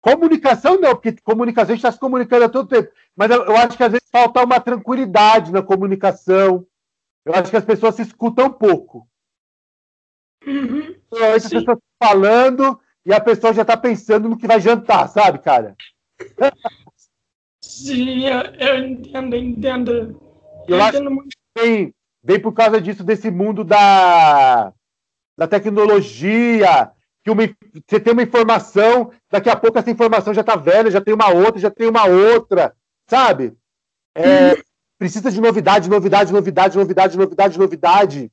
Comunicação 0.00 0.80
não, 0.80 0.94
porque 0.94 1.12
comunicação 1.22 1.72
a 1.72 1.76
gente 1.76 1.84
está 1.84 1.92
se 1.92 1.98
comunicando 1.98 2.44
a 2.44 2.48
todo 2.48 2.68
tempo. 2.68 2.90
Mas 3.14 3.30
eu, 3.30 3.44
eu, 3.44 3.56
acho 3.56 3.76
que 3.76 3.82
às 3.82 3.92
vezes 3.92 4.08
falta 4.10 4.42
uma 4.42 4.58
tranquilidade 4.58 5.52
na 5.52 5.62
comunicação. 5.62 6.66
Eu 7.24 7.34
acho 7.34 7.50
que 7.50 7.56
as 7.56 7.64
pessoas 7.64 7.96
se 7.96 8.02
escutam 8.02 8.50
pouco. 8.50 9.06
Uhum. 10.46 10.96
As 11.36 11.46
pessoas 11.46 11.78
falando 12.02 12.80
e 13.04 13.12
a 13.12 13.20
pessoa 13.20 13.52
já 13.52 13.62
está 13.62 13.76
pensando 13.76 14.28
no 14.28 14.38
que 14.38 14.46
vai 14.46 14.58
jantar, 14.58 15.06
sabe, 15.08 15.38
cara? 15.40 15.76
Sim, 17.60 18.26
eu, 18.26 18.40
eu 18.58 18.78
entendo, 18.78 19.36
entendo. 19.36 19.92
Eu, 20.66 20.76
eu 20.76 20.82
acho 20.82 20.96
entendo 20.96 21.10
muito. 21.10 21.28
que 21.28 21.62
vem, 21.62 21.94
vem 22.22 22.40
por 22.40 22.52
causa 22.52 22.80
disso, 22.80 23.04
desse 23.04 23.30
mundo 23.30 23.64
da, 23.64 24.72
da 25.36 25.46
tecnologia, 25.46 26.90
que 27.22 27.30
uma, 27.30 27.42
você 27.86 28.00
tem 28.00 28.12
uma 28.12 28.22
informação, 28.22 29.12
daqui 29.30 29.50
a 29.50 29.56
pouco 29.56 29.78
essa 29.78 29.90
informação 29.90 30.32
já 30.32 30.40
está 30.40 30.56
velha, 30.56 30.90
já 30.90 31.00
tem 31.00 31.14
uma 31.14 31.30
outra, 31.30 31.60
já 31.60 31.70
tem 31.70 31.88
uma 31.88 32.06
outra, 32.06 32.74
sabe? 33.08 33.54
É. 34.14 34.56
Precisa 34.98 35.30
de 35.30 35.40
novidade, 35.40 35.88
novidade, 35.88 36.32
novidade, 36.32 36.76
novidade, 36.76 37.16
novidade, 37.16 37.58
novidade. 37.58 38.32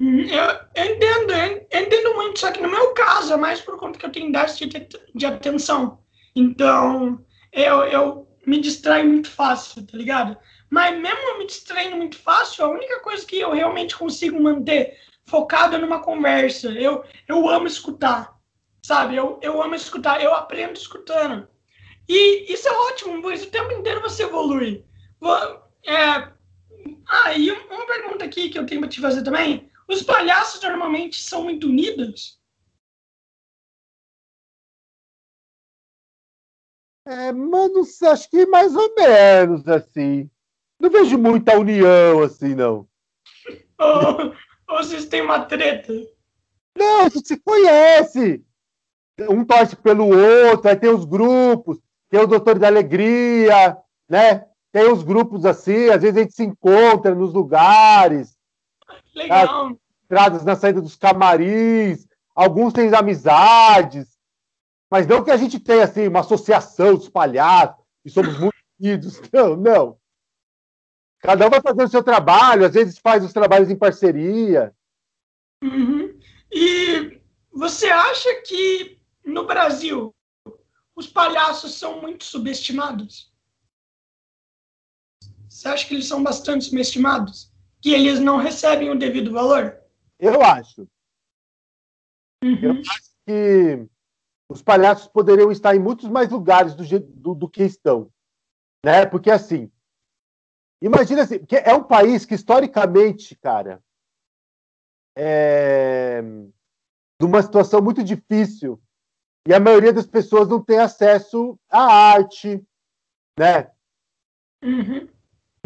Uhum, 0.00 0.20
eu, 0.20 0.44
eu 0.74 0.94
entendo, 0.94 1.32
eu 1.70 1.80
entendo 1.82 2.14
muito, 2.14 2.40
só 2.40 2.50
que 2.50 2.60
no 2.60 2.70
meu 2.70 2.92
caso 2.94 3.34
é 3.34 3.36
mais 3.36 3.60
por 3.60 3.78
conta 3.78 3.98
que 3.98 4.06
eu 4.06 4.12
tenho 4.12 4.32
déficit 4.32 4.88
de, 5.14 5.26
atenção. 5.26 6.00
Então, 6.34 7.22
eu, 7.52 7.84
eu 7.84 8.28
me 8.46 8.60
distraio 8.60 9.06
muito 9.06 9.30
fácil, 9.30 9.86
tá 9.86 9.96
ligado? 9.96 10.36
Mas 10.70 10.98
mesmo 10.98 11.38
me 11.38 11.46
distraindo 11.46 11.96
muito 11.96 12.16
fácil, 12.16 12.64
a 12.64 12.70
única 12.70 13.00
coisa 13.00 13.26
que 13.26 13.38
eu 13.38 13.52
realmente 13.52 13.96
consigo 13.96 14.40
manter 14.42 14.96
focado 15.30 15.78
numa 15.78 16.00
conversa, 16.00 16.68
eu, 16.72 17.04
eu 17.28 17.48
amo 17.48 17.68
escutar, 17.68 18.36
sabe? 18.82 19.14
Eu, 19.14 19.38
eu 19.40 19.62
amo 19.62 19.76
escutar, 19.76 20.20
eu 20.20 20.34
aprendo 20.34 20.74
escutando. 20.74 21.48
E 22.08 22.52
isso 22.52 22.68
é 22.68 22.72
ótimo, 22.72 23.22
pois 23.22 23.44
o 23.44 23.50
tempo 23.50 23.72
inteiro 23.72 24.00
você 24.00 24.24
evolui. 24.24 24.84
É... 25.86 26.28
Ah, 27.08 27.32
e 27.36 27.50
uma 27.52 27.86
pergunta 27.86 28.24
aqui 28.24 28.50
que 28.50 28.58
eu 28.58 28.66
tenho 28.66 28.80
para 28.80 28.90
te 28.90 29.00
fazer 29.00 29.22
também. 29.22 29.70
Os 29.88 30.02
palhaços 30.02 30.60
normalmente 30.62 31.20
são 31.22 31.44
muito 31.44 31.68
unidos? 31.68 32.40
É, 37.06 37.32
mano, 37.32 37.82
acho 38.04 38.30
que 38.30 38.46
mais 38.46 38.74
ou 38.74 38.94
menos 38.94 39.66
assim. 39.68 40.28
Não 40.80 40.90
vejo 40.90 41.18
muita 41.18 41.58
união 41.58 42.22
assim, 42.22 42.54
não. 42.54 42.88
ou 43.78 44.34
vocês 44.76 45.06
têm 45.06 45.22
uma 45.22 45.40
treta? 45.40 45.92
Não, 46.76 47.00
a 47.00 47.08
gente 47.08 47.26
se 47.26 47.36
conhece. 47.38 48.44
Um 49.28 49.44
torce 49.44 49.76
pelo 49.76 50.08
outro, 50.08 50.68
aí 50.68 50.76
tem 50.76 50.90
os 50.90 51.04
grupos, 51.04 51.78
tem 52.08 52.20
o 52.20 52.26
Doutor 52.26 52.58
da 52.58 52.68
Alegria, 52.68 53.76
né? 54.08 54.46
Tem 54.72 54.90
os 54.90 55.02
grupos 55.02 55.44
assim, 55.44 55.90
às 55.90 56.02
vezes 56.02 56.16
a 56.16 56.20
gente 56.20 56.34
se 56.34 56.44
encontra 56.44 57.14
nos 57.14 57.32
lugares. 57.32 58.36
Legal. 59.14 59.72
Entradas 60.04 60.44
na 60.44 60.56
saída 60.56 60.80
dos 60.80 60.96
camarins, 60.96 62.06
alguns 62.34 62.72
têm 62.72 62.94
amizades. 62.94 64.08
Mas 64.90 65.06
não 65.06 65.22
que 65.22 65.30
a 65.30 65.36
gente 65.36 65.60
tenha 65.60 65.84
assim, 65.84 66.08
uma 66.08 66.20
associação 66.20 66.94
dos 66.94 67.08
palhaços 67.08 67.76
e 68.04 68.10
somos 68.10 68.38
muito 68.38 68.56
unidos. 68.80 69.20
Não, 69.32 69.56
não. 69.56 69.99
Cada 71.20 71.46
um 71.46 71.50
vai 71.50 71.60
fazer 71.60 71.84
o 71.84 71.88
seu 71.88 72.02
trabalho, 72.02 72.64
às 72.64 72.72
vezes 72.72 72.98
faz 72.98 73.22
os 73.24 73.32
trabalhos 73.32 73.70
em 73.70 73.76
parceria. 73.76 74.74
Uhum. 75.62 76.18
E 76.50 77.20
você 77.52 77.90
acha 77.90 78.42
que 78.42 78.98
no 79.24 79.46
Brasil 79.46 80.14
os 80.96 81.06
palhaços 81.06 81.74
são 81.74 82.00
muito 82.00 82.24
subestimados? 82.24 83.30
Você 85.48 85.68
acha 85.68 85.86
que 85.86 85.94
eles 85.94 86.06
são 86.06 86.22
bastante 86.22 86.64
subestimados? 86.64 87.52
Que 87.82 87.92
eles 87.92 88.18
não 88.18 88.38
recebem 88.38 88.90
o 88.90 88.98
devido 88.98 89.32
valor? 89.32 89.78
Eu 90.18 90.42
acho. 90.42 90.88
Uhum. 92.42 92.58
Eu 92.62 92.80
acho 92.80 93.10
que 93.26 93.86
os 94.48 94.62
palhaços 94.62 95.06
poderiam 95.06 95.52
estar 95.52 95.76
em 95.76 95.78
muitos 95.78 96.08
mais 96.08 96.30
lugares 96.30 96.74
do, 96.74 97.00
do, 97.00 97.34
do 97.34 97.48
que 97.48 97.62
estão. 97.62 98.10
Né? 98.84 99.04
Porque, 99.04 99.30
assim, 99.30 99.70
imagina 100.80 101.22
assim, 101.22 101.44
que 101.44 101.56
é 101.56 101.74
um 101.74 101.82
país 101.82 102.24
que, 102.24 102.34
historicamente, 102.34 103.36
cara, 103.36 103.82
é 105.16 106.22
de 107.20 107.26
uma 107.26 107.42
situação 107.42 107.82
muito 107.82 108.02
difícil 108.02 108.80
e 109.46 109.52
a 109.52 109.60
maioria 109.60 109.92
das 109.92 110.06
pessoas 110.06 110.48
não 110.48 110.62
tem 110.62 110.78
acesso 110.78 111.58
à 111.68 111.82
arte, 112.12 112.64
né? 113.38 113.70
Uhum. 114.64 115.06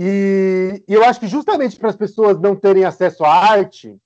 E, 0.01 0.83
e, 0.89 0.93
eu 0.93 1.05
acho 1.05 1.21
que 1.21 1.29
justamente 1.29 1.79
para 1.79 1.91
as 1.91 1.97
pessoas 1.97 2.41
não 2.41 2.57
terem 2.57 2.85
acesso 2.85 3.25
à 3.25 3.33
arte, 3.33 3.97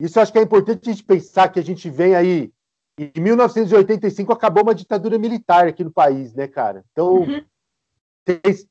isso 0.00 0.18
acho 0.18 0.32
que 0.32 0.38
é 0.38 0.42
importante 0.42 0.88
a 0.88 0.92
gente 0.92 1.04
pensar 1.04 1.50
que 1.50 1.60
a 1.60 1.62
gente 1.62 1.90
vem 1.90 2.14
aí. 2.14 2.50
Em 2.98 3.20
1985 3.20 4.32
acabou 4.32 4.62
uma 4.62 4.74
ditadura 4.74 5.18
militar 5.18 5.66
aqui 5.66 5.84
no 5.84 5.92
país, 5.92 6.34
né, 6.34 6.48
cara? 6.48 6.82
Então 6.92 7.16
uhum. 7.16 7.44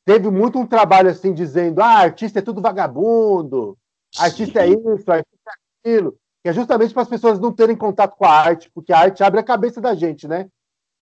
Teve 0.05 0.29
muito 0.29 0.59
um 0.59 0.65
trabalho 0.65 1.09
assim 1.09 1.33
dizendo: 1.33 1.81
ah, 1.81 1.97
artista 1.97 2.39
é 2.39 2.41
tudo 2.41 2.61
vagabundo, 2.61 3.77
artista 4.17 4.61
é 4.61 4.69
isso, 4.69 5.11
artista 5.11 5.49
é 5.49 5.89
aquilo. 5.89 6.17
Que 6.41 6.49
é 6.49 6.53
justamente 6.53 6.93
para 6.93 7.03
as 7.03 7.09
pessoas 7.09 7.39
não 7.39 7.51
terem 7.51 7.75
contato 7.75 8.15
com 8.15 8.25
a 8.25 8.31
arte, 8.31 8.71
porque 8.73 8.93
a 8.93 8.99
arte 8.99 9.23
abre 9.23 9.39
a 9.39 9.43
cabeça 9.43 9.81
da 9.81 9.93
gente, 9.93 10.27
né? 10.27 10.47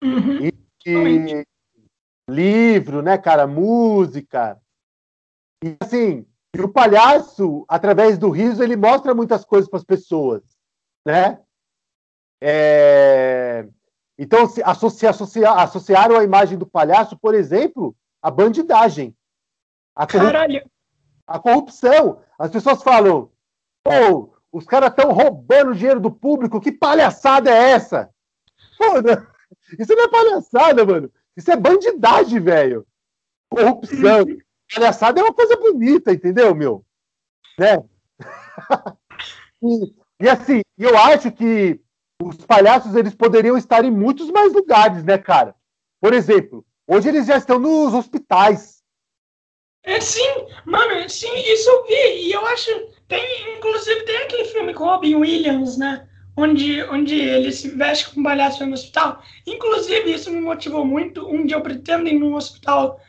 Uhum. 0.03 0.47
E, 0.47 0.53
e 0.87 1.47
livro, 2.29 3.03
né, 3.03 3.19
cara, 3.19 3.47
música. 3.47 4.59
E 5.63 5.77
assim, 5.81 6.27
e 6.57 6.61
o 6.61 6.69
palhaço, 6.69 7.65
através 7.69 8.17
do 8.17 8.31
riso, 8.31 8.63
ele 8.63 8.77
mostra 8.77 9.15
muitas 9.15 9.45
coisas 9.45 9.69
para 9.69 9.79
as 9.79 9.85
pessoas, 9.85 10.43
né? 11.05 11.39
É... 12.43 13.69
Então, 14.19 14.49
se 14.49 14.63
associa, 14.63 15.11
associa, 15.11 15.51
associaram 15.51 16.17
a 16.17 16.25
imagem 16.25 16.57
do 16.57 16.67
palhaço, 16.67 17.19
por 17.19 17.35
exemplo, 17.35 17.95
a 18.27 18.31
bandidagem. 18.31 19.17
A, 19.95 20.05
corrup... 20.05 20.69
a 21.29 21.39
corrupção. 21.39 22.21
As 22.37 22.51
pessoas 22.51 22.83
falam, 22.83 23.31
pô, 23.85 24.37
os 24.51 24.67
caras 24.67 24.91
estão 24.91 25.13
roubando 25.13 25.77
dinheiro 25.77 26.01
do 26.01 26.11
público, 26.11 26.61
que 26.61 26.73
palhaçada 26.73 27.49
é 27.49 27.71
essa? 27.71 28.11
Pô, 28.77 28.85
isso 29.79 29.95
não 29.95 30.05
é 30.05 30.09
palhaçada, 30.09 30.85
mano. 30.85 31.09
Isso 31.37 31.53
é 31.53 31.57
bandidagem, 31.57 32.41
velho. 32.41 32.85
Corrupção 33.49 34.27
palhaçada 34.75 35.21
é 35.21 35.23
uma 35.23 35.33
coisa 35.33 35.57
bonita, 35.57 36.13
entendeu, 36.13 36.53
meu? 36.53 36.85
Né? 37.57 37.77
e, 39.63 39.95
e 40.25 40.29
assim, 40.29 40.63
eu 40.77 40.99
acho 40.99 41.31
que 41.31 41.81
os 42.21 42.39
palhaços 42.39 42.97
eles 42.97 43.15
poderiam 43.15 43.57
estar 43.57 43.85
em 43.85 43.91
muitos 43.93 44.33
mais 44.33 44.53
lugares, 44.53 45.05
né, 45.05 45.17
cara? 45.17 45.55
Por 46.01 46.13
exemplo, 46.13 46.66
hoje 46.87 47.09
eles 47.09 47.27
já 47.27 47.37
estão 47.37 47.59
nos 47.59 47.95
hospitais. 47.95 48.77
É 49.87 50.01
sim, 50.01 50.29
mano, 50.65 51.09
sim, 51.09 51.33
isso 51.37 51.71
eu 51.71 51.87
vi. 51.87 52.27
E 52.27 52.33
eu 52.33 52.45
acho. 52.47 52.71
Tem, 53.07 53.57
inclusive, 53.57 54.03
tem 54.03 54.17
aquele 54.19 54.45
filme 54.47 54.75
com 54.75 54.85
Robin 54.85 55.15
Williams, 55.15 55.79
né? 55.79 56.09
Onde, 56.37 56.83
onde 56.85 57.15
ele 57.15 57.53
se 57.53 57.71
veste 57.71 58.11
com 58.11 58.23
palhaço 58.23 58.67
no 58.67 58.75
hospital. 58.75 59.23
Inclusive, 59.47 60.13
isso 60.13 60.31
me 60.31 60.41
motivou 60.41 60.85
muito. 60.85 61.27
Um 61.27 61.47
dia 61.47 61.57
eu 61.57 61.63
pretendo 61.63 62.09
ir 62.09 62.19
no 62.19 62.35
hospital 62.35 63.01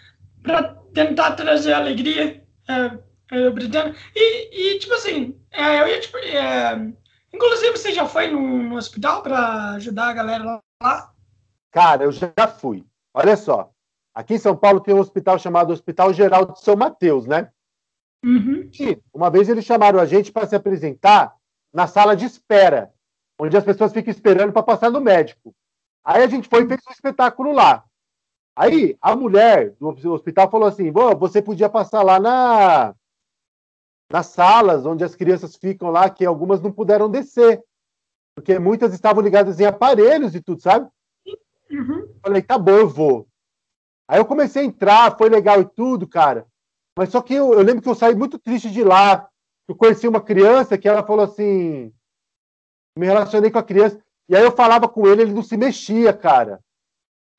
para 0.44 0.76
tentar 0.94 1.32
trazer 1.32 1.74
alegria. 1.74 2.44
É, 2.70 2.98
eu 3.32 3.52
pretendo. 3.54 3.96
E, 4.16 4.76
e 4.76 4.80
tipo 4.80 4.94
assim, 4.94 5.36
é, 5.52 5.82
eu 5.82 5.88
ia. 5.88 6.00
Tipo, 6.00 6.18
é, 6.20 6.94
inclusive, 7.34 7.72
você 7.76 7.92
já 7.92 8.06
foi 8.06 8.28
no, 8.28 8.40
no 8.40 8.76
hospital 8.76 9.24
para 9.24 9.72
ajudar 9.72 10.10
a 10.10 10.14
galera 10.14 10.62
lá? 10.82 11.12
Cara, 11.72 12.04
eu 12.04 12.12
já 12.12 12.48
fui. 12.48 12.86
Olha 13.20 13.36
só. 13.36 13.72
Aqui 14.14 14.36
em 14.36 14.38
São 14.38 14.56
Paulo 14.56 14.80
tem 14.80 14.94
um 14.94 15.00
hospital 15.00 15.40
chamado 15.40 15.74
Hospital 15.74 16.14
Geral 16.14 16.46
de 16.46 16.62
São 16.62 16.76
Mateus, 16.76 17.26
né? 17.26 17.52
Uhum. 18.24 18.70
E 18.80 19.02
uma 19.12 19.32
vez 19.32 19.50
eles 19.50 19.66
chamaram 19.66 20.00
a 20.00 20.06
gente 20.06 20.32
para 20.32 20.46
se 20.46 20.56
apresentar 20.56 21.36
na 21.74 21.88
sala 21.88 22.16
de 22.16 22.26
espera, 22.26 22.94
onde 23.40 23.58
as 23.58 23.64
pessoas 23.64 23.92
ficam 23.92 24.12
esperando 24.12 24.54
para 24.54 24.62
passar 24.62 24.92
no 24.92 25.02
médico. 25.02 25.52
Aí 26.04 26.22
a 26.22 26.28
gente 26.28 26.48
foi 26.48 26.64
e 26.64 26.68
fez 26.68 26.80
um 26.88 26.92
espetáculo 26.92 27.52
lá. 27.54 27.84
Aí 28.56 28.96
a 29.02 29.16
mulher 29.16 29.74
do 29.80 30.14
hospital 30.14 30.52
falou 30.52 30.68
assim: 30.68 30.92
você 31.18 31.42
podia 31.42 31.70
passar 31.70 32.04
lá 32.04 32.20
na 32.20 32.96
nas 34.12 34.28
salas 34.28 34.86
onde 34.86 35.04
as 35.04 35.16
crianças 35.16 35.56
ficam 35.56 35.90
lá, 35.90 36.08
que 36.08 36.24
algumas 36.24 36.62
não 36.62 36.72
puderam 36.72 37.10
descer, 37.10 37.64
porque 38.36 38.60
muitas 38.60 38.94
estavam 38.94 39.24
ligadas 39.24 39.60
em 39.60 39.66
aparelhos 39.66 40.36
e 40.36 40.42
tudo, 40.42 40.62
sabe? 40.62 40.88
Uhum. 41.70 42.14
Falei, 42.22 42.42
tá 42.42 42.58
bom, 42.58 42.72
eu 42.72 42.90
vou. 42.90 43.28
Aí 44.08 44.20
eu 44.20 44.26
comecei 44.26 44.62
a 44.62 44.66
entrar, 44.66 45.18
foi 45.18 45.30
legal 45.30 45.62
e 45.62 45.66
tudo, 45.66 46.08
cara. 46.08 46.48
Mas 46.98 47.10
só 47.10 47.22
que 47.22 47.34
eu, 47.34 47.54
eu 47.54 47.62
lembro 47.62 47.82
que 47.82 47.90
eu 47.90 47.96
saí 47.96 48.16
muito 48.16 48.40
triste 48.40 48.72
de 48.72 48.84
lá. 48.84 49.30
Eu 49.68 49.76
conheci 49.76 50.08
uma 50.08 50.22
criança 50.22 50.78
que 50.78 50.88
ela 50.88 51.06
falou 51.06 51.26
assim. 51.26 51.94
Me 52.98 53.06
relacionei 53.06 53.52
com 53.52 53.60
a 53.60 53.64
criança. 53.64 54.02
E 54.30 54.36
aí 54.36 54.44
eu 54.44 54.52
falava 54.52 54.88
com 54.88 55.08
ele, 55.08 55.22
ele 55.22 55.34
não 55.34 55.44
se 55.44 55.56
mexia, 55.56 56.14
cara. 56.14 56.60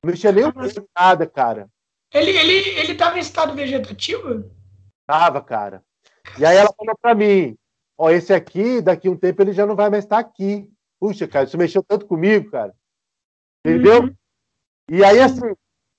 Não 0.03 0.11
mexia 0.11 0.31
nem 0.31 0.45
um 0.45 0.51
nada, 0.97 1.27
cara. 1.27 1.69
Ele, 2.13 2.31
ele, 2.31 2.69
ele 2.79 2.95
tava 2.95 3.17
em 3.17 3.21
estado 3.21 3.53
vegetativo? 3.53 4.49
Tava, 5.05 5.41
cara. 5.41 5.83
E 6.37 6.45
aí 6.45 6.55
ela 6.55 6.73
falou 6.73 6.97
pra 6.99 7.13
mim: 7.13 7.57
Ó, 7.97 8.09
esse 8.09 8.33
aqui, 8.33 8.81
daqui 8.81 9.09
um 9.09 9.17
tempo 9.17 9.41
ele 9.41 9.51
já 9.51 9.65
não 9.65 9.75
vai 9.75 9.89
mais 9.89 10.05
estar 10.05 10.19
aqui. 10.19 10.71
Puxa, 10.99 11.27
cara, 11.27 11.45
isso 11.45 11.57
mexeu 11.57 11.83
tanto 11.83 12.05
comigo, 12.05 12.49
cara. 12.49 12.73
Entendeu? 13.65 14.03
Uhum. 14.03 14.15
E 14.89 15.03
aí, 15.03 15.19
assim, 15.19 15.53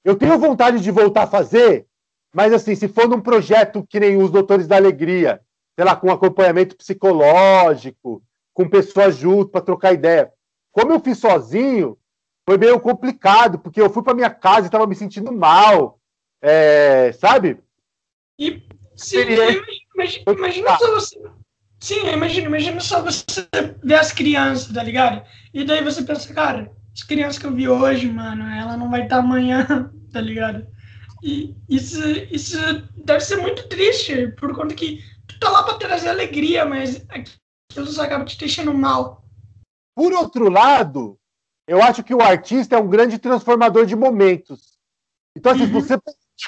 eu 0.04 0.16
tenho 0.16 0.38
vontade 0.38 0.80
de 0.80 0.90
voltar 0.90 1.24
a 1.24 1.28
fazer, 1.28 1.86
mas 2.34 2.52
assim, 2.52 2.74
se 2.74 2.88
for 2.88 3.08
num 3.08 3.20
projeto 3.20 3.86
que 3.88 4.00
nem 4.00 4.16
os 4.16 4.30
Doutores 4.30 4.66
da 4.66 4.76
Alegria, 4.76 5.40
sei 5.76 5.84
lá, 5.84 5.96
com 5.96 6.10
acompanhamento 6.10 6.76
psicológico, 6.76 8.22
com 8.52 8.68
pessoas 8.68 9.16
junto 9.16 9.50
para 9.50 9.60
trocar 9.60 9.92
ideia. 9.92 10.32
Como 10.72 10.92
eu 10.92 11.00
fiz 11.00 11.18
sozinho, 11.18 11.96
foi 12.46 12.58
meio 12.58 12.80
complicado, 12.80 13.58
porque 13.58 13.80
eu 13.80 13.90
fui 13.90 14.02
para 14.02 14.14
minha 14.14 14.30
casa 14.30 14.62
e 14.62 14.66
estava 14.66 14.86
me 14.86 14.94
sentindo 14.94 15.32
mal, 15.32 15.98
é, 16.42 17.12
sabe? 17.12 17.58
E 18.38 18.62
sim, 18.96 19.20
imagina, 19.20 20.24
imagina 20.26 20.78
só 20.78 20.90
você. 20.92 21.20
Sim, 21.80 22.06
imagina, 22.08 22.46
imagina 22.48 22.80
só 22.80 23.02
você 23.02 23.48
ver 23.82 23.94
as 23.94 24.12
crianças, 24.12 24.72
tá 24.72 24.82
ligado? 24.82 25.26
E 25.54 25.64
daí 25.64 25.82
você 25.82 26.02
pensa, 26.02 26.32
cara, 26.34 26.70
as 26.94 27.02
crianças 27.02 27.38
que 27.38 27.46
eu 27.46 27.54
vi 27.54 27.68
hoje, 27.68 28.10
mano, 28.10 28.44
ela 28.44 28.76
não 28.76 28.90
vai 28.90 29.04
estar 29.04 29.16
tá 29.16 29.22
amanhã, 29.22 29.66
tá 30.12 30.20
ligado? 30.20 30.66
E 31.22 31.54
isso, 31.68 32.00
isso 32.30 32.56
deve 33.04 33.20
ser 33.20 33.36
muito 33.36 33.68
triste, 33.68 34.28
por 34.38 34.54
conta 34.54 34.74
que 34.74 35.02
tu 35.28 35.38
tá 35.38 35.50
lá 35.50 35.62
pra 35.62 35.74
trazer 35.74 36.08
alegria, 36.08 36.64
mas 36.64 37.04
aquilo 37.08 37.86
só 37.86 38.02
acaba 38.02 38.24
te 38.24 38.38
deixando 38.38 38.72
mal. 38.72 39.24
Por 39.94 40.12
outro 40.12 40.48
lado, 40.48 41.18
eu 41.68 41.82
acho 41.82 42.02
que 42.02 42.14
o 42.14 42.22
artista 42.22 42.76
é 42.76 42.78
um 42.78 42.88
grande 42.88 43.18
transformador 43.18 43.84
de 43.84 43.94
momentos. 43.94 44.78
Então, 45.36 45.52
assim, 45.52 45.64
uhum. 45.64 45.72
você 45.72 45.98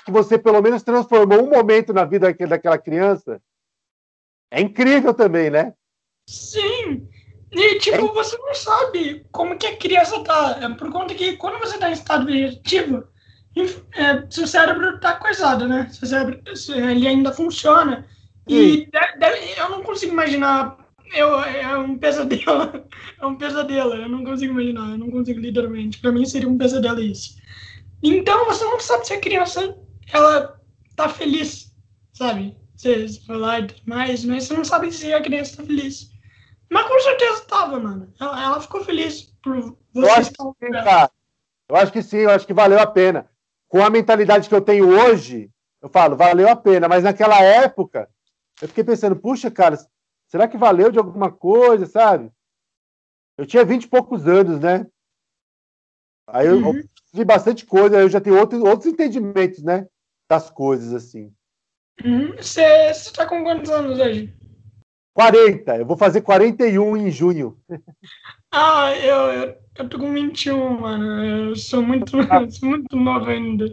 que 0.05 0.11
você 0.11 0.39
pelo 0.39 0.63
menos 0.63 0.83
transformou 0.83 1.43
um 1.43 1.51
momento 1.51 1.93
na 1.93 2.05
vida 2.05 2.33
daquela 2.33 2.79
criança, 2.79 3.43
é 4.51 4.61
incrível 4.61 5.13
também, 5.13 5.51
né? 5.51 5.75
Sim. 6.27 7.09
E, 7.53 7.79
tipo, 7.79 8.07
é. 8.07 8.13
você 8.13 8.37
não 8.39 8.55
sabe 8.55 9.27
como 9.31 9.59
que 9.59 9.67
a 9.67 9.77
criança 9.77 10.23
tá. 10.25 10.59
É 10.61 10.69
por 10.71 10.91
conta 10.91 11.15
que 11.15 11.37
quando 11.37 11.59
você 11.59 11.79
tá 11.79 11.91
em 11.91 11.93
estado 11.93 12.25
vegetativo, 12.25 13.05
é, 13.95 14.27
seu 14.31 14.47
cérebro 14.47 14.99
tá 15.01 15.17
coisado, 15.17 15.69
né? 15.69 15.89
Seu 15.93 16.09
cérebro 16.09 16.41
ele 16.75 17.07
ainda 17.07 17.33
funciona. 17.33 18.07
E 18.49 18.89
deve, 18.91 19.19
deve, 19.19 19.61
eu 19.61 19.69
não 19.69 19.83
consigo 19.83 20.13
imaginar. 20.13 20.79
Eu, 21.15 21.39
é 21.41 21.77
um 21.77 21.99
pesadelo. 21.99 22.87
É 23.21 23.27
um 23.27 23.37
pesadelo. 23.37 23.95
Eu 23.95 24.09
não 24.09 24.25
consigo 24.25 24.53
imaginar. 24.53 24.91
Eu 24.91 24.99
não 24.99 25.11
consigo, 25.11 25.39
literalmente. 25.39 25.99
Pra 25.99 26.11
mim 26.11 26.25
seria 26.25 26.49
um 26.49 26.59
pesadelo 26.59 27.01
isso. 27.01 27.37
Então 28.03 28.47
você 28.47 28.65
não 28.65 28.81
sabe 28.81 29.07
se 29.07 29.13
a 29.13 29.21
criança 29.21 29.77
ela 30.13 30.61
tá 30.97 31.09
feliz, 31.09 31.73
sabe? 32.13 32.57
Você, 32.75 33.07
foi 33.25 33.37
lá 33.37 33.61
e 33.61 33.67
tudo 33.67 33.83
mais, 33.87 34.25
mas 34.25 34.45
você 34.45 34.55
não 34.55 34.65
sabe 34.65 34.91
se 34.91 35.13
a 35.13 35.23
criança 35.23 35.59
tá 35.59 35.63
feliz. 35.63 36.12
Mas 36.73 36.89
com 36.89 36.99
certeza 37.01 37.45
tava, 37.45 37.79
mano. 37.79 38.11
Ela, 38.19 38.43
ela 38.43 38.61
ficou 38.61 38.83
feliz 38.83 39.25
por 39.43 39.61
você 39.61 39.77
eu 39.95 40.11
acho 40.15 40.31
que 40.31 40.43
sim, 40.43 40.73
cara. 40.73 41.11
Eu 41.69 41.77
acho 41.77 41.93
que 41.93 42.03
sim, 42.03 42.17
eu 42.17 42.31
acho 42.31 42.47
que 42.47 42.55
valeu 42.55 42.81
a 42.81 42.87
pena. 42.87 43.31
Com 43.69 43.85
a 43.85 43.91
mentalidade 43.91 44.49
que 44.49 44.55
eu 44.55 44.61
tenho 44.63 44.89
hoje, 44.89 45.51
eu 45.83 45.91
falo, 45.91 46.17
valeu 46.17 46.49
a 46.49 46.57
pena. 46.57 46.89
Mas 46.89 47.05
naquela 47.05 47.39
época, 47.43 48.09
eu 48.63 48.69
fiquei 48.69 48.83
pensando, 48.83 49.15
puxa, 49.15 49.51
cara, 49.51 49.79
será 50.27 50.49
que 50.49 50.57
valeu 50.57 50.91
de 50.91 50.99
alguma 50.99 51.31
coisa, 51.31 51.85
sabe? 51.85 52.33
Eu 53.37 53.45
tinha 53.45 53.67
vinte 53.67 53.85
e 53.85 53.89
poucos 53.89 54.27
anos, 54.27 54.59
né? 54.59 54.87
Aí 56.27 56.47
eu, 56.47 56.57
uhum. 56.57 56.79
eu 56.79 56.85
vi 57.13 57.23
bastante 57.23 57.67
coisa, 57.67 57.99
aí 57.99 58.03
eu 58.03 58.09
já 58.09 58.21
tenho 58.21 58.39
outros, 58.39 58.63
outros 58.63 58.87
entendimentos, 58.87 59.63
né? 59.63 59.87
Das 60.27 60.49
coisas, 60.49 60.95
assim. 60.95 61.35
Uhum. 62.03 62.35
Você 62.35 62.63
uhum. 62.63 63.13
tá 63.15 63.27
com 63.27 63.43
quantos 63.43 63.71
anos 63.71 63.99
hoje? 63.99 64.35
40. 65.15 65.77
Eu 65.77 65.87
vou 65.87 65.97
fazer 65.97 66.23
41 66.23 66.97
em 66.97 67.11
junho. 67.11 67.59
Ah, 68.51 68.95
eu, 68.97 69.17
eu, 69.17 69.57
eu 69.79 69.89
tô 69.89 69.99
com 69.99 70.13
21, 70.13 70.81
mano. 70.81 71.25
Eu 71.25 71.57
sou 71.57 71.83
muito, 71.83 72.13
ah. 72.31 72.49
sou 72.51 72.69
muito 72.69 72.97
novo 72.97 73.27
ainda. 73.27 73.67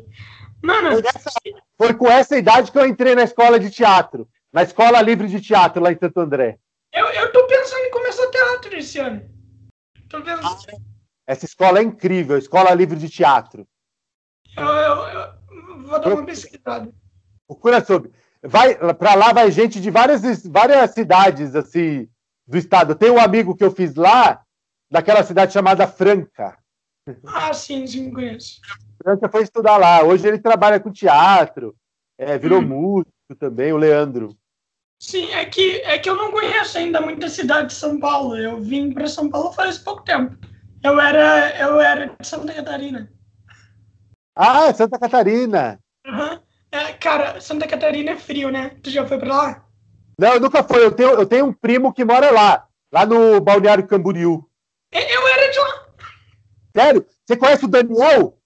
Mano. 0.62 0.92
Foi, 0.92 1.04
essa, 1.08 1.32
foi 1.78 1.94
com 1.94 2.08
essa 2.08 2.38
idade 2.38 2.72
que 2.72 2.78
eu 2.78 2.86
entrei 2.86 3.16
na 3.16 3.24
escola 3.24 3.60
de 3.60 3.70
teatro. 3.70 4.28
Na 4.52 4.64
escola 4.64 5.02
livre 5.02 5.28
de 5.28 5.40
teatro 5.40 5.82
lá 5.82 5.92
em 5.92 5.98
Santo 5.98 6.20
André. 6.20 6.58
Eu, 6.94 7.06
eu 7.06 7.32
tô 7.32 7.46
pensando 7.46 7.86
em 7.86 7.92
começar 7.92 8.30
teatro 8.30 8.76
esse 8.76 9.00
ano. 9.00 9.22
Tô 10.10 10.22
pensando. 10.22 10.46
Ah, 10.46 10.78
essa 11.28 11.46
escola 11.46 11.80
é 11.80 11.84
incrível, 11.84 12.38
escola 12.38 12.74
livre 12.74 12.98
de 12.98 13.08
teatro. 13.08 13.68
Eu, 14.58 14.66
eu, 14.66 14.96
eu 15.06 15.82
vou 15.84 16.00
dar 16.00 16.14
uma 16.14 16.26
pesquisada. 16.26 16.92
Procura 17.48 17.86
sobre 17.86 18.12
vai 18.44 18.76
para 18.94 19.16
lá 19.16 19.34
vai 19.34 19.52
gente 19.52 19.80
de 19.80 19.90
várias, 19.90 20.46
várias 20.46 20.92
cidades 20.92 21.56
assim 21.56 22.10
do 22.48 22.58
estado. 22.58 22.96
Tem 22.96 23.12
um 23.12 23.20
amigo 23.20 23.56
que 23.56 23.64
eu 23.64 23.72
fiz 23.72 23.96
lá, 23.96 24.42
daquela 24.90 25.24
cidade 25.24 25.54
chamada 25.54 25.88
Franca. 25.88 26.58
Ah, 27.26 27.54
sim, 27.54 27.86
sim, 27.86 28.12
conheço. 28.12 28.60
Franca 29.02 29.30
foi 29.30 29.44
estudar 29.44 29.78
lá. 29.78 30.04
Hoje 30.04 30.28
ele 30.28 30.40
trabalha 30.40 30.80
com 30.80 30.92
teatro, 30.92 31.76
é, 32.18 32.38
virou 32.38 32.60
hum. 32.60 32.68
músico 32.68 33.36
também, 33.40 33.72
o 33.72 33.78
Leandro. 33.78 34.36
Sim, 35.02 35.32
é 35.32 35.46
que, 35.46 35.78
é 35.82 35.98
que 35.98 36.10
eu 36.10 36.16
não 36.16 36.32
conheço 36.32 36.78
ainda 36.78 37.00
muita 37.00 37.30
cidade 37.30 37.68
de 37.68 37.74
São 37.74 38.00
Paulo. 38.00 38.36
Eu 38.36 38.60
vim 38.60 38.92
para 38.92 39.08
São 39.08 39.30
Paulo 39.30 39.54
faz 39.54 39.78
pouco 39.78 40.04
tempo. 40.04 40.36
Eu 40.84 41.00
era, 41.00 41.58
eu 41.58 41.80
era 41.80 42.08
de 42.20 42.28
Santa 42.28 42.54
Catarina. 42.54 43.10
Ah, 44.36 44.74
Santa 44.74 45.00
Catarina. 45.00 45.80
Uhum. 46.06 46.40
É, 47.00 47.02
cara, 47.02 47.40
Santa 47.40 47.66
Catarina 47.66 48.12
é 48.12 48.18
frio, 48.18 48.52
né? 48.52 48.78
Tu 48.84 48.90
já 48.90 49.08
foi 49.08 49.18
pra 49.18 49.30
lá? 49.30 49.66
Não, 50.20 50.34
eu 50.34 50.40
nunca 50.42 50.62
fui. 50.62 50.84
Eu 50.84 50.92
tenho, 50.92 51.12
eu 51.12 51.26
tenho 51.26 51.46
um 51.46 51.54
primo 51.54 51.94
que 51.94 52.04
mora 52.04 52.30
lá, 52.30 52.68
lá 52.92 53.06
no 53.06 53.40
Balneário 53.40 53.88
Camboriú. 53.88 54.46
Eu 54.92 55.28
era 55.30 55.50
de 55.50 55.60
lá. 55.60 55.88
Sério? 56.76 57.06
Você 57.26 57.38
conhece 57.38 57.64
o 57.64 57.70
Daniel? 57.70 58.38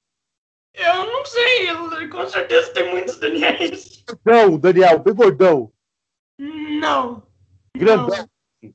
Eu 0.75 1.05
não 1.05 1.25
sei, 1.25 2.09
com 2.09 2.27
certeza 2.27 2.71
tem 2.73 2.91
muitos 2.91 3.17
Daniels. 3.17 4.03
Não, 4.23 4.57
Daniel, 4.57 4.99
bem 4.99 5.15
gordão. 5.15 5.71
Não. 6.37 7.23
Grandão. 7.75 8.29
Não. 8.61 8.71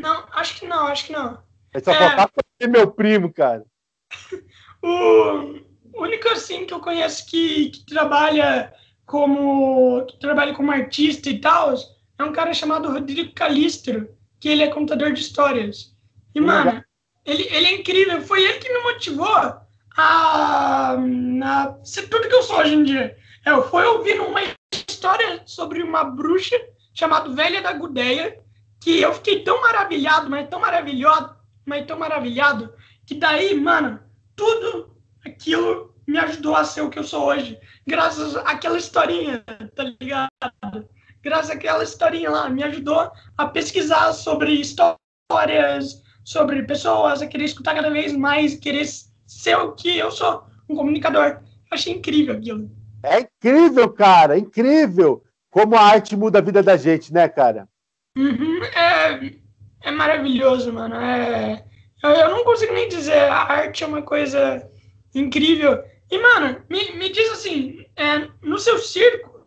não, 0.00 0.28
acho 0.32 0.60
que 0.60 0.66
não, 0.66 0.86
acho 0.86 1.06
que 1.06 1.12
não. 1.12 1.42
É 1.74 1.80
só 1.80 1.92
é... 1.92 2.26
ser 2.60 2.68
meu 2.68 2.90
primo, 2.90 3.32
cara. 3.32 3.64
o 4.82 5.60
único 5.94 6.28
assim 6.28 6.66
que 6.66 6.74
eu 6.74 6.80
conheço 6.80 7.26
que, 7.26 7.70
que 7.70 7.86
trabalha 7.86 8.72
como 9.08 10.04
que 10.04 10.18
trabalha 10.20 10.54
como 10.54 10.70
artista 10.70 11.30
e 11.30 11.40
tal 11.40 11.74
é 12.18 12.22
um 12.22 12.32
cara 12.32 12.52
chamado 12.52 12.92
Rodrigo 12.92 13.32
Calistro, 13.32 14.08
que 14.38 14.48
ele 14.48 14.62
é 14.62 14.68
contador 14.68 15.12
de 15.12 15.20
histórias. 15.20 15.96
E, 16.34 16.40
mano, 16.40 16.84
ele, 17.24 17.44
ele 17.44 17.66
é 17.66 17.74
incrível. 17.74 18.20
Foi 18.20 18.42
ele 18.42 18.58
que 18.58 18.72
me 18.72 18.82
motivou 18.82 19.26
a, 19.26 19.62
a 19.96 21.78
ser 21.82 22.08
tudo 22.08 22.28
que 22.28 22.34
eu 22.34 22.42
sou 22.42 22.58
hoje 22.58 22.74
em 22.74 22.84
dia. 22.84 23.16
Eu 23.46 23.66
fui 23.68 23.82
ouvindo 23.84 24.24
uma 24.24 24.40
história 24.88 25.42
sobre 25.46 25.82
uma 25.82 26.04
bruxa 26.04 26.56
chamada 26.92 27.30
Velha 27.30 27.62
da 27.62 27.72
Gudeia, 27.72 28.38
que 28.80 29.00
eu 29.00 29.14
fiquei 29.14 29.42
tão 29.42 29.60
maravilhado, 29.62 30.28
mas 30.28 30.48
tão 30.48 30.60
maravilhado, 30.60 31.34
mas 31.64 31.86
tão 31.86 31.98
maravilhado, 31.98 32.74
que 33.06 33.14
daí, 33.14 33.58
mano, 33.58 34.00
tudo 34.36 34.96
aquilo 35.24 35.87
me 36.08 36.18
ajudou 36.18 36.56
a 36.56 36.64
ser 36.64 36.80
o 36.80 36.88
que 36.88 36.98
eu 36.98 37.04
sou 37.04 37.26
hoje. 37.26 37.58
Graças 37.86 38.34
àquela 38.36 38.78
historinha, 38.78 39.44
tá 39.76 39.84
ligado? 40.00 40.88
Graças 41.22 41.50
àquela 41.50 41.84
historinha 41.84 42.30
lá, 42.30 42.48
me 42.48 42.62
ajudou 42.62 43.12
a 43.36 43.46
pesquisar 43.46 44.14
sobre 44.14 44.52
histórias, 44.52 46.02
sobre 46.24 46.62
pessoas, 46.62 47.20
a 47.20 47.26
querer 47.26 47.44
escutar 47.44 47.74
cada 47.74 47.90
vez 47.90 48.16
mais, 48.16 48.54
querer 48.54 48.86
ser 49.26 49.56
o 49.56 49.72
que 49.72 49.98
eu 49.98 50.10
sou, 50.10 50.44
um 50.66 50.74
comunicador. 50.74 51.26
Eu 51.26 51.42
achei 51.72 51.92
incrível 51.92 52.34
aquilo. 52.34 52.70
É 53.02 53.20
incrível, 53.20 53.90
cara, 53.90 54.38
incrível 54.38 55.22
como 55.50 55.76
a 55.76 55.82
arte 55.82 56.16
muda 56.16 56.38
a 56.38 56.42
vida 56.42 56.62
da 56.62 56.76
gente, 56.78 57.12
né, 57.12 57.28
cara? 57.28 57.68
Uhum, 58.16 58.64
é, 58.64 59.34
é 59.82 59.90
maravilhoso, 59.90 60.72
mano. 60.72 60.94
É, 60.94 61.62
eu, 62.02 62.10
eu 62.10 62.30
não 62.30 62.44
consigo 62.44 62.72
nem 62.72 62.88
dizer, 62.88 63.18
a 63.18 63.42
arte 63.42 63.84
é 63.84 63.86
uma 63.86 64.02
coisa 64.02 64.66
incrível. 65.14 65.82
E, 66.10 66.18
mano, 66.18 66.64
me, 66.68 66.92
me 66.92 67.10
diz 67.10 67.30
assim, 67.32 67.84
é, 67.94 68.28
no 68.42 68.58
seu 68.58 68.78
circo, 68.78 69.46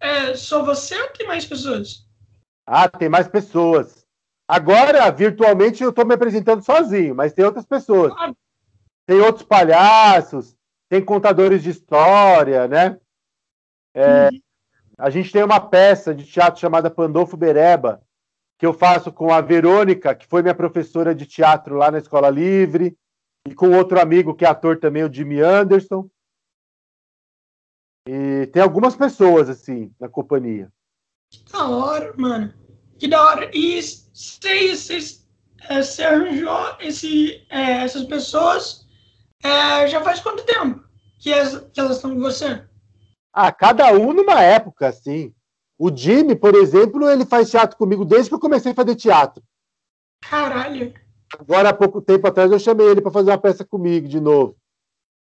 é 0.00 0.34
só 0.34 0.64
você 0.64 1.00
ou 1.00 1.08
tem 1.08 1.26
mais 1.26 1.46
pessoas? 1.46 2.06
Ah, 2.66 2.88
tem 2.88 3.08
mais 3.08 3.26
pessoas. 3.26 4.06
Agora, 4.46 5.10
virtualmente, 5.10 5.82
eu 5.82 5.90
estou 5.90 6.06
me 6.06 6.14
apresentando 6.14 6.62
sozinho, 6.62 7.14
mas 7.14 7.32
tem 7.32 7.44
outras 7.44 7.64
pessoas. 7.64 8.12
Ah. 8.16 8.32
Tem 9.06 9.20
outros 9.20 9.44
palhaços, 9.44 10.54
tem 10.88 11.02
contadores 11.02 11.62
de 11.62 11.70
história, 11.70 12.68
né? 12.68 12.98
É, 13.94 14.28
uhum. 14.28 14.40
A 14.98 15.10
gente 15.10 15.32
tem 15.32 15.42
uma 15.42 15.60
peça 15.60 16.14
de 16.14 16.24
teatro 16.26 16.60
chamada 16.60 16.90
Pandolfo 16.90 17.36
Bereba, 17.36 18.02
que 18.58 18.66
eu 18.66 18.74
faço 18.74 19.10
com 19.10 19.32
a 19.32 19.40
Verônica, 19.40 20.14
que 20.14 20.26
foi 20.26 20.42
minha 20.42 20.54
professora 20.54 21.14
de 21.14 21.24
teatro 21.24 21.76
lá 21.76 21.90
na 21.90 21.98
Escola 21.98 22.28
Livre 22.28 22.96
e 23.48 23.54
com 23.54 23.70
outro 23.70 23.98
amigo 23.98 24.34
que 24.34 24.44
é 24.44 24.48
ator 24.48 24.78
também, 24.78 25.02
o 25.02 25.12
Jimmy 25.12 25.40
Anderson. 25.40 26.08
E 28.06 28.46
tem 28.48 28.62
algumas 28.62 28.94
pessoas, 28.94 29.48
assim, 29.48 29.92
na 29.98 30.08
companhia. 30.08 30.70
Que 31.30 31.42
da 31.50 31.68
hora, 31.68 32.14
mano. 32.16 32.52
Que 32.98 33.08
da 33.08 33.22
hora. 33.22 33.50
E 33.54 33.80
vocês, 33.80 35.26
é, 35.68 35.82
você 35.82 36.02
arranjou 36.02 36.76
esse, 36.80 37.46
é, 37.48 37.84
essas 37.84 38.04
pessoas 38.04 38.86
é, 39.42 39.86
já 39.88 40.02
faz 40.02 40.20
quanto 40.20 40.44
tempo 40.44 40.84
que, 41.18 41.32
as, 41.32 41.58
que 41.72 41.80
elas 41.80 41.96
estão 41.96 42.14
com 42.14 42.20
você? 42.20 42.66
Ah, 43.32 43.52
cada 43.52 43.92
um 43.92 44.12
numa 44.12 44.42
época, 44.42 44.88
assim. 44.88 45.34
O 45.78 45.94
Jimmy, 45.94 46.34
por 46.34 46.54
exemplo, 46.54 47.08
ele 47.08 47.24
faz 47.24 47.50
teatro 47.50 47.76
comigo 47.76 48.04
desde 48.04 48.28
que 48.28 48.34
eu 48.34 48.40
comecei 48.40 48.72
a 48.72 48.74
fazer 48.74 48.94
teatro. 48.94 49.42
Caralho. 50.22 50.92
Agora, 51.36 51.70
há 51.70 51.74
pouco 51.74 52.00
tempo 52.00 52.26
atrás, 52.26 52.50
eu 52.50 52.58
chamei 52.58 52.86
ele 52.86 53.00
para 53.00 53.10
fazer 53.10 53.30
uma 53.30 53.38
peça 53.38 53.64
comigo 53.64 54.08
de 54.08 54.20
novo. 54.20 54.56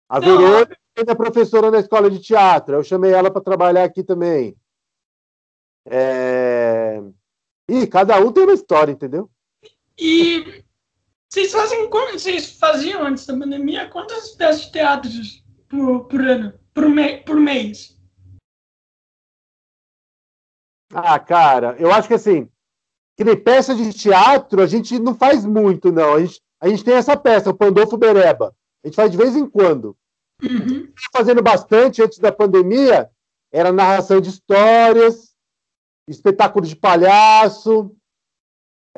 A 0.08 0.20
Verônica 0.20 0.76
é 0.96 1.14
professora 1.14 1.70
na 1.70 1.78
escola 1.78 2.10
de 2.10 2.18
teatro. 2.18 2.76
Eu 2.76 2.84
chamei 2.84 3.12
ela 3.12 3.30
para 3.30 3.42
trabalhar 3.42 3.84
aqui 3.84 4.02
também. 4.02 4.56
É... 5.86 7.02
E 7.68 7.86
cada 7.86 8.18
um 8.18 8.32
tem 8.32 8.44
uma 8.44 8.54
história, 8.54 8.92
entendeu? 8.92 9.30
E 9.98 10.64
vocês 11.28 11.52
fazem 11.52 11.88
vocês 11.88 12.58
faziam 12.58 13.02
antes 13.02 13.26
da 13.26 13.36
pandemia 13.36 13.90
quantas 13.90 14.30
peças 14.30 14.62
de 14.62 14.72
teatro 14.72 15.10
por, 15.68 16.04
por 16.06 16.20
ano, 16.20 16.58
por, 16.72 16.88
me, 16.88 17.18
por 17.18 17.36
mês? 17.36 17.98
Ah, 20.94 21.18
cara, 21.18 21.76
eu 21.78 21.92
acho 21.92 22.08
que 22.08 22.14
assim, 22.14 22.48
que 23.18 23.24
nem 23.24 23.36
peça 23.36 23.74
de 23.74 23.92
teatro, 23.92 24.62
a 24.62 24.66
gente 24.66 24.96
não 25.00 25.12
faz 25.12 25.44
muito, 25.44 25.90
não. 25.90 26.14
A 26.14 26.20
gente, 26.20 26.40
a 26.60 26.68
gente 26.68 26.84
tem 26.84 26.94
essa 26.94 27.16
peça, 27.16 27.50
o 27.50 27.54
Pandolfo 27.54 27.96
Bereba. 27.96 28.54
A 28.84 28.86
gente 28.86 28.94
faz 28.94 29.10
de 29.10 29.16
vez 29.16 29.34
em 29.34 29.44
quando. 29.44 29.96
Uhum. 30.40 30.88
Fazendo 31.12 31.42
bastante 31.42 32.00
antes 32.00 32.20
da 32.20 32.30
pandemia, 32.30 33.10
era 33.52 33.72
narração 33.72 34.20
de 34.20 34.28
histórias, 34.28 35.34
espetáculo 36.06 36.64
de 36.64 36.76
palhaço, 36.76 37.92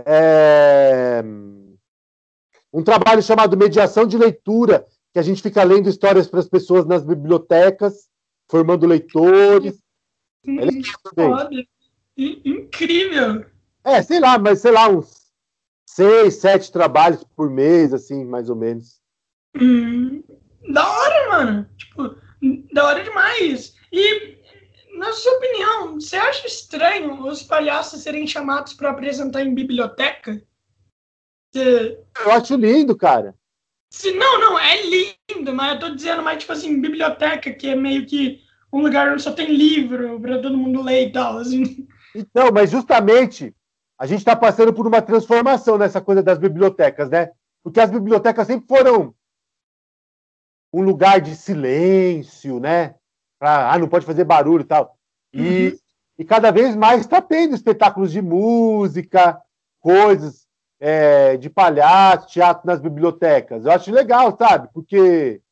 é... 0.04 1.22
um 2.70 2.84
trabalho 2.84 3.22
chamado 3.22 3.56
Mediação 3.56 4.04
de 4.04 4.18
Leitura, 4.18 4.86
que 5.14 5.18
a 5.18 5.22
gente 5.22 5.40
fica 5.40 5.64
lendo 5.64 5.88
histórias 5.88 6.28
para 6.28 6.40
as 6.40 6.48
pessoas 6.48 6.84
nas 6.84 7.02
bibliotecas, 7.02 8.06
formando 8.50 8.86
leitores. 8.86 9.80
é 10.46 10.66
incrível! 12.18 13.49
É, 13.84 14.02
sei 14.02 14.20
lá, 14.20 14.38
mas 14.38 14.60
sei 14.60 14.72
lá, 14.72 14.88
uns 14.88 15.20
seis, 15.86 16.36
sete 16.36 16.70
trabalhos 16.70 17.24
por 17.36 17.50
mês, 17.50 17.92
assim, 17.92 18.24
mais 18.24 18.48
ou 18.48 18.56
menos. 18.56 19.00
Hum, 19.60 20.22
da 20.68 20.88
hora, 20.88 21.28
mano. 21.30 21.68
Tipo, 21.76 22.16
da 22.72 22.86
hora 22.86 23.02
demais. 23.02 23.74
E, 23.92 24.38
na 24.96 25.12
sua 25.12 25.32
opinião, 25.36 25.94
você 25.94 26.16
acha 26.16 26.46
estranho 26.46 27.26
os 27.26 27.42
palhaços 27.42 28.02
serem 28.02 28.26
chamados 28.26 28.74
para 28.74 28.90
apresentar 28.90 29.42
em 29.42 29.54
biblioteca? 29.54 30.40
Você... 31.52 31.98
Eu 32.24 32.30
acho 32.32 32.54
lindo, 32.54 32.96
cara. 32.96 33.34
Se, 33.92 34.12
não, 34.12 34.38
não, 34.38 34.58
é 34.58 34.82
lindo, 34.82 35.52
mas 35.52 35.72
eu 35.72 35.80
tô 35.80 35.94
dizendo 35.94 36.22
mais, 36.22 36.38
tipo 36.38 36.52
assim, 36.52 36.80
biblioteca, 36.80 37.52
que 37.52 37.68
é 37.68 37.74
meio 37.74 38.06
que 38.06 38.40
um 38.72 38.82
lugar 38.82 39.12
onde 39.12 39.22
só 39.22 39.32
tem 39.32 39.52
livro 39.52 40.20
para 40.20 40.40
todo 40.40 40.56
mundo 40.56 40.80
ler 40.80 41.08
e 41.08 41.12
tal, 41.12 41.38
assim. 41.38 41.88
Então, 42.14 42.52
mas 42.52 42.70
justamente 42.70 43.52
a 44.00 44.06
gente 44.06 44.20
está 44.20 44.34
passando 44.34 44.72
por 44.72 44.86
uma 44.86 45.02
transformação 45.02 45.76
nessa 45.76 46.00
coisa 46.00 46.22
das 46.22 46.38
bibliotecas, 46.38 47.10
né? 47.10 47.30
Porque 47.62 47.78
as 47.78 47.90
bibliotecas 47.90 48.46
sempre 48.46 48.66
foram 48.66 49.14
um 50.72 50.80
lugar 50.80 51.20
de 51.20 51.36
silêncio, 51.36 52.58
né? 52.58 52.94
Pra, 53.38 53.70
ah, 53.70 53.78
não 53.78 53.88
pode 53.88 54.06
fazer 54.06 54.24
barulho 54.24 54.62
e 54.62 54.66
tal. 54.66 54.96
E, 55.34 55.68
uhum. 55.68 55.78
e 56.18 56.24
cada 56.24 56.50
vez 56.50 56.74
mais 56.74 57.02
está 57.02 57.20
tendo 57.20 57.54
espetáculos 57.54 58.10
de 58.10 58.22
música, 58.22 59.38
coisas 59.80 60.48
é, 60.80 61.36
de 61.36 61.50
palhaço, 61.50 62.28
teatro 62.28 62.66
nas 62.66 62.80
bibliotecas. 62.80 63.66
Eu 63.66 63.72
acho 63.72 63.92
legal, 63.92 64.34
sabe? 64.34 64.70
Porque. 64.72 65.42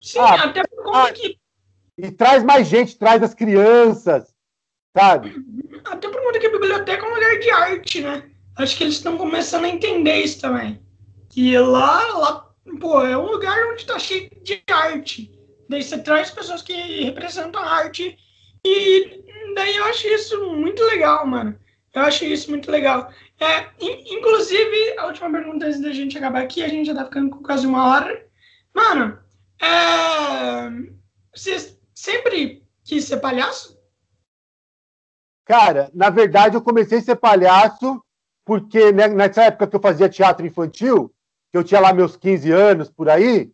Sim, 0.00 0.18
ah, 0.18 0.44
até 0.44 0.62
por 0.62 0.82
conta 0.82 1.08
ah, 1.10 1.12
que. 1.12 1.38
E 1.98 2.10
traz 2.10 2.42
mais 2.42 2.66
gente, 2.66 2.96
traz 2.96 3.22
as 3.22 3.34
crianças, 3.34 4.31
sabe? 4.96 5.34
Até 5.84 6.08
por 6.08 6.22
conta 6.22 6.38
que 6.38 6.46
a 6.46 6.52
biblioteca 6.52 7.04
é 7.04 7.08
um 7.08 7.14
lugar 7.14 7.38
de 7.38 7.50
arte, 7.50 8.00
né? 8.00 8.30
Acho 8.56 8.76
que 8.76 8.84
eles 8.84 8.94
estão 8.94 9.16
começando 9.16 9.64
a 9.64 9.68
entender 9.68 10.22
isso 10.22 10.40
também. 10.40 10.80
Que 11.30 11.56
lá, 11.58 12.06
lá, 12.18 12.50
pô, 12.80 13.02
é 13.02 13.16
um 13.16 13.26
lugar 13.26 13.56
onde 13.68 13.80
está 13.80 13.98
cheio 13.98 14.30
de 14.42 14.62
arte. 14.70 15.32
Daí 15.68 15.82
você 15.82 15.98
traz 15.98 16.30
pessoas 16.30 16.62
que 16.62 16.74
representam 17.04 17.62
a 17.62 17.70
arte. 17.70 18.16
E 18.64 19.24
daí 19.54 19.76
eu 19.76 19.84
acho 19.86 20.06
isso 20.06 20.54
muito 20.54 20.84
legal, 20.84 21.26
mano. 21.26 21.58
Eu 21.94 22.02
acho 22.02 22.24
isso 22.24 22.50
muito 22.50 22.70
legal. 22.70 23.10
É, 23.40 23.66
inclusive, 23.80 24.98
a 24.98 25.06
última 25.06 25.30
pergunta 25.30 25.66
antes 25.66 25.80
da 25.80 25.92
gente 25.92 26.16
acabar 26.16 26.42
aqui, 26.42 26.62
a 26.62 26.68
gente 26.68 26.86
já 26.86 26.94
tá 26.94 27.04
ficando 27.04 27.30
com 27.30 27.42
quase 27.42 27.66
uma 27.66 27.88
hora. 27.88 28.26
Mano, 28.74 29.18
é, 29.60 30.70
você 31.34 31.76
sempre 31.94 32.62
quis 32.84 33.04
ser 33.04 33.18
palhaço? 33.18 33.81
Cara, 35.44 35.90
na 35.92 36.10
verdade, 36.10 36.56
eu 36.56 36.62
comecei 36.62 36.98
a 36.98 37.02
ser 37.02 37.16
palhaço 37.16 38.02
porque 38.44 38.92
né, 38.92 39.08
nessa 39.08 39.44
época 39.44 39.66
que 39.66 39.76
eu 39.76 39.80
fazia 39.80 40.08
teatro 40.08 40.46
infantil, 40.46 41.12
que 41.50 41.58
eu 41.58 41.64
tinha 41.64 41.80
lá 41.80 41.92
meus 41.92 42.16
15 42.16 42.50
anos 42.50 42.90
por 42.90 43.08
aí, 43.08 43.52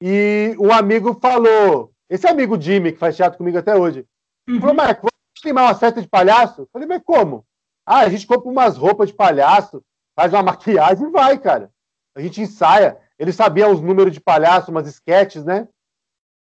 e 0.00 0.56
um 0.58 0.72
amigo 0.72 1.18
falou, 1.20 1.92
esse 2.08 2.26
amigo 2.26 2.60
Jimmy, 2.60 2.92
que 2.92 2.98
faz 2.98 3.16
teatro 3.16 3.38
comigo 3.38 3.58
até 3.58 3.76
hoje, 3.76 4.06
uhum. 4.48 4.60
falou, 4.60 4.74
Marco, 4.74 5.02
vamos 5.02 5.42
filmar 5.42 5.64
uma 5.64 5.74
festa 5.74 6.00
de 6.00 6.08
palhaço? 6.08 6.62
Eu 6.62 6.68
falei, 6.72 6.88
mas 6.88 7.02
como? 7.04 7.44
Ah, 7.84 8.00
a 8.00 8.08
gente 8.08 8.26
compra 8.26 8.50
umas 8.50 8.76
roupas 8.76 9.08
de 9.08 9.14
palhaço, 9.14 9.82
faz 10.14 10.32
uma 10.32 10.42
maquiagem 10.42 11.06
e 11.06 11.10
vai, 11.10 11.38
cara. 11.38 11.70
A 12.14 12.20
gente 12.20 12.40
ensaia. 12.40 12.98
Ele 13.18 13.32
sabia 13.32 13.68
os 13.68 13.80
números 13.80 14.12
de 14.12 14.20
palhaço, 14.20 14.70
umas 14.70 14.86
sketches, 14.86 15.44
né? 15.44 15.68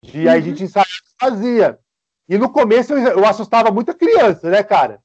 E 0.03 0.27
aí 0.27 0.37
a 0.37 0.41
gente 0.41 0.59
uhum. 0.59 0.65
ensaiava 0.65 0.89
e 0.89 1.25
fazia. 1.25 1.79
E 2.29 2.37
no 2.37 2.49
começo 2.49 2.93
eu, 2.93 3.19
eu 3.19 3.25
assustava 3.25 3.71
muita 3.71 3.93
criança, 3.93 4.49
né, 4.49 4.61
cara? 4.63 5.01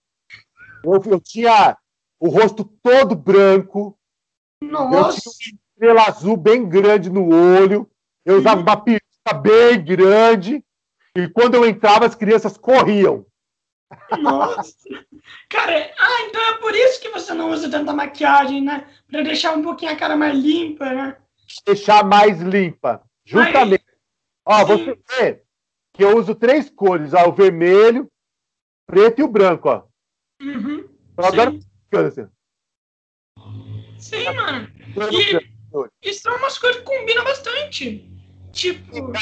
Eu, 0.84 1.00
eu, 1.06 1.20
tinha 1.20 1.76
o 2.18 2.28
rosto 2.28 2.64
todo 2.82 3.14
branco. 3.14 3.96
Nossa. 4.62 5.18
Eu 5.28 5.32
tinha 5.34 5.54
uma 5.54 5.60
estrela 5.72 6.08
azul 6.08 6.36
bem 6.36 6.68
grande 6.68 7.10
no 7.10 7.28
olho. 7.28 7.88
Eu 8.24 8.38
usava 8.38 8.60
uma 8.60 8.76
peruca 8.76 9.34
bem 9.40 9.82
grande. 9.84 10.64
E 11.16 11.28
quando 11.28 11.54
eu 11.54 11.66
entrava, 11.66 12.06
as 12.06 12.14
crianças 12.14 12.56
corriam. 12.56 13.26
Nossa! 14.18 14.72
Cara, 15.48 15.92
ah, 15.98 16.22
então 16.22 16.40
é 16.40 16.54
por 16.58 16.74
isso 16.74 17.00
que 17.00 17.10
você 17.10 17.34
não 17.34 17.50
usa 17.50 17.70
tanta 17.70 17.92
maquiagem, 17.92 18.62
né? 18.62 18.88
Pra 19.06 19.20
deixar 19.22 19.52
um 19.52 19.62
pouquinho 19.62 19.92
a 19.92 19.96
cara 19.96 20.16
mais 20.16 20.36
limpa, 20.36 20.86
né? 20.86 21.16
Deixar 21.66 22.02
mais 22.04 22.40
limpa. 22.40 23.02
Justamente. 23.24 23.84
Ó, 24.44 24.64
você 24.64 24.98
vê 25.18 25.41
que 25.94 26.04
eu 26.04 26.16
uso 26.16 26.34
três 26.34 26.70
cores, 26.70 27.12
ó, 27.14 27.28
o 27.28 27.32
vermelho, 27.32 28.08
preto 28.86 29.20
e 29.20 29.22
o 29.22 29.28
branco, 29.28 29.68
ó. 29.68 29.84
Uhum. 30.40 30.88
Agora 31.16 31.52
assim. 32.08 32.28
Sim, 33.98 34.24
mano. 34.34 34.68
E 36.02 36.10
isso 36.10 36.22
são 36.22 36.36
umas 36.36 36.58
coisas 36.58 36.82
que 36.82 36.86
combinam 36.86 37.24
bastante. 37.24 38.10
Tipo. 38.50 39.12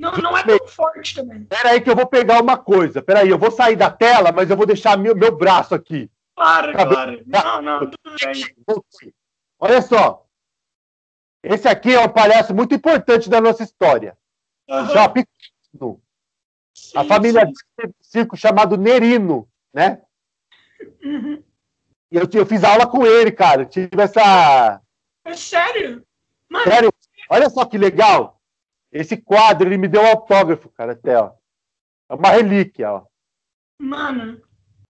Não, 0.00 0.12
não 0.16 0.36
é 0.36 0.42
tão 0.42 0.66
forte 0.66 1.14
também. 1.14 1.44
Pera 1.44 1.70
aí 1.70 1.80
que 1.80 1.88
eu 1.88 1.94
vou 1.94 2.06
pegar 2.06 2.42
uma 2.42 2.58
coisa. 2.58 3.00
Pera 3.00 3.20
aí, 3.20 3.28
eu 3.28 3.38
vou 3.38 3.50
sair 3.50 3.76
da 3.76 3.90
tela, 3.90 4.32
mas 4.32 4.50
eu 4.50 4.56
vou 4.56 4.66
deixar 4.66 4.98
meu, 4.98 5.14
meu 5.14 5.36
braço 5.36 5.74
aqui. 5.74 6.10
Claro, 6.36 6.72
claro. 6.72 7.22
Não, 7.26 7.62
não, 7.62 7.78
tudo 7.90 7.98
bem. 8.20 9.12
Olha 9.60 9.80
só. 9.80 10.26
Esse 11.44 11.68
aqui 11.68 11.94
é 11.94 12.00
um 12.00 12.08
palhaço 12.08 12.54
muito 12.54 12.74
importante 12.74 13.30
da 13.30 13.40
nossa 13.40 13.62
história. 13.62 14.16
Uhum. 14.68 14.86
Picano. 15.74 16.00
A 16.94 17.04
família 17.04 17.46
sim. 17.46 17.52
de 17.52 17.94
circo 18.00 18.36
chamado 18.36 18.76
Nerino, 18.76 19.48
né? 19.72 20.00
Uhum. 21.02 21.42
E 22.10 22.16
eu, 22.16 22.28
eu 22.32 22.46
fiz 22.46 22.62
aula 22.64 22.86
com 22.86 23.04
ele, 23.04 23.32
cara. 23.32 23.62
Eu 23.62 23.66
tive 23.66 23.90
essa. 24.00 24.80
É 25.24 25.34
sério? 25.34 26.04
Mano. 26.48 26.64
Sério? 26.64 26.92
Olha 27.30 27.50
só 27.50 27.64
que 27.64 27.78
legal. 27.78 28.40
Esse 28.92 29.16
quadro, 29.16 29.68
ele 29.68 29.76
me 29.76 29.88
deu 29.88 30.02
um 30.02 30.06
autógrafo, 30.06 30.68
cara, 30.68 30.92
até, 30.92 31.18
ó. 31.18 31.32
É 32.08 32.14
uma 32.14 32.30
relíquia, 32.30 32.92
ó. 32.92 33.04
Mano. 33.78 34.40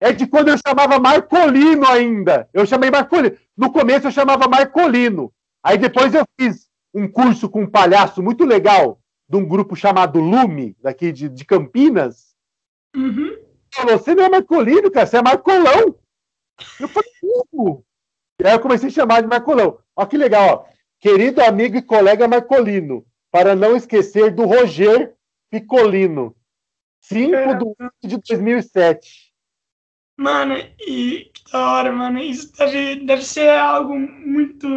É 0.00 0.12
de 0.12 0.26
quando 0.26 0.48
eu 0.48 0.58
chamava 0.58 0.98
Marcolino 0.98 1.86
ainda. 1.86 2.48
Eu 2.52 2.66
chamei 2.66 2.90
Marcolino. 2.90 3.36
No 3.56 3.72
começo 3.72 4.08
eu 4.08 4.12
chamava 4.12 4.48
Marcolino. 4.48 5.32
Aí 5.62 5.78
depois 5.78 6.12
eu 6.14 6.24
fiz 6.40 6.68
um 6.92 7.08
curso 7.08 7.48
com 7.48 7.62
um 7.62 7.70
palhaço 7.70 8.20
muito 8.20 8.44
legal 8.44 9.01
de 9.32 9.36
um 9.38 9.46
grupo 9.46 9.74
chamado 9.74 10.20
Lume, 10.20 10.76
daqui 10.82 11.10
de, 11.10 11.26
de 11.26 11.42
Campinas. 11.46 12.36
Uhum. 12.94 13.34
Você 13.84 14.14
não 14.14 14.24
é 14.24 14.28
Marcolino, 14.28 14.90
cara, 14.90 15.06
você 15.06 15.16
é 15.16 15.22
Marcolão. 15.22 15.96
Eu 16.78 16.86
falei, 16.86 17.10
como? 17.50 17.82
E 18.38 18.46
aí 18.46 18.52
eu 18.52 18.60
comecei 18.60 18.90
a 18.90 18.92
chamar 18.92 19.22
de 19.22 19.28
Marcolão. 19.28 19.78
Olha 19.96 20.06
que 20.06 20.18
legal, 20.18 20.48
ó. 20.68 20.72
Querido 21.00 21.42
amigo 21.42 21.78
e 21.78 21.82
colega 21.82 22.28
Marcolino, 22.28 23.06
para 23.30 23.56
não 23.56 23.74
esquecer 23.74 24.30
do 24.32 24.44
Roger 24.44 25.14
Picolino. 25.50 26.36
5 27.00 27.34
é. 27.34 27.54
de 27.54 27.64
8 27.64 27.76
de 28.02 28.16
2007. 28.18 29.32
Mano, 30.14 30.56
e 30.78 31.30
que 31.32 31.50
da 31.50 31.72
hora, 31.72 31.90
mano. 31.90 32.18
Isso 32.18 32.52
deve, 32.52 32.96
deve 33.06 33.24
ser 33.24 33.48
algo 33.48 33.98
muito. 33.98 34.68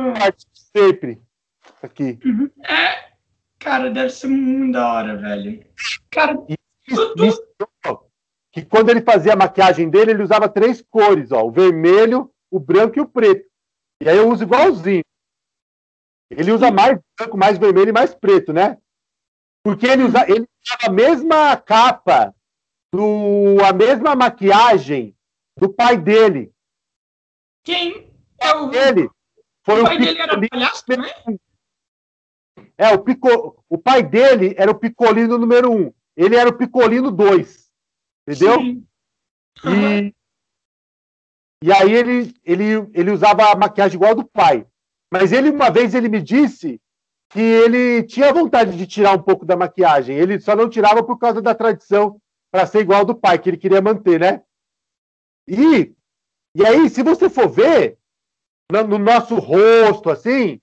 Sempre. 0.53 1.21
Aqui. 1.83 2.17
Uhum. 2.23 2.49
É, 2.63 3.14
cara, 3.65 3.89
deve 3.89 4.11
ser 4.11 4.27
muito 4.27 4.73
da 4.73 4.93
hora, 4.93 5.17
velho. 5.17 5.65
Cara, 6.11 6.37
isso, 6.87 7.15
isso, 7.17 7.43
que 8.51 8.63
quando 8.63 8.91
ele 8.91 9.01
fazia 9.01 9.33
a 9.33 9.35
maquiagem 9.35 9.89
dele, 9.89 10.11
ele 10.11 10.23
usava 10.23 10.47
três 10.47 10.83
cores, 10.83 11.31
ó, 11.31 11.43
o 11.43 11.51
vermelho, 11.51 12.31
o 12.51 12.59
branco 12.59 12.99
e 12.99 13.01
o 13.01 13.07
preto. 13.07 13.43
E 14.01 14.07
aí 14.07 14.17
eu 14.17 14.29
uso 14.29 14.43
igualzinho. 14.43 15.03
Ele 16.29 16.51
usa 16.51 16.71
mais 16.71 16.99
branco, 17.17 17.37
mais 17.37 17.57
vermelho 17.57 17.89
e 17.89 17.93
mais 17.93 18.13
preto, 18.13 18.53
né? 18.53 18.77
Porque 19.63 19.87
ele 19.87 20.03
usa, 20.03 20.29
ele 20.29 20.45
usava 20.63 20.85
a 20.85 20.91
mesma 20.91 21.57
capa, 21.57 22.35
do, 22.93 23.57
a 23.65 23.73
mesma 23.73 24.15
maquiagem 24.15 25.17
do 25.57 25.73
pai 25.73 25.97
dele. 25.97 26.53
Quem? 27.63 28.13
É 28.39 28.53
o... 28.53 28.71
Ele. 28.71 29.09
Foi 29.63 29.81
o 29.81 29.83
pai 29.83 29.97
dele 29.97 30.21
era 30.21 30.39
palhaço 30.49 30.85
também? 30.85 31.11
É, 32.77 32.89
o, 32.89 32.99
pico, 32.99 33.63
o 33.69 33.77
pai 33.77 34.03
dele 34.03 34.53
era 34.57 34.71
o 34.71 34.79
Picolino 34.79 35.37
número 35.37 35.71
um. 35.71 35.93
Ele 36.15 36.35
era 36.35 36.49
o 36.49 36.57
Picolino 36.57 37.11
dois. 37.11 37.69
Entendeu? 38.27 38.59
Sim. 38.59 38.87
E, 39.65 40.15
e 41.63 41.71
aí 41.71 41.93
ele, 41.93 42.33
ele, 42.43 42.89
ele 42.93 43.11
usava 43.11 43.51
a 43.51 43.55
maquiagem 43.55 43.95
igual 43.95 44.11
a 44.11 44.15
do 44.15 44.25
pai. 44.25 44.65
Mas 45.11 45.31
ele, 45.31 45.49
uma 45.49 45.69
vez, 45.69 45.93
ele 45.93 46.09
me 46.09 46.21
disse 46.21 46.81
que 47.29 47.39
ele 47.39 48.03
tinha 48.03 48.33
vontade 48.33 48.77
de 48.77 48.87
tirar 48.87 49.17
um 49.17 49.21
pouco 49.21 49.45
da 49.45 49.55
maquiagem. 49.55 50.15
Ele 50.15 50.39
só 50.39 50.55
não 50.55 50.69
tirava 50.69 51.03
por 51.03 51.17
causa 51.17 51.41
da 51.41 51.55
tradição 51.55 52.19
para 52.51 52.65
ser 52.65 52.79
igual 52.79 52.99
ao 52.99 53.05
do 53.05 53.15
pai, 53.15 53.37
que 53.37 53.49
ele 53.49 53.57
queria 53.57 53.81
manter, 53.81 54.19
né? 54.19 54.41
E, 55.47 55.93
e 56.55 56.65
aí, 56.65 56.89
se 56.89 57.03
você 57.03 57.29
for 57.29 57.49
ver, 57.49 57.97
no, 58.71 58.83
no 58.83 58.97
nosso 58.97 59.35
rosto, 59.35 60.09
assim, 60.09 60.61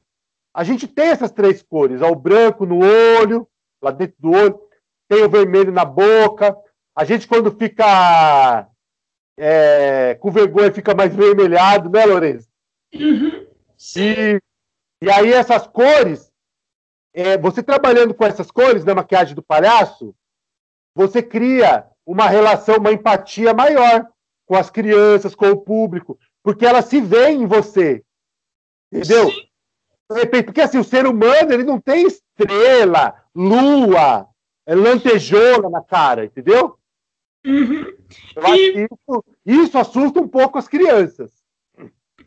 a 0.55 0.65
gente 0.65 0.87
tem 0.87 1.09
essas 1.09 1.31
três 1.31 1.63
cores. 1.63 2.03
Ó, 2.03 2.11
o 2.11 2.17
branco 2.17 2.67
no 2.67 2.81
olho, 2.81 3.49
lá 3.81 3.91
dentro 3.91 4.17
do 4.19 4.31
olho, 4.33 4.61
tem 5.09 5.23
o 5.23 5.31
vermelho 5.31 5.73
na 5.73 5.85
boca. 5.85 6.57
A 6.95 7.05
gente, 7.05 7.27
quando 7.27 7.51
fica 7.53 8.69
é, 9.39 10.15
com 10.21 10.31
vergonha, 10.31 10.73
fica 10.73 10.95
mais 10.95 11.15
vermelhado, 11.15 11.89
né, 11.89 12.05
Lourenço? 12.05 12.49
Uhum. 12.95 13.47
E, 13.97 14.41
e 15.03 15.11
aí 15.11 15.33
essas 15.33 15.67
cores, 15.67 16.31
é, 17.15 17.39
você 17.39 17.63
trabalhando 17.63 18.15
com 18.15 18.25
essas 18.25 18.51
cores 18.51 18.85
na 18.85 18.95
maquiagem 18.95 19.35
do 19.35 19.43
palhaço, 19.43 20.15
você 20.95 21.23
cria 21.23 21.87
uma 22.05 22.29
relação, 22.29 22.77
uma 22.77 22.93
empatia 22.93 23.55
maior 23.55 24.07
com 24.47 24.55
as 24.55 24.69
crianças, 24.69 25.35
com 25.35 25.51
o 25.51 25.61
público, 25.61 26.19
porque 26.43 26.67
elas 26.67 26.85
se 26.85 27.01
veem 27.01 27.43
em 27.43 27.47
você. 27.47 28.05
Entendeu? 28.93 29.31
Sim. 29.31 29.52
Porque 30.45 30.61
assim, 30.61 30.79
o 30.79 30.85
ser 30.85 31.07
humano 31.07 31.53
ele 31.53 31.65
não 31.65 31.81
tem 31.81 32.07
estrela, 32.07 33.15
lua, 33.35 34.27
é 34.67 34.75
lantejola 34.75 35.69
na 35.69 35.83
cara, 35.83 36.25
entendeu? 36.25 36.79
Uhum. 37.45 37.85
Eu 38.37 38.43
acho 38.45 38.55
que 38.55 38.89
isso, 38.91 39.25
isso 39.45 39.79
assusta 39.79 40.21
um 40.21 40.29
pouco 40.29 40.59
as 40.59 40.69
crianças. 40.69 41.31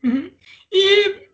Uhum. 0.03 0.31
E 0.71 1.25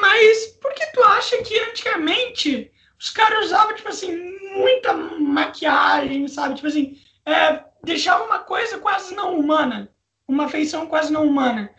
mas 0.00 0.46
por 0.60 0.72
que 0.74 0.86
tu 0.92 1.02
acha 1.02 1.42
que 1.42 1.58
antigamente 1.58 2.70
os 2.98 3.10
caras 3.10 3.46
usavam, 3.46 3.74
tipo 3.74 3.88
assim, 3.88 4.14
muita 4.56 4.92
maquiagem, 4.92 6.26
sabe? 6.28 6.54
Tipo 6.54 6.68
assim, 6.68 6.98
é, 7.26 7.62
deixava 7.82 8.24
uma 8.24 8.40
coisa 8.40 8.78
quase 8.78 9.14
não 9.14 9.38
humana. 9.38 9.90
Uma 10.26 10.48
feição 10.48 10.86
quase 10.86 11.12
não 11.12 11.26
humana. 11.26 11.70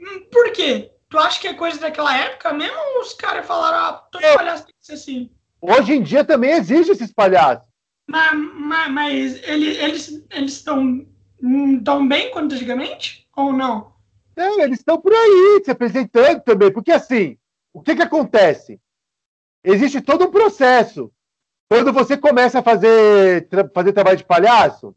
Hum, 0.00 0.26
por 0.30 0.50
quê? 0.52 0.90
Tu 1.12 1.18
acha 1.18 1.38
que 1.38 1.46
é 1.46 1.52
coisa 1.52 1.78
daquela 1.78 2.16
época 2.16 2.54
mesmo 2.54 3.02
os 3.02 3.12
caras 3.12 3.46
falaram, 3.46 3.76
ah, 3.76 3.92
todo 4.10 4.24
é. 4.24 4.34
palhaço 4.34 4.64
tem 4.64 4.74
que 4.80 4.86
ser 4.86 4.94
assim? 4.94 5.30
Hoje 5.60 5.92
em 5.92 6.02
dia 6.02 6.24
também 6.24 6.52
existe 6.52 6.92
esses 6.92 7.12
palhaços. 7.12 7.68
Mas, 8.08 8.32
mas, 8.54 8.90
mas 8.90 9.42
eles 9.42 10.24
estão 10.30 11.06
tão 11.84 12.08
bem 12.08 12.30
quanto 12.30 12.54
antigamente? 12.54 13.28
Ou 13.36 13.52
não? 13.52 13.92
Não, 14.34 14.58
eles 14.60 14.78
estão 14.78 14.98
por 14.98 15.12
aí 15.12 15.60
se 15.62 15.70
apresentando 15.70 16.40
também, 16.40 16.72
porque 16.72 16.90
assim, 16.90 17.36
o 17.74 17.82
que, 17.82 17.94
que 17.94 18.02
acontece? 18.02 18.80
Existe 19.62 20.00
todo 20.00 20.24
um 20.24 20.30
processo. 20.30 21.12
Quando 21.68 21.92
você 21.92 22.16
começa 22.16 22.60
a 22.60 22.62
fazer, 22.62 23.48
tra 23.50 23.68
fazer 23.68 23.92
trabalho 23.92 24.16
de 24.16 24.24
palhaço, 24.24 24.96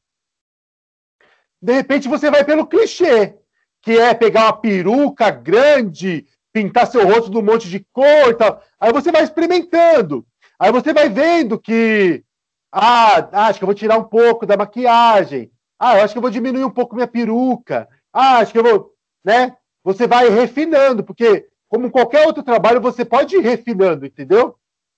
de 1.61 1.74
repente 1.74 2.07
você 2.07 2.32
vai 2.32 2.45
pelo 2.45 2.66
clichê, 2.66 3.38
que 3.86 3.99
é 3.99 4.15
pegar 4.15 4.45
uma 4.45 4.57
peruca 4.57 5.29
grande, 5.29 6.25
pintar 6.51 6.88
seu 6.88 7.05
rosto 7.05 7.29
de 7.29 7.38
um 7.38 7.43
monte 7.43 7.69
de 7.69 7.86
cor 7.93 8.31
e 8.31 8.33
tal. 8.33 8.59
Aí 8.79 8.91
você 8.91 9.11
vai 9.11 9.23
experimentando. 9.23 10.25
Aí 10.59 10.71
você 10.71 10.91
vai 10.91 11.07
vendo 11.07 11.59
que. 11.59 12.23
Ah, 12.71 13.45
acho 13.47 13.59
que 13.59 13.63
eu 13.63 13.67
vou 13.67 13.75
tirar 13.75 13.99
um 13.99 14.03
pouco 14.03 14.43
da 14.43 14.57
maquiagem. 14.57 15.51
Ah, 15.79 15.97
eu 15.97 16.03
acho 16.03 16.15
que 16.15 16.17
eu 16.17 16.21
vou 16.21 16.31
diminuir 16.31 16.65
um 16.65 16.71
pouco 16.71 16.95
minha 16.95 17.07
peruca. 17.07 17.88
Ah, 18.11 18.39
acho 18.39 18.51
que 18.51 18.57
eu 18.57 18.63
vou. 18.63 18.91
Né? 19.23 19.55
Você 19.83 20.07
vai 20.07 20.29
refinando, 20.29 21.03
porque 21.03 21.47
como 21.69 21.91
qualquer 21.91 22.25
outro 22.25 22.41
trabalho, 22.41 22.81
você 22.81 23.05
pode 23.05 23.36
ir 23.36 23.41
refinando, 23.41 24.03
entendeu? 24.03 24.55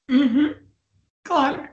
Uhum. 0.10 0.56
Claro. 1.26 1.68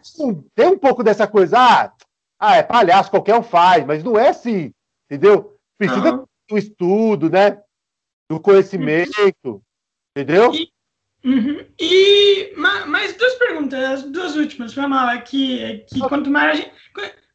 Tem 0.53 0.67
um 0.67 0.79
pouco 0.79 1.05
dessa 1.05 1.29
coisa, 1.29 1.59
ah, 1.59 1.93
ah, 2.41 2.57
é 2.57 2.63
palhaço, 2.65 3.11
qualquer 3.11 3.37
um 3.37 3.43
faz, 3.43 3.87
mas 3.87 4.03
não 4.03 4.19
é 4.19 4.31
assim, 4.31 4.73
entendeu? 5.09 5.57
Precisa 5.79 6.13
uhum. 6.13 6.27
Do 6.49 6.59
estudo, 6.59 7.31
né? 7.31 7.63
Do 8.31 8.41
conhecimento, 8.41 9.63
entendeu? 10.17 10.53
E, 10.55 10.73
uhum. 11.25 11.67
e 11.79 12.55
mais 12.57 13.17
duas 13.17 13.35
perguntas, 13.35 14.03
duas 14.05 14.37
últimas, 14.37 14.75
foi 14.75 14.87
mal, 14.87 15.09
é 15.11 15.21
que, 15.21 15.63
é 15.63 15.79
que 15.79 16.01
quanto 16.01 16.31
mais 16.31 16.51
a 16.51 16.55
gente, 16.55 16.73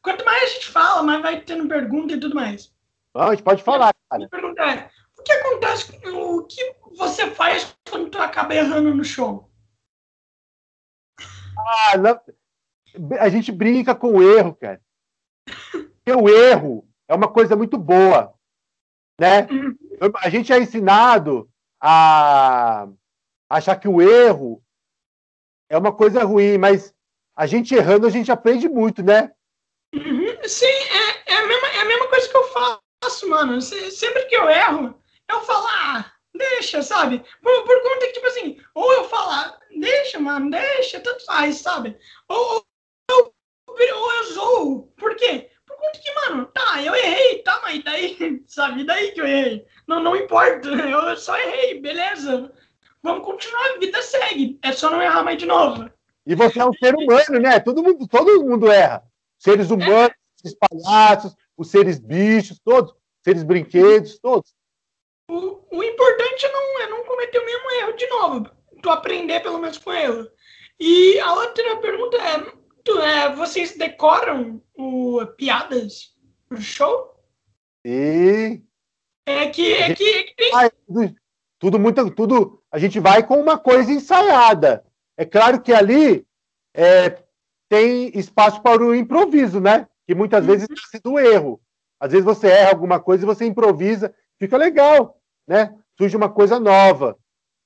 quanto 0.01 0.25
mais 0.25 0.43
a 0.43 0.53
gente 0.53 0.67
fala, 0.67 1.03
mais 1.03 1.21
vai 1.21 1.41
tendo 1.41 1.67
pergunta 1.67 2.13
e 2.13 2.19
tudo 2.19 2.35
mais. 2.35 2.73
Não, 3.15 3.23
a 3.23 3.31
gente 3.31 3.43
pode 3.43 3.63
falar, 3.63 3.93
cara. 4.09 4.25
A 4.25 4.29
pergunta 4.29 4.61
é, 4.63 4.89
o 5.17 5.23
que 5.23 5.31
acontece, 5.31 6.07
o 6.07 6.43
que 6.45 6.75
você 6.97 7.29
faz 7.31 7.75
quando 7.89 8.09
tu 8.09 8.17
acaba 8.19 8.55
errando 8.55 8.93
no 8.93 9.03
show? 9.03 9.49
Ah, 11.57 11.97
não. 11.97 13.17
a 13.19 13.29
gente 13.29 13.51
brinca 13.51 13.93
com 13.93 14.13
o 14.13 14.23
erro, 14.23 14.55
cara. 14.55 14.81
Porque 15.71 16.11
o 16.13 16.29
erro 16.29 16.87
é 17.07 17.13
uma 17.13 17.27
coisa 17.27 17.55
muito 17.55 17.77
boa, 17.77 18.33
né? 19.19 19.47
A 20.23 20.29
gente 20.29 20.51
é 20.53 20.57
ensinado 20.57 21.49
a 21.81 22.87
achar 23.49 23.75
que 23.75 23.87
o 23.87 24.01
erro 24.01 24.63
é 25.69 25.77
uma 25.77 25.93
coisa 25.93 26.23
ruim, 26.23 26.57
mas 26.57 26.93
a 27.35 27.45
gente 27.45 27.75
errando, 27.75 28.07
a 28.07 28.09
gente 28.09 28.31
aprende 28.31 28.67
muito, 28.67 29.03
né? 29.03 29.31
Uhum. 29.93 30.37
Sim, 30.43 30.65
é, 30.65 31.33
é, 31.33 31.37
a 31.37 31.47
mesma, 31.47 31.67
é 31.67 31.79
a 31.81 31.85
mesma 31.85 32.07
coisa 32.07 32.29
que 32.29 32.37
eu 32.37 32.43
faço, 32.49 33.29
mano. 33.29 33.61
sempre 33.61 34.25
que 34.25 34.35
eu 34.35 34.49
erro, 34.49 34.99
eu 35.29 35.41
falo, 35.41 35.67
ah, 35.67 36.11
deixa, 36.33 36.81
sabe? 36.81 37.23
Por, 37.41 37.63
por 37.65 37.83
conta 37.83 38.07
que, 38.07 38.13
tipo 38.13 38.27
assim, 38.27 38.59
ou 38.73 38.91
eu 38.93 39.03
falar, 39.05 39.59
deixa, 39.77 40.19
mano, 40.19 40.49
deixa, 40.49 40.99
tanto 40.99 41.25
faz, 41.25 41.57
sabe? 41.57 41.97
Ou, 42.27 42.65
ou, 43.11 43.33
ou 43.67 44.13
eu 44.13 44.33
zoo. 44.33 44.93
Por 44.97 45.15
quê? 45.15 45.48
Por 45.79 45.85
conta 45.85 45.99
que, 45.99 46.13
mano, 46.13 46.45
tá, 46.47 46.83
eu 46.83 46.93
errei, 46.93 47.41
tá, 47.41 47.59
mas 47.63 47.83
daí, 47.83 48.43
sabe? 48.47 48.83
Daí 48.83 49.11
que 49.11 49.21
eu 49.21 49.25
errei. 49.25 49.65
Não, 49.87 50.03
não 50.03 50.15
importa, 50.15 50.67
eu 50.67 51.15
só 51.15 51.37
errei, 51.37 51.79
beleza. 51.79 52.51
Vamos 53.01 53.23
continuar, 53.23 53.75
a 53.75 53.79
vida 53.79 54.01
segue. 54.01 54.59
É 54.61 54.73
só 54.73 54.89
não 54.89 55.01
errar 55.01 55.23
mais 55.23 55.37
de 55.37 55.45
novo. 55.45 55.89
E 56.25 56.35
você 56.35 56.59
é 56.59 56.65
um 56.65 56.73
ser 56.73 56.93
humano, 56.95 57.39
né? 57.39 57.59
Todo 57.61 57.81
mundo, 57.81 58.07
todo 58.07 58.43
mundo 58.43 58.69
erra. 58.69 59.03
Seres 59.37 59.71
humanos, 59.71 60.13
os 60.43 60.53
palhaços, 60.53 61.33
os 61.57 61.71
seres 61.71 61.97
bichos, 61.97 62.59
todos. 62.59 62.93
Seres 63.23 63.43
brinquedos, 63.43 64.19
todos. 64.19 64.53
O, 65.29 65.59
o 65.71 65.83
importante 65.83 66.47
não 66.51 66.81
é 66.81 66.89
não 66.89 67.05
cometer 67.05 67.39
o 67.39 67.45
mesmo 67.45 67.71
erro 67.71 67.93
de 67.93 68.07
novo. 68.07 68.49
Tu 68.81 68.89
aprender 68.89 69.39
pelo 69.41 69.59
menos 69.59 69.77
com 69.77 69.93
ele. 69.93 70.29
E 70.77 71.19
a 71.19 71.33
outra 71.33 71.77
pergunta 71.77 72.17
é, 72.17 72.53
é 72.99 73.35
vocês 73.35 73.77
decoram 73.77 74.61
o, 74.75 75.25
piadas 75.37 76.15
pro 76.47 76.61
show? 76.61 77.15
E... 77.85 78.61
É 79.25 79.47
que, 79.47 79.73
é 79.73 79.93
que, 79.93 80.03
é 80.03 80.23
que 80.23 80.35
tem... 80.35 80.51
ah, 80.55 80.71
tudo, 80.87 81.15
tudo 81.59 81.79
muito, 81.79 82.09
tudo. 82.11 82.63
A 82.71 82.79
gente 82.79 82.99
vai 82.99 83.25
com 83.25 83.39
uma 83.39 83.57
coisa 83.57 83.91
ensaiada. 83.91 84.83
É 85.15 85.23
claro 85.23 85.61
que 85.61 85.71
ali 85.71 86.25
é, 86.73 87.21
tem 87.69 88.17
espaço 88.17 88.61
para 88.61 88.83
o 88.83 88.95
improviso, 88.95 89.59
né? 89.59 89.87
Que 90.07 90.15
muitas 90.15 90.45
vezes 90.45 90.67
uhum. 90.67 90.75
nasce 90.75 90.99
do 91.03 91.19
erro. 91.19 91.61
Às 91.99 92.11
vezes 92.11 92.25
você 92.25 92.47
erra 92.47 92.71
alguma 92.71 92.99
coisa 92.99 93.23
e 93.23 93.27
você 93.27 93.45
improvisa, 93.45 94.13
fica 94.39 94.57
legal, 94.57 95.21
né? 95.47 95.75
Surge 95.97 96.15
uma 96.15 96.29
coisa 96.29 96.59
nova. 96.59 97.17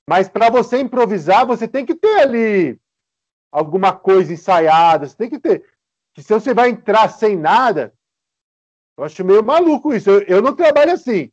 Mas 0.08 0.28
para 0.28 0.50
você 0.50 0.78
improvisar, 0.78 1.46
você 1.46 1.66
tem 1.66 1.86
que 1.86 1.94
ter 1.94 2.20
ali 2.20 2.80
alguma 3.54 3.92
coisa 3.92 4.32
ensaiada, 4.32 5.06
você 5.06 5.16
tem 5.16 5.30
que 5.30 5.38
ter. 5.38 5.64
Que 6.12 6.20
se 6.20 6.32
você 6.32 6.52
vai 6.52 6.70
entrar 6.70 7.08
sem 7.08 7.36
nada, 7.36 7.94
eu 8.98 9.04
acho 9.04 9.24
meio 9.24 9.44
maluco 9.44 9.94
isso. 9.94 10.10
Eu, 10.10 10.22
eu 10.22 10.42
não 10.42 10.56
trabalho 10.56 10.92
assim. 10.92 11.30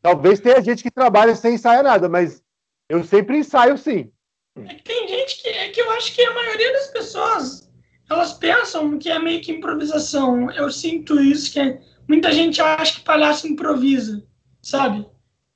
Talvez 0.00 0.40
tenha 0.40 0.60
gente 0.60 0.82
que 0.82 0.90
trabalha 0.90 1.36
sem 1.36 1.54
ensaiar 1.54 1.84
nada, 1.84 2.08
mas 2.08 2.42
eu 2.88 3.04
sempre 3.04 3.38
ensaio 3.38 3.78
sim. 3.78 4.10
É 4.56 4.74
que 4.74 4.82
tem 4.82 5.06
gente 5.06 5.40
que, 5.40 5.48
é 5.48 5.68
que 5.70 5.80
eu 5.80 5.90
acho 5.92 6.12
que 6.12 6.22
a 6.22 6.34
maioria 6.34 6.72
das 6.72 6.88
pessoas 6.88 7.72
elas 8.10 8.32
pensam 8.32 8.98
que 8.98 9.08
é 9.08 9.18
meio 9.20 9.40
que 9.40 9.52
improvisação. 9.52 10.50
Eu 10.50 10.70
sinto 10.70 11.20
isso, 11.20 11.52
que 11.52 11.60
é, 11.60 11.80
muita 12.08 12.32
gente 12.32 12.60
acha 12.60 12.94
que 12.94 13.04
palhaço 13.04 13.46
improvisa, 13.46 14.26
sabe? 14.60 15.06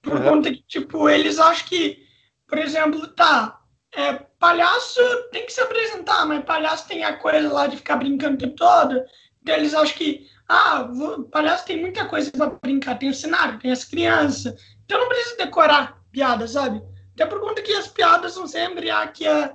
Por 0.00 0.14
uhum. 0.14 0.22
conta 0.22 0.52
que, 0.52 0.62
tipo, 0.62 1.08
eles 1.08 1.40
acham 1.40 1.66
que, 1.66 2.06
por 2.46 2.56
exemplo, 2.56 3.06
tá, 3.08 3.60
é, 3.94 4.25
palhaço 4.38 5.00
tem 5.32 5.46
que 5.46 5.52
se 5.52 5.60
apresentar, 5.60 6.26
mas 6.26 6.44
palhaço 6.44 6.86
tem 6.88 7.04
a 7.04 7.16
coisa 7.16 7.52
lá 7.52 7.66
de 7.66 7.76
ficar 7.76 7.96
brincando 7.96 8.34
o 8.34 8.38
tempo 8.38 8.56
todo. 8.56 9.02
Então 9.42 9.54
eles 9.54 9.74
acham 9.74 9.96
que, 9.96 10.26
ah, 10.48 10.82
vou, 10.82 11.24
palhaço 11.24 11.64
tem 11.64 11.80
muita 11.80 12.04
coisa 12.06 12.30
para 12.30 12.50
brincar, 12.62 12.98
tem 12.98 13.08
o 13.08 13.14
cenário, 13.14 13.58
tem 13.58 13.70
as 13.70 13.84
crianças. 13.84 14.54
Então 14.84 14.98
não 14.98 15.08
precisa 15.08 15.36
decorar 15.36 16.00
piada, 16.10 16.46
sabe? 16.46 16.82
Até 17.14 17.26
por 17.26 17.40
conta 17.40 17.62
que 17.62 17.72
as 17.72 17.88
piadas 17.88 18.32
são 18.32 18.46
sempre 18.46 18.90
a 18.90 19.06
que 19.06 19.26
a, 19.26 19.54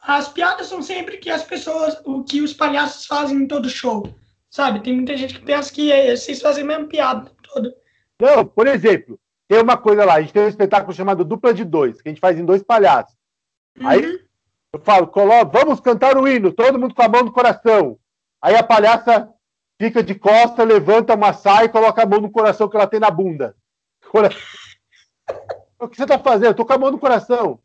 as 0.00 0.28
piadas 0.28 0.66
são 0.66 0.82
sempre 0.82 1.18
que 1.18 1.30
as 1.30 1.42
pessoas, 1.42 2.00
o 2.04 2.22
que 2.22 2.40
os 2.40 2.52
palhaços 2.52 3.06
fazem 3.06 3.38
em 3.38 3.46
todo 3.46 3.68
show, 3.68 4.06
sabe? 4.48 4.80
Tem 4.80 4.94
muita 4.94 5.16
gente 5.16 5.34
que 5.34 5.44
pensa 5.44 5.72
que 5.72 5.90
é, 5.92 6.14
vocês 6.14 6.40
fazem 6.40 6.64
a 6.64 6.66
mesma 6.66 6.86
piada 6.86 7.30
toda. 7.42 7.74
Não, 8.20 8.44
por 8.44 8.66
exemplo, 8.66 9.18
tem 9.48 9.60
uma 9.60 9.76
coisa 9.76 10.04
lá, 10.04 10.14
a 10.14 10.20
gente 10.20 10.32
tem 10.32 10.42
um 10.42 10.48
espetáculo 10.48 10.94
chamado 10.94 11.24
Dupla 11.24 11.52
de 11.52 11.64
Dois, 11.64 12.00
que 12.00 12.08
a 12.08 12.12
gente 12.12 12.20
faz 12.20 12.38
em 12.38 12.44
dois 12.44 12.62
palhaços. 12.62 13.19
Uhum. 13.78 13.88
Aí 13.88 14.20
eu 14.72 14.80
falo, 14.80 15.06
coloco, 15.08 15.50
vamos 15.52 15.80
cantar 15.80 16.16
o 16.16 16.28
hino, 16.28 16.52
todo 16.52 16.78
mundo 16.78 16.94
com 16.94 17.02
a 17.02 17.08
mão 17.08 17.24
no 17.24 17.32
coração. 17.32 17.98
Aí 18.40 18.54
a 18.56 18.62
palhaça 18.62 19.32
fica 19.80 20.02
de 20.02 20.14
costa, 20.14 20.62
levanta 20.62 21.14
uma 21.14 21.32
saia 21.32 21.66
e 21.66 21.70
coloca 21.70 22.02
a 22.02 22.06
mão 22.06 22.20
no 22.20 22.30
coração 22.30 22.68
que 22.68 22.76
ela 22.76 22.86
tem 22.86 23.00
na 23.00 23.10
bunda. 23.10 23.56
Coração. 24.10 24.40
O 25.78 25.88
que 25.88 25.96
você 25.96 26.02
está 26.02 26.18
fazendo? 26.18 26.50
Eu 26.50 26.54
tô 26.54 26.64
com 26.64 26.72
a 26.72 26.78
mão 26.78 26.90
no 26.90 26.98
coração. 26.98 27.58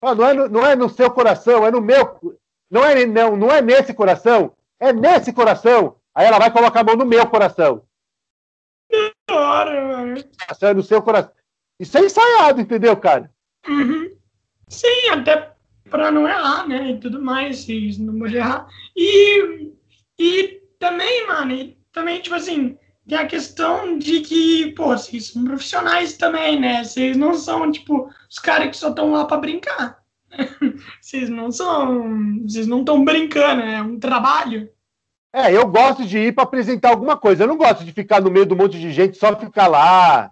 Ah, 0.00 0.14
não, 0.14 0.26
é 0.26 0.32
no, 0.32 0.48
não 0.48 0.66
é 0.66 0.76
no 0.76 0.88
seu 0.88 1.10
coração, 1.10 1.66
é 1.66 1.70
no 1.70 1.80
meu. 1.80 2.38
Não 2.70 2.84
é, 2.84 3.06
não, 3.06 3.36
não 3.36 3.50
é 3.50 3.60
nesse 3.60 3.92
coração, 3.92 4.54
é 4.80 4.92
nesse 4.92 5.32
coração. 5.32 5.96
Aí 6.14 6.26
ela 6.26 6.38
vai 6.38 6.50
colocar 6.50 6.80
a 6.80 6.84
mão 6.84 6.96
no 6.96 7.04
meu 7.06 7.26
coração. 7.28 7.84
Que 8.90 9.12
hora, 9.30 9.86
mano. 9.86 10.24
É 10.60 10.74
no 10.74 10.82
seu 10.82 11.02
coração. 11.02 11.32
Isso 11.78 11.96
é 11.96 12.00
ensaiado, 12.00 12.60
entendeu, 12.60 12.96
cara? 12.96 13.30
Uhum. 13.68 14.17
Sim, 14.68 15.10
até 15.10 15.52
para 15.90 16.10
não 16.10 16.28
errar, 16.28 16.66
né? 16.66 16.90
E 16.90 16.98
tudo 16.98 17.20
mais, 17.20 17.60
se 17.60 18.00
não 18.00 18.18
pode 18.18 18.36
errar. 18.36 18.66
E, 18.96 19.72
e 20.18 20.62
também, 20.78 21.26
mano, 21.26 21.52
e 21.52 21.78
também, 21.92 22.20
tipo 22.20 22.34
assim, 22.34 22.76
tem 23.08 23.18
a 23.18 23.26
questão 23.26 23.98
de 23.98 24.20
que, 24.20 24.72
pô, 24.72 24.88
vocês 24.88 25.28
são 25.28 25.44
profissionais 25.44 26.16
também, 26.16 26.60
né? 26.60 26.84
Vocês 26.84 27.16
não 27.16 27.34
são, 27.34 27.70
tipo, 27.72 28.10
os 28.28 28.38
caras 28.38 28.68
que 28.68 28.76
só 28.76 28.90
estão 28.90 29.12
lá 29.12 29.24
para 29.24 29.38
brincar. 29.38 29.98
vocês 31.00 31.28
não 31.28 31.50
são. 31.50 32.42
Vocês 32.42 32.66
não 32.66 32.80
estão 32.80 33.04
brincando, 33.04 33.62
é 33.62 33.80
um 33.80 33.98
trabalho. 33.98 34.70
É, 35.32 35.54
eu 35.54 35.66
gosto 35.66 36.04
de 36.04 36.18
ir 36.18 36.34
para 36.34 36.44
apresentar 36.44 36.90
alguma 36.90 37.16
coisa. 37.16 37.44
Eu 37.44 37.48
não 37.48 37.56
gosto 37.56 37.84
de 37.84 37.92
ficar 37.92 38.20
no 38.20 38.30
meio 38.30 38.46
de 38.46 38.54
um 38.54 38.56
monte 38.56 38.78
de 38.78 38.92
gente, 38.92 39.16
só 39.16 39.34
ficar 39.36 39.66
lá. 39.66 40.30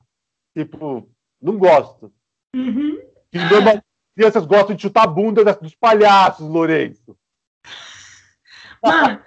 Tipo, 0.56 1.08
não 1.40 1.58
gosto. 1.58 2.12
Uhum. 2.54 2.98
E. 3.32 3.85
crianças 4.16 4.46
gostam 4.46 4.74
de 4.74 4.82
chutar 4.82 5.04
a 5.04 5.06
bunda 5.06 5.44
dos 5.54 5.74
palhaços, 5.74 6.48
Lourenço. 6.48 7.16
Mano, 8.82 9.22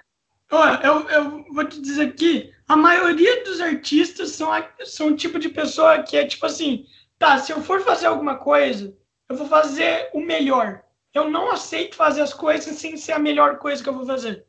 eu, 0.82 1.08
eu 1.08 1.44
vou 1.52 1.64
te 1.64 1.80
dizer 1.80 2.08
aqui, 2.08 2.52
a 2.66 2.76
maioria 2.76 3.44
dos 3.44 3.60
artistas 3.60 4.32
são, 4.32 4.50
são 4.84 5.08
o 5.08 5.16
tipo 5.16 5.38
de 5.38 5.48
pessoa 5.48 6.02
que 6.02 6.16
é 6.16 6.26
tipo 6.26 6.44
assim, 6.44 6.86
tá, 7.16 7.38
se 7.38 7.52
eu 7.52 7.62
for 7.62 7.80
fazer 7.82 8.06
alguma 8.06 8.36
coisa, 8.36 8.92
eu 9.28 9.36
vou 9.36 9.46
fazer 9.46 10.10
o 10.12 10.20
melhor. 10.20 10.82
Eu 11.14 11.30
não 11.30 11.50
aceito 11.52 11.94
fazer 11.94 12.22
as 12.22 12.34
coisas 12.34 12.76
sem 12.76 12.96
ser 12.96 13.12
a 13.12 13.18
melhor 13.18 13.58
coisa 13.58 13.82
que 13.82 13.88
eu 13.88 13.94
vou 13.94 14.06
fazer. 14.06 14.44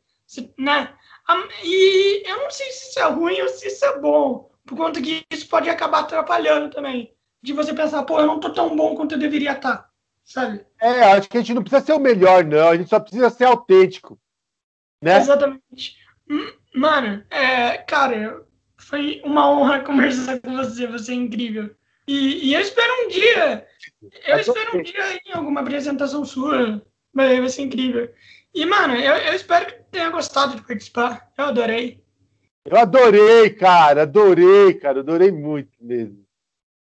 Né? 0.58 0.92
E 1.62 2.28
eu 2.28 2.38
não 2.38 2.50
sei 2.50 2.70
se 2.72 2.90
isso 2.90 2.98
é 2.98 3.04
ruim 3.04 3.40
ou 3.40 3.48
se 3.48 3.68
isso 3.68 3.84
é 3.84 3.98
bom, 3.98 4.50
por 4.66 4.76
conta 4.76 5.00
que 5.00 5.24
isso 5.30 5.48
pode 5.48 5.68
acabar 5.68 6.00
atrapalhando 6.00 6.70
também. 6.70 7.14
De 7.40 7.52
você 7.52 7.72
pensar, 7.72 8.02
pô, 8.04 8.18
eu 8.18 8.26
não 8.26 8.40
tô 8.40 8.50
tão 8.50 8.74
bom 8.74 8.94
quanto 8.94 9.12
eu 9.12 9.18
deveria 9.18 9.52
estar, 9.52 9.76
tá", 9.76 9.91
sabe? 10.24 10.64
É, 10.80 11.02
acho 11.12 11.28
que 11.28 11.38
a 11.38 11.40
gente 11.40 11.54
não 11.54 11.62
precisa 11.62 11.84
ser 11.84 11.92
o 11.92 12.00
melhor, 12.00 12.44
não. 12.44 12.68
A 12.68 12.76
gente 12.76 12.88
só 12.88 13.00
precisa 13.00 13.30
ser 13.30 13.44
autêntico. 13.44 14.18
Né? 15.02 15.18
Exatamente. 15.18 15.96
Hum, 16.30 16.52
Mano, 16.74 17.22
é, 17.30 17.78
cara, 17.78 18.44
foi 18.78 19.20
uma 19.24 19.50
honra 19.50 19.80
conversar 19.80 20.40
com 20.40 20.56
você, 20.56 20.86
você 20.86 21.12
é 21.12 21.16
incrível. 21.16 21.74
E, 22.08 22.48
e 22.48 22.54
eu 22.54 22.60
espero 22.60 23.04
um 23.04 23.08
dia, 23.08 23.66
eu 24.26 24.38
espero 24.38 24.78
um 24.78 24.82
dia 24.82 25.20
em 25.26 25.32
alguma 25.32 25.60
apresentação 25.60 26.24
sua, 26.24 26.82
vai, 27.12 27.38
vai 27.38 27.48
ser 27.48 27.62
incrível. 27.62 28.12
E, 28.54 28.64
mano, 28.66 28.94
eu, 28.94 29.14
eu 29.14 29.34
espero 29.34 29.66
que 29.66 29.72
tenha 29.90 30.10
gostado 30.10 30.56
de 30.56 30.62
participar, 30.62 31.30
eu 31.36 31.44
adorei. 31.44 32.02
Eu 32.64 32.78
adorei, 32.78 33.50
cara, 33.50 34.02
adorei, 34.02 34.74
cara, 34.74 35.00
adorei 35.00 35.30
muito 35.30 35.72
mesmo. 35.80 36.24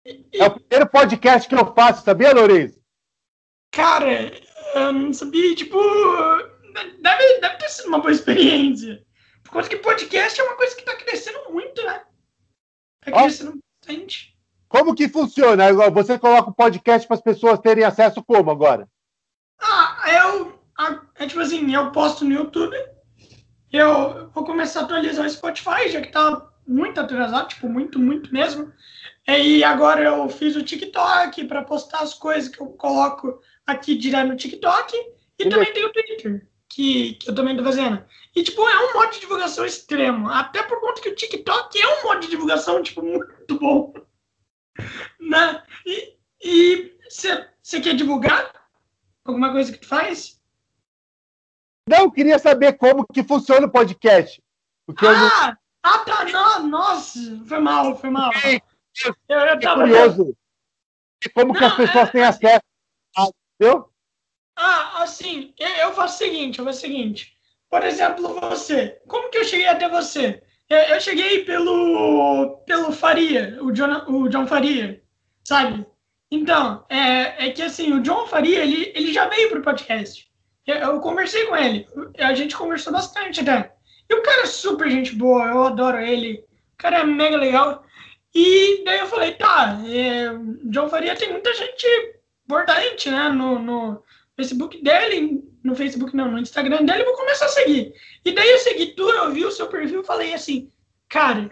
E, 0.06 0.26
é 0.34 0.46
o 0.46 0.52
primeiro 0.52 0.90
podcast 0.90 1.48
que 1.48 1.56
eu 1.56 1.74
faço, 1.74 2.04
sabia, 2.04 2.34
Lourenço? 2.34 2.80
Cara, 3.78 4.32
eu 4.74 4.92
não 4.92 5.14
sabia, 5.14 5.54
tipo, 5.54 5.78
deve, 7.00 7.40
deve 7.40 7.58
ter 7.58 7.70
sido 7.70 7.90
uma 7.90 8.00
boa 8.00 8.12
experiência. 8.12 9.06
Por 9.44 9.52
causa 9.52 9.70
que 9.70 9.78
podcast 9.78 10.42
é 10.42 10.44
uma 10.44 10.56
coisa 10.56 10.76
que 10.76 10.82
está 10.82 10.96
crescendo 10.96 11.52
muito, 11.52 11.84
né? 11.84 12.02
Está 13.06 13.22
crescendo 13.22 13.60
bastante. 13.80 14.36
Como 14.68 14.96
que 14.96 15.08
funciona? 15.08 15.72
Você 15.92 16.18
coloca 16.18 16.50
o 16.50 16.56
podcast 16.56 17.08
para 17.08 17.18
as 17.18 17.22
pessoas 17.22 17.60
terem 17.60 17.84
acesso 17.84 18.24
como 18.24 18.50
agora? 18.50 18.90
Ah, 19.62 20.04
eu. 20.08 20.60
É 21.14 21.28
tipo 21.28 21.42
assim, 21.42 21.72
eu 21.72 21.92
posto 21.92 22.26
no 22.26 22.34
YouTube. 22.34 22.76
Eu 23.72 24.32
vou 24.32 24.44
começar 24.44 24.80
a 24.80 24.84
atualizar 24.86 25.24
o 25.24 25.30
Spotify, 25.30 25.88
já 25.88 26.02
que 26.02 26.12
tá 26.12 26.50
muito 26.68 27.00
atrasado, 27.00 27.50
tipo, 27.50 27.70
muito, 27.70 28.00
muito 28.00 28.34
mesmo. 28.34 28.74
E 29.28 29.64
agora 29.64 30.02
eu 30.02 30.28
fiz 30.30 30.56
o 30.56 30.64
TikTok 30.64 31.46
para 31.46 31.64
postar 31.64 32.00
as 32.00 32.16
coisas 32.16 32.50
que 32.50 32.60
eu 32.60 32.68
coloco 32.70 33.40
aqui 33.68 33.96
direto 33.96 34.30
no 34.30 34.38
TikTok. 34.38 34.96
E 35.38 35.50
também 35.50 35.72
tem 35.72 35.86
o 35.86 35.92
Twitter. 35.92 36.48
que, 36.70 37.14
que 37.16 37.30
eu 37.30 37.36
também 37.36 37.56
tô 37.56 37.64
fazendo. 37.64 38.04
E, 38.36 38.44
tipo, 38.44 38.68
é 38.68 38.90
um 38.90 38.94
modo 38.94 39.12
de 39.12 39.20
divulgação 39.20 39.66
extremo. 39.66 40.30
Até 40.30 40.64
por 40.64 40.80
conta 40.80 41.02
que 41.02 41.10
o 41.10 41.16
TikTok 41.16 41.80
é 41.80 41.88
um 41.88 42.04
modo 42.04 42.22
de 42.22 42.30
divulgação, 42.30 42.82
tipo, 42.82 43.04
muito 43.04 43.60
bom. 43.60 43.94
né? 45.20 45.64
E 46.42 46.98
você 47.10 47.82
quer 47.82 47.96
divulgar 47.96 48.52
alguma 49.26 49.52
coisa 49.52 49.72
que 49.72 49.80
tu 49.80 49.88
faz? 49.88 50.40
Não, 51.90 52.12
queria 52.12 52.38
saber 52.38 52.74
como 52.74 53.06
que 53.14 53.24
funciona 53.24 53.68
o 53.68 53.72
podcast. 53.72 54.42
Porque 54.86 55.06
ah, 55.06 55.12
não... 55.14 55.58
ah, 55.84 56.00
tá. 56.00 56.26
Não, 56.26 56.68
nossa, 56.68 57.20
foi 57.46 57.60
mal, 57.60 57.98
foi 57.98 58.10
mal. 58.10 58.32
Eu, 59.04 59.40
eu 59.40 59.60
tava 59.60 59.82
curioso. 59.82 60.36
Como 61.34 61.54
não, 61.54 61.60
que 61.60 61.66
as 61.66 61.76
pessoas 61.76 62.10
é... 62.10 62.12
têm 62.12 62.24
acesso? 62.24 62.68
Entendeu? 63.60 63.90
Ah, 64.56 65.04
assim, 65.04 65.54
eu 65.60 65.94
faço 65.94 66.16
o 66.16 66.18
seguinte, 66.18 66.60
eu 66.60 66.66
faço 66.66 66.80
o 66.80 66.82
seguinte. 66.82 67.34
Por 67.70 67.84
exemplo, 67.84 68.40
você. 68.40 69.00
Como 69.08 69.30
que 69.30 69.38
eu 69.38 69.44
cheguei 69.44 69.68
até 69.68 69.90
você? 69.90 70.42
Eu 70.70 71.00
cheguei 71.00 71.46
pelo, 71.46 72.58
pelo 72.66 72.92
Faria, 72.92 73.58
o 73.62 73.72
John, 73.72 74.04
o 74.08 74.28
John 74.28 74.46
Faria, 74.46 75.02
sabe? 75.44 75.86
Então, 76.30 76.86
é, 76.90 77.48
é 77.48 77.52
que 77.52 77.62
assim, 77.62 77.94
o 77.94 78.02
John 78.02 78.28
Faria, 78.28 78.64
ele, 78.64 78.92
ele 78.94 79.14
já 79.14 79.28
veio 79.28 79.50
pro 79.50 79.62
podcast. 79.62 80.28
Eu, 80.66 80.76
eu 80.76 81.00
conversei 81.00 81.46
com 81.46 81.56
ele, 81.56 81.88
a 82.18 82.34
gente 82.34 82.56
conversou 82.56 82.92
bastante 82.92 83.42
até. 83.42 83.74
E 84.10 84.14
o 84.14 84.22
cara 84.22 84.42
é 84.42 84.46
super 84.46 84.90
gente 84.90 85.16
boa, 85.16 85.46
eu 85.46 85.64
adoro 85.64 86.00
ele. 86.00 86.44
O 86.74 86.78
cara 86.78 87.00
é 87.00 87.04
mega 87.06 87.38
legal. 87.38 87.84
E 88.36 88.84
daí 88.84 89.00
eu 89.00 89.08
falei, 89.08 89.34
tá, 89.34 89.80
é, 89.88 90.30
John 90.66 90.90
Faria 90.90 91.16
tem 91.16 91.32
muita 91.32 91.54
gente 91.54 92.17
importante, 92.48 93.12
né, 93.12 93.30
no, 93.30 93.60
no 93.60 94.04
Facebook 94.38 94.82
dele, 94.82 95.44
no 95.64 95.76
Facebook 95.76 96.16
não, 96.16 96.32
no 96.32 96.40
Instagram 96.40 96.84
dele, 96.84 97.04
vou 97.04 97.16
começar 97.16 97.46
a 97.46 97.50
seguir. 97.50 97.94
E 98.24 98.32
daí 98.32 98.50
eu 98.50 98.60
segui 98.60 98.88
tu, 98.94 99.10
eu 99.10 99.32
vi 99.32 99.46
o 99.46 99.52
seu 99.52 99.68
perfil 99.68 100.02
e 100.02 100.06
falei 100.06 100.34
assim, 100.34 100.72
cara, 101.10 101.52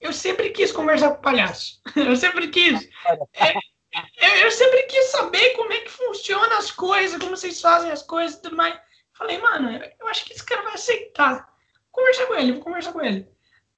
eu 0.00 0.12
sempre 0.12 0.50
quis 0.50 0.72
conversar 0.72 1.10
com 1.10 1.18
o 1.18 1.22
palhaço. 1.22 1.80
eu 1.94 2.16
sempre 2.16 2.48
quis. 2.48 2.88
É, 3.34 3.54
eu, 3.54 4.44
eu, 4.44 4.50
sempre 4.50 4.82
quis 4.84 5.06
saber 5.06 5.50
como 5.50 5.72
é 5.72 5.80
que 5.80 5.90
funciona 5.90 6.58
as 6.58 6.70
coisas, 6.70 7.18
como 7.18 7.36
vocês 7.36 7.60
fazem 7.60 7.90
as 7.90 8.02
coisas 8.02 8.38
e 8.38 8.42
tudo 8.42 8.56
mais. 8.56 8.78
Falei, 9.12 9.38
mano, 9.38 9.70
eu 10.00 10.08
acho 10.08 10.24
que 10.24 10.32
esse 10.32 10.44
cara 10.44 10.62
vai 10.62 10.74
aceitar. 10.74 11.34
Vou 11.92 12.04
conversar 12.04 12.26
com 12.26 12.34
ele, 12.34 12.52
vou 12.52 12.62
conversar 12.62 12.92
com 12.92 13.02
ele. 13.02 13.28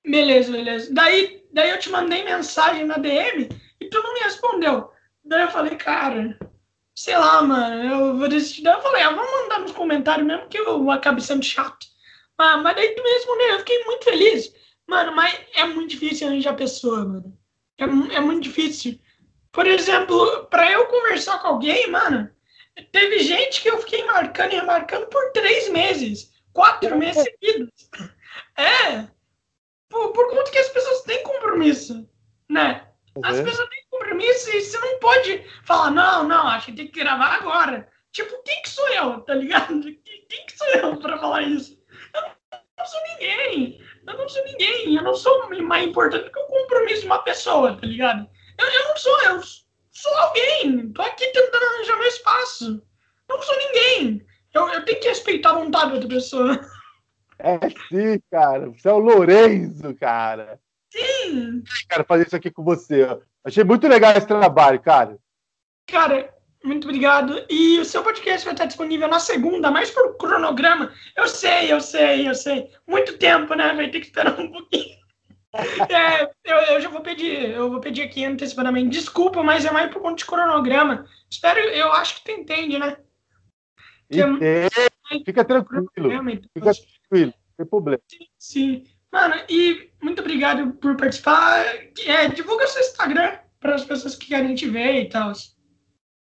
Beleza, 0.04 0.52
beleza. 0.52 0.94
Daí, 0.94 1.44
daí 1.52 1.70
eu 1.70 1.78
te 1.78 1.90
mandei 1.90 2.24
mensagem 2.24 2.84
na 2.84 2.96
DM 2.96 3.48
e 3.80 3.88
tu 3.88 4.02
não 4.02 4.14
me 4.14 4.20
respondeu. 4.20 4.92
Daí 5.24 5.42
eu 5.42 5.50
falei, 5.50 5.76
cara, 5.76 6.38
sei 6.94 7.16
lá, 7.16 7.42
mano, 7.42 7.84
eu 7.84 8.18
vou 8.18 8.28
decidir. 8.28 8.62
Daí 8.62 8.74
eu 8.74 8.82
falei, 8.82 9.02
ah, 9.02 9.10
vamos 9.10 9.30
mandar 9.30 9.60
nos 9.60 9.72
comentários 9.72 10.26
mesmo 10.26 10.48
que 10.48 10.58
eu 10.58 10.90
acabe 10.90 11.22
sendo 11.22 11.44
chato. 11.44 11.86
Ah, 12.38 12.56
mas 12.56 12.74
daí 12.74 12.94
tu 12.94 13.02
me 13.02 13.10
respondeu, 13.10 13.48
eu 13.48 13.58
fiquei 13.60 13.84
muito 13.84 14.04
feliz. 14.04 14.54
Mano, 14.86 15.14
mas 15.14 15.38
é 15.54 15.64
muito 15.64 15.90
difícil 15.90 16.26
arranjar 16.28 16.54
pessoa, 16.54 17.04
mano. 17.04 17.38
É, 17.78 17.84
é 18.16 18.20
muito 18.20 18.42
difícil. 18.42 18.98
Por 19.50 19.66
exemplo, 19.66 20.46
para 20.46 20.70
eu 20.70 20.86
conversar 20.86 21.38
com 21.38 21.48
alguém, 21.48 21.90
mano, 21.90 22.30
teve 22.90 23.20
gente 23.20 23.62
que 23.62 23.70
eu 23.70 23.78
fiquei 23.78 24.04
marcando 24.04 24.52
e 24.52 24.56
remarcando 24.56 25.06
por 25.06 25.30
três 25.32 25.68
meses, 25.68 26.32
quatro 26.52 26.96
meses 26.96 27.22
seguidos. 27.40 27.70
É, 28.56 29.06
por, 29.88 30.12
por 30.12 30.30
conta 30.30 30.50
que 30.50 30.58
as 30.58 30.68
pessoas 30.68 31.02
têm 31.02 31.22
compromisso, 31.22 32.08
né? 32.48 32.88
As 33.22 33.38
uhum. 33.38 33.44
pessoas 33.44 33.68
têm 33.68 33.81
compromisso 34.12 34.50
e 34.50 34.60
você 34.60 34.78
não 34.78 34.98
pode 34.98 35.44
falar, 35.64 35.90
não, 35.90 36.28
não, 36.28 36.46
acho 36.48 36.66
que 36.66 36.72
tem 36.72 36.88
que 36.88 37.00
gravar 37.00 37.36
agora. 37.36 37.88
Tipo, 38.12 38.42
quem 38.42 38.62
que 38.62 38.68
sou 38.68 38.88
eu, 38.88 39.20
tá 39.22 39.34
ligado? 39.34 39.82
Quem 40.28 40.46
que 40.46 40.56
sou 40.56 40.66
eu 40.68 40.96
para 40.98 41.18
falar 41.18 41.42
isso? 41.42 41.78
Eu 42.14 42.22
não 42.78 42.86
sou 42.86 43.00
ninguém. 43.08 43.80
Eu 44.06 44.18
não 44.18 44.28
sou 44.28 44.44
ninguém. 44.44 44.96
Eu 44.96 45.02
não 45.02 45.14
sou 45.14 45.48
mais 45.62 45.86
importante 45.86 46.30
que 46.30 46.38
o 46.38 46.46
compromisso 46.46 47.02
de 47.02 47.06
uma 47.06 47.22
pessoa, 47.22 47.76
tá 47.76 47.86
ligado? 47.86 48.26
Eu, 48.58 48.66
eu 48.66 48.88
não 48.88 48.96
sou, 48.96 49.22
eu 49.22 49.40
sou 49.90 50.14
alguém. 50.14 50.90
Tô 50.92 51.02
aqui 51.02 51.26
tentando 51.26 51.64
arranjar 51.64 51.98
meu 51.98 52.08
espaço. 52.08 52.82
Eu 53.28 53.36
não 53.36 53.42
sou 53.42 53.58
ninguém. 53.58 54.26
Eu, 54.54 54.68
eu 54.68 54.84
tenho 54.86 55.00
que 55.00 55.08
respeitar 55.08 55.50
a 55.50 55.54
vontade 55.54 55.88
da 55.88 55.94
outra 55.94 56.08
pessoa. 56.08 56.60
É 57.44 57.58
sim, 57.88 58.22
cara. 58.30 58.70
Você 58.70 58.88
é 58.88 58.92
o 58.92 58.98
Lorenzo, 58.98 59.92
cara. 59.96 60.60
Sim. 60.92 61.64
Cara, 61.88 62.04
fazer 62.04 62.26
isso 62.26 62.36
aqui 62.36 62.50
com 62.50 62.62
você. 62.62 63.06
Achei 63.42 63.64
muito 63.64 63.88
legal 63.88 64.12
esse 64.12 64.26
trabalho, 64.26 64.78
cara. 64.80 65.18
Cara, 65.86 66.32
muito 66.62 66.84
obrigado. 66.86 67.44
E 67.48 67.78
o 67.78 67.84
seu 67.84 68.02
podcast 68.02 68.44
vai 68.44 68.52
estar 68.52 68.66
disponível 68.66 69.08
na 69.08 69.18
segunda, 69.18 69.70
mais 69.70 69.90
por 69.90 70.16
cronograma. 70.18 70.92
Eu 71.16 71.26
sei, 71.26 71.72
eu 71.72 71.80
sei, 71.80 72.28
eu 72.28 72.34
sei. 72.34 72.70
Muito 72.86 73.16
tempo, 73.16 73.54
né? 73.54 73.72
Vai 73.74 73.90
ter 73.90 74.00
que 74.00 74.06
esperar 74.06 74.38
um 74.38 74.50
pouquinho. 74.50 75.00
É, 75.54 76.22
eu, 76.44 76.56
eu, 76.56 76.80
já 76.80 76.88
vou 76.88 77.02
pedir, 77.02 77.50
eu 77.50 77.68
vou 77.68 77.78
pedir 77.78 78.00
aqui 78.00 78.24
antecipadamente. 78.24 78.88
Desculpa, 78.88 79.42
mas 79.42 79.66
é 79.66 79.70
mais 79.70 79.92
por 79.92 80.00
conta 80.00 80.16
de 80.16 80.24
cronograma. 80.24 81.04
Espero, 81.30 81.60
eu 81.60 81.92
acho 81.92 82.14
que 82.14 82.24
tu 82.24 82.30
entende, 82.30 82.78
né? 82.78 82.96
É 84.40 84.68
Fica 85.26 85.44
tranquilo. 85.44 85.84
Fica 86.54 86.72
tranquilo, 86.72 87.34
não 87.34 87.54
tem 87.58 87.66
problema. 87.66 88.02
Sim, 88.08 88.26
sim. 88.38 88.84
Mano, 89.12 89.34
e 89.46 89.91
muito 90.02 90.20
obrigado 90.20 90.72
por 90.74 90.94
participar. 90.96 91.64
É, 92.06 92.28
divulga 92.28 92.66
seu 92.66 92.82
Instagram 92.82 93.38
para 93.60 93.76
as 93.76 93.84
pessoas 93.84 94.16
que 94.16 94.26
querem 94.26 94.54
te 94.54 94.68
ver 94.68 95.02
e 95.02 95.08
tal. 95.08 95.32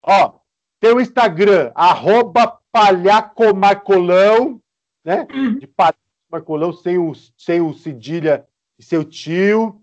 Ó, 0.03 0.39
tem 0.79 0.93
o 0.93 1.01
Instagram, 1.01 1.73
arroba 1.75 2.61
palhacomarcolão, 2.71 4.63
né? 5.05 5.27
Uhum. 5.33 5.59
De 5.59 5.67
palhacomarcolão, 5.67 6.73
sem 6.73 6.97
o, 6.99 7.13
sem 7.37 7.61
o 7.61 7.75
cedilha 7.75 8.47
e 8.79 8.83
seu 8.83 9.05
tio. 9.05 9.83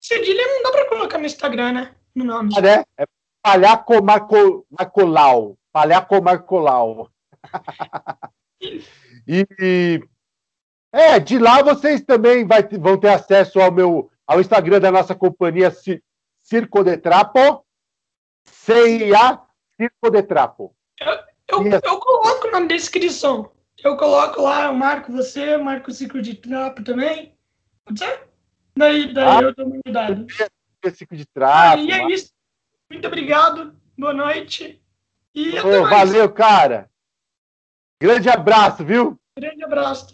Cedilha 0.00 0.46
não 0.46 0.62
dá 0.64 0.72
para 0.72 0.88
colocar 0.88 1.18
no 1.18 1.26
Instagram, 1.26 1.72
né? 1.72 1.94
No 2.14 2.24
nome. 2.24 2.52
Ah, 2.56 2.60
né? 2.60 2.84
É 2.98 3.04
palhacomarcolau. 3.42 5.56
Palhacomarcolau. 5.72 7.10
e 9.26 10.00
é, 10.92 11.18
de 11.18 11.38
lá 11.38 11.62
vocês 11.62 12.02
também 12.02 12.46
vai, 12.46 12.62
vão 12.62 12.98
ter 12.98 13.08
acesso 13.08 13.60
ao 13.60 13.72
meu 13.72 14.10
ao 14.26 14.40
Instagram 14.40 14.80
da 14.80 14.90
nossa 14.90 15.14
companhia 15.14 15.70
Circo 16.42 16.82
de 16.82 16.96
Trapo. 16.96 17.64
CIA 18.44 19.40
Circo 19.76 20.10
de 20.10 20.22
Trapo. 20.22 20.74
Eu, 21.00 21.62
eu, 21.62 21.80
eu, 21.82 22.00
coloco 22.00 22.50
na 22.50 22.60
descrição. 22.60 23.52
Eu 23.82 23.96
coloco 23.96 24.42
lá, 24.42 24.64
eu 24.64 24.74
marco 24.74 25.12
você, 25.12 25.54
eu 25.54 25.62
marco 25.62 25.90
o 25.90 25.94
Circo 25.94 26.20
de 26.20 26.34
Trapo 26.34 26.82
também. 26.82 27.36
Pode 27.84 28.00
ser? 28.00 28.28
Daí, 28.76 29.12
daí 29.12 29.28
ah, 29.28 29.42
eu 29.42 29.54
dou 29.54 29.66
uma 29.66 29.80
cuidado. 29.82 30.26
Circo 30.92 31.16
de 31.16 31.26
Trapo. 31.26 31.78
Ah, 31.78 31.82
e 31.82 31.90
é 31.90 32.10
isso. 32.10 32.32
Muito 32.90 33.06
obrigado. 33.06 33.76
Boa 33.98 34.14
noite. 34.14 34.80
E 35.34 35.58
oh, 35.58 35.88
valeu, 35.88 36.32
cara. 36.32 36.88
Grande 38.00 38.28
abraço, 38.28 38.84
viu? 38.84 39.18
Grande 39.36 39.64
abraço. 39.64 40.12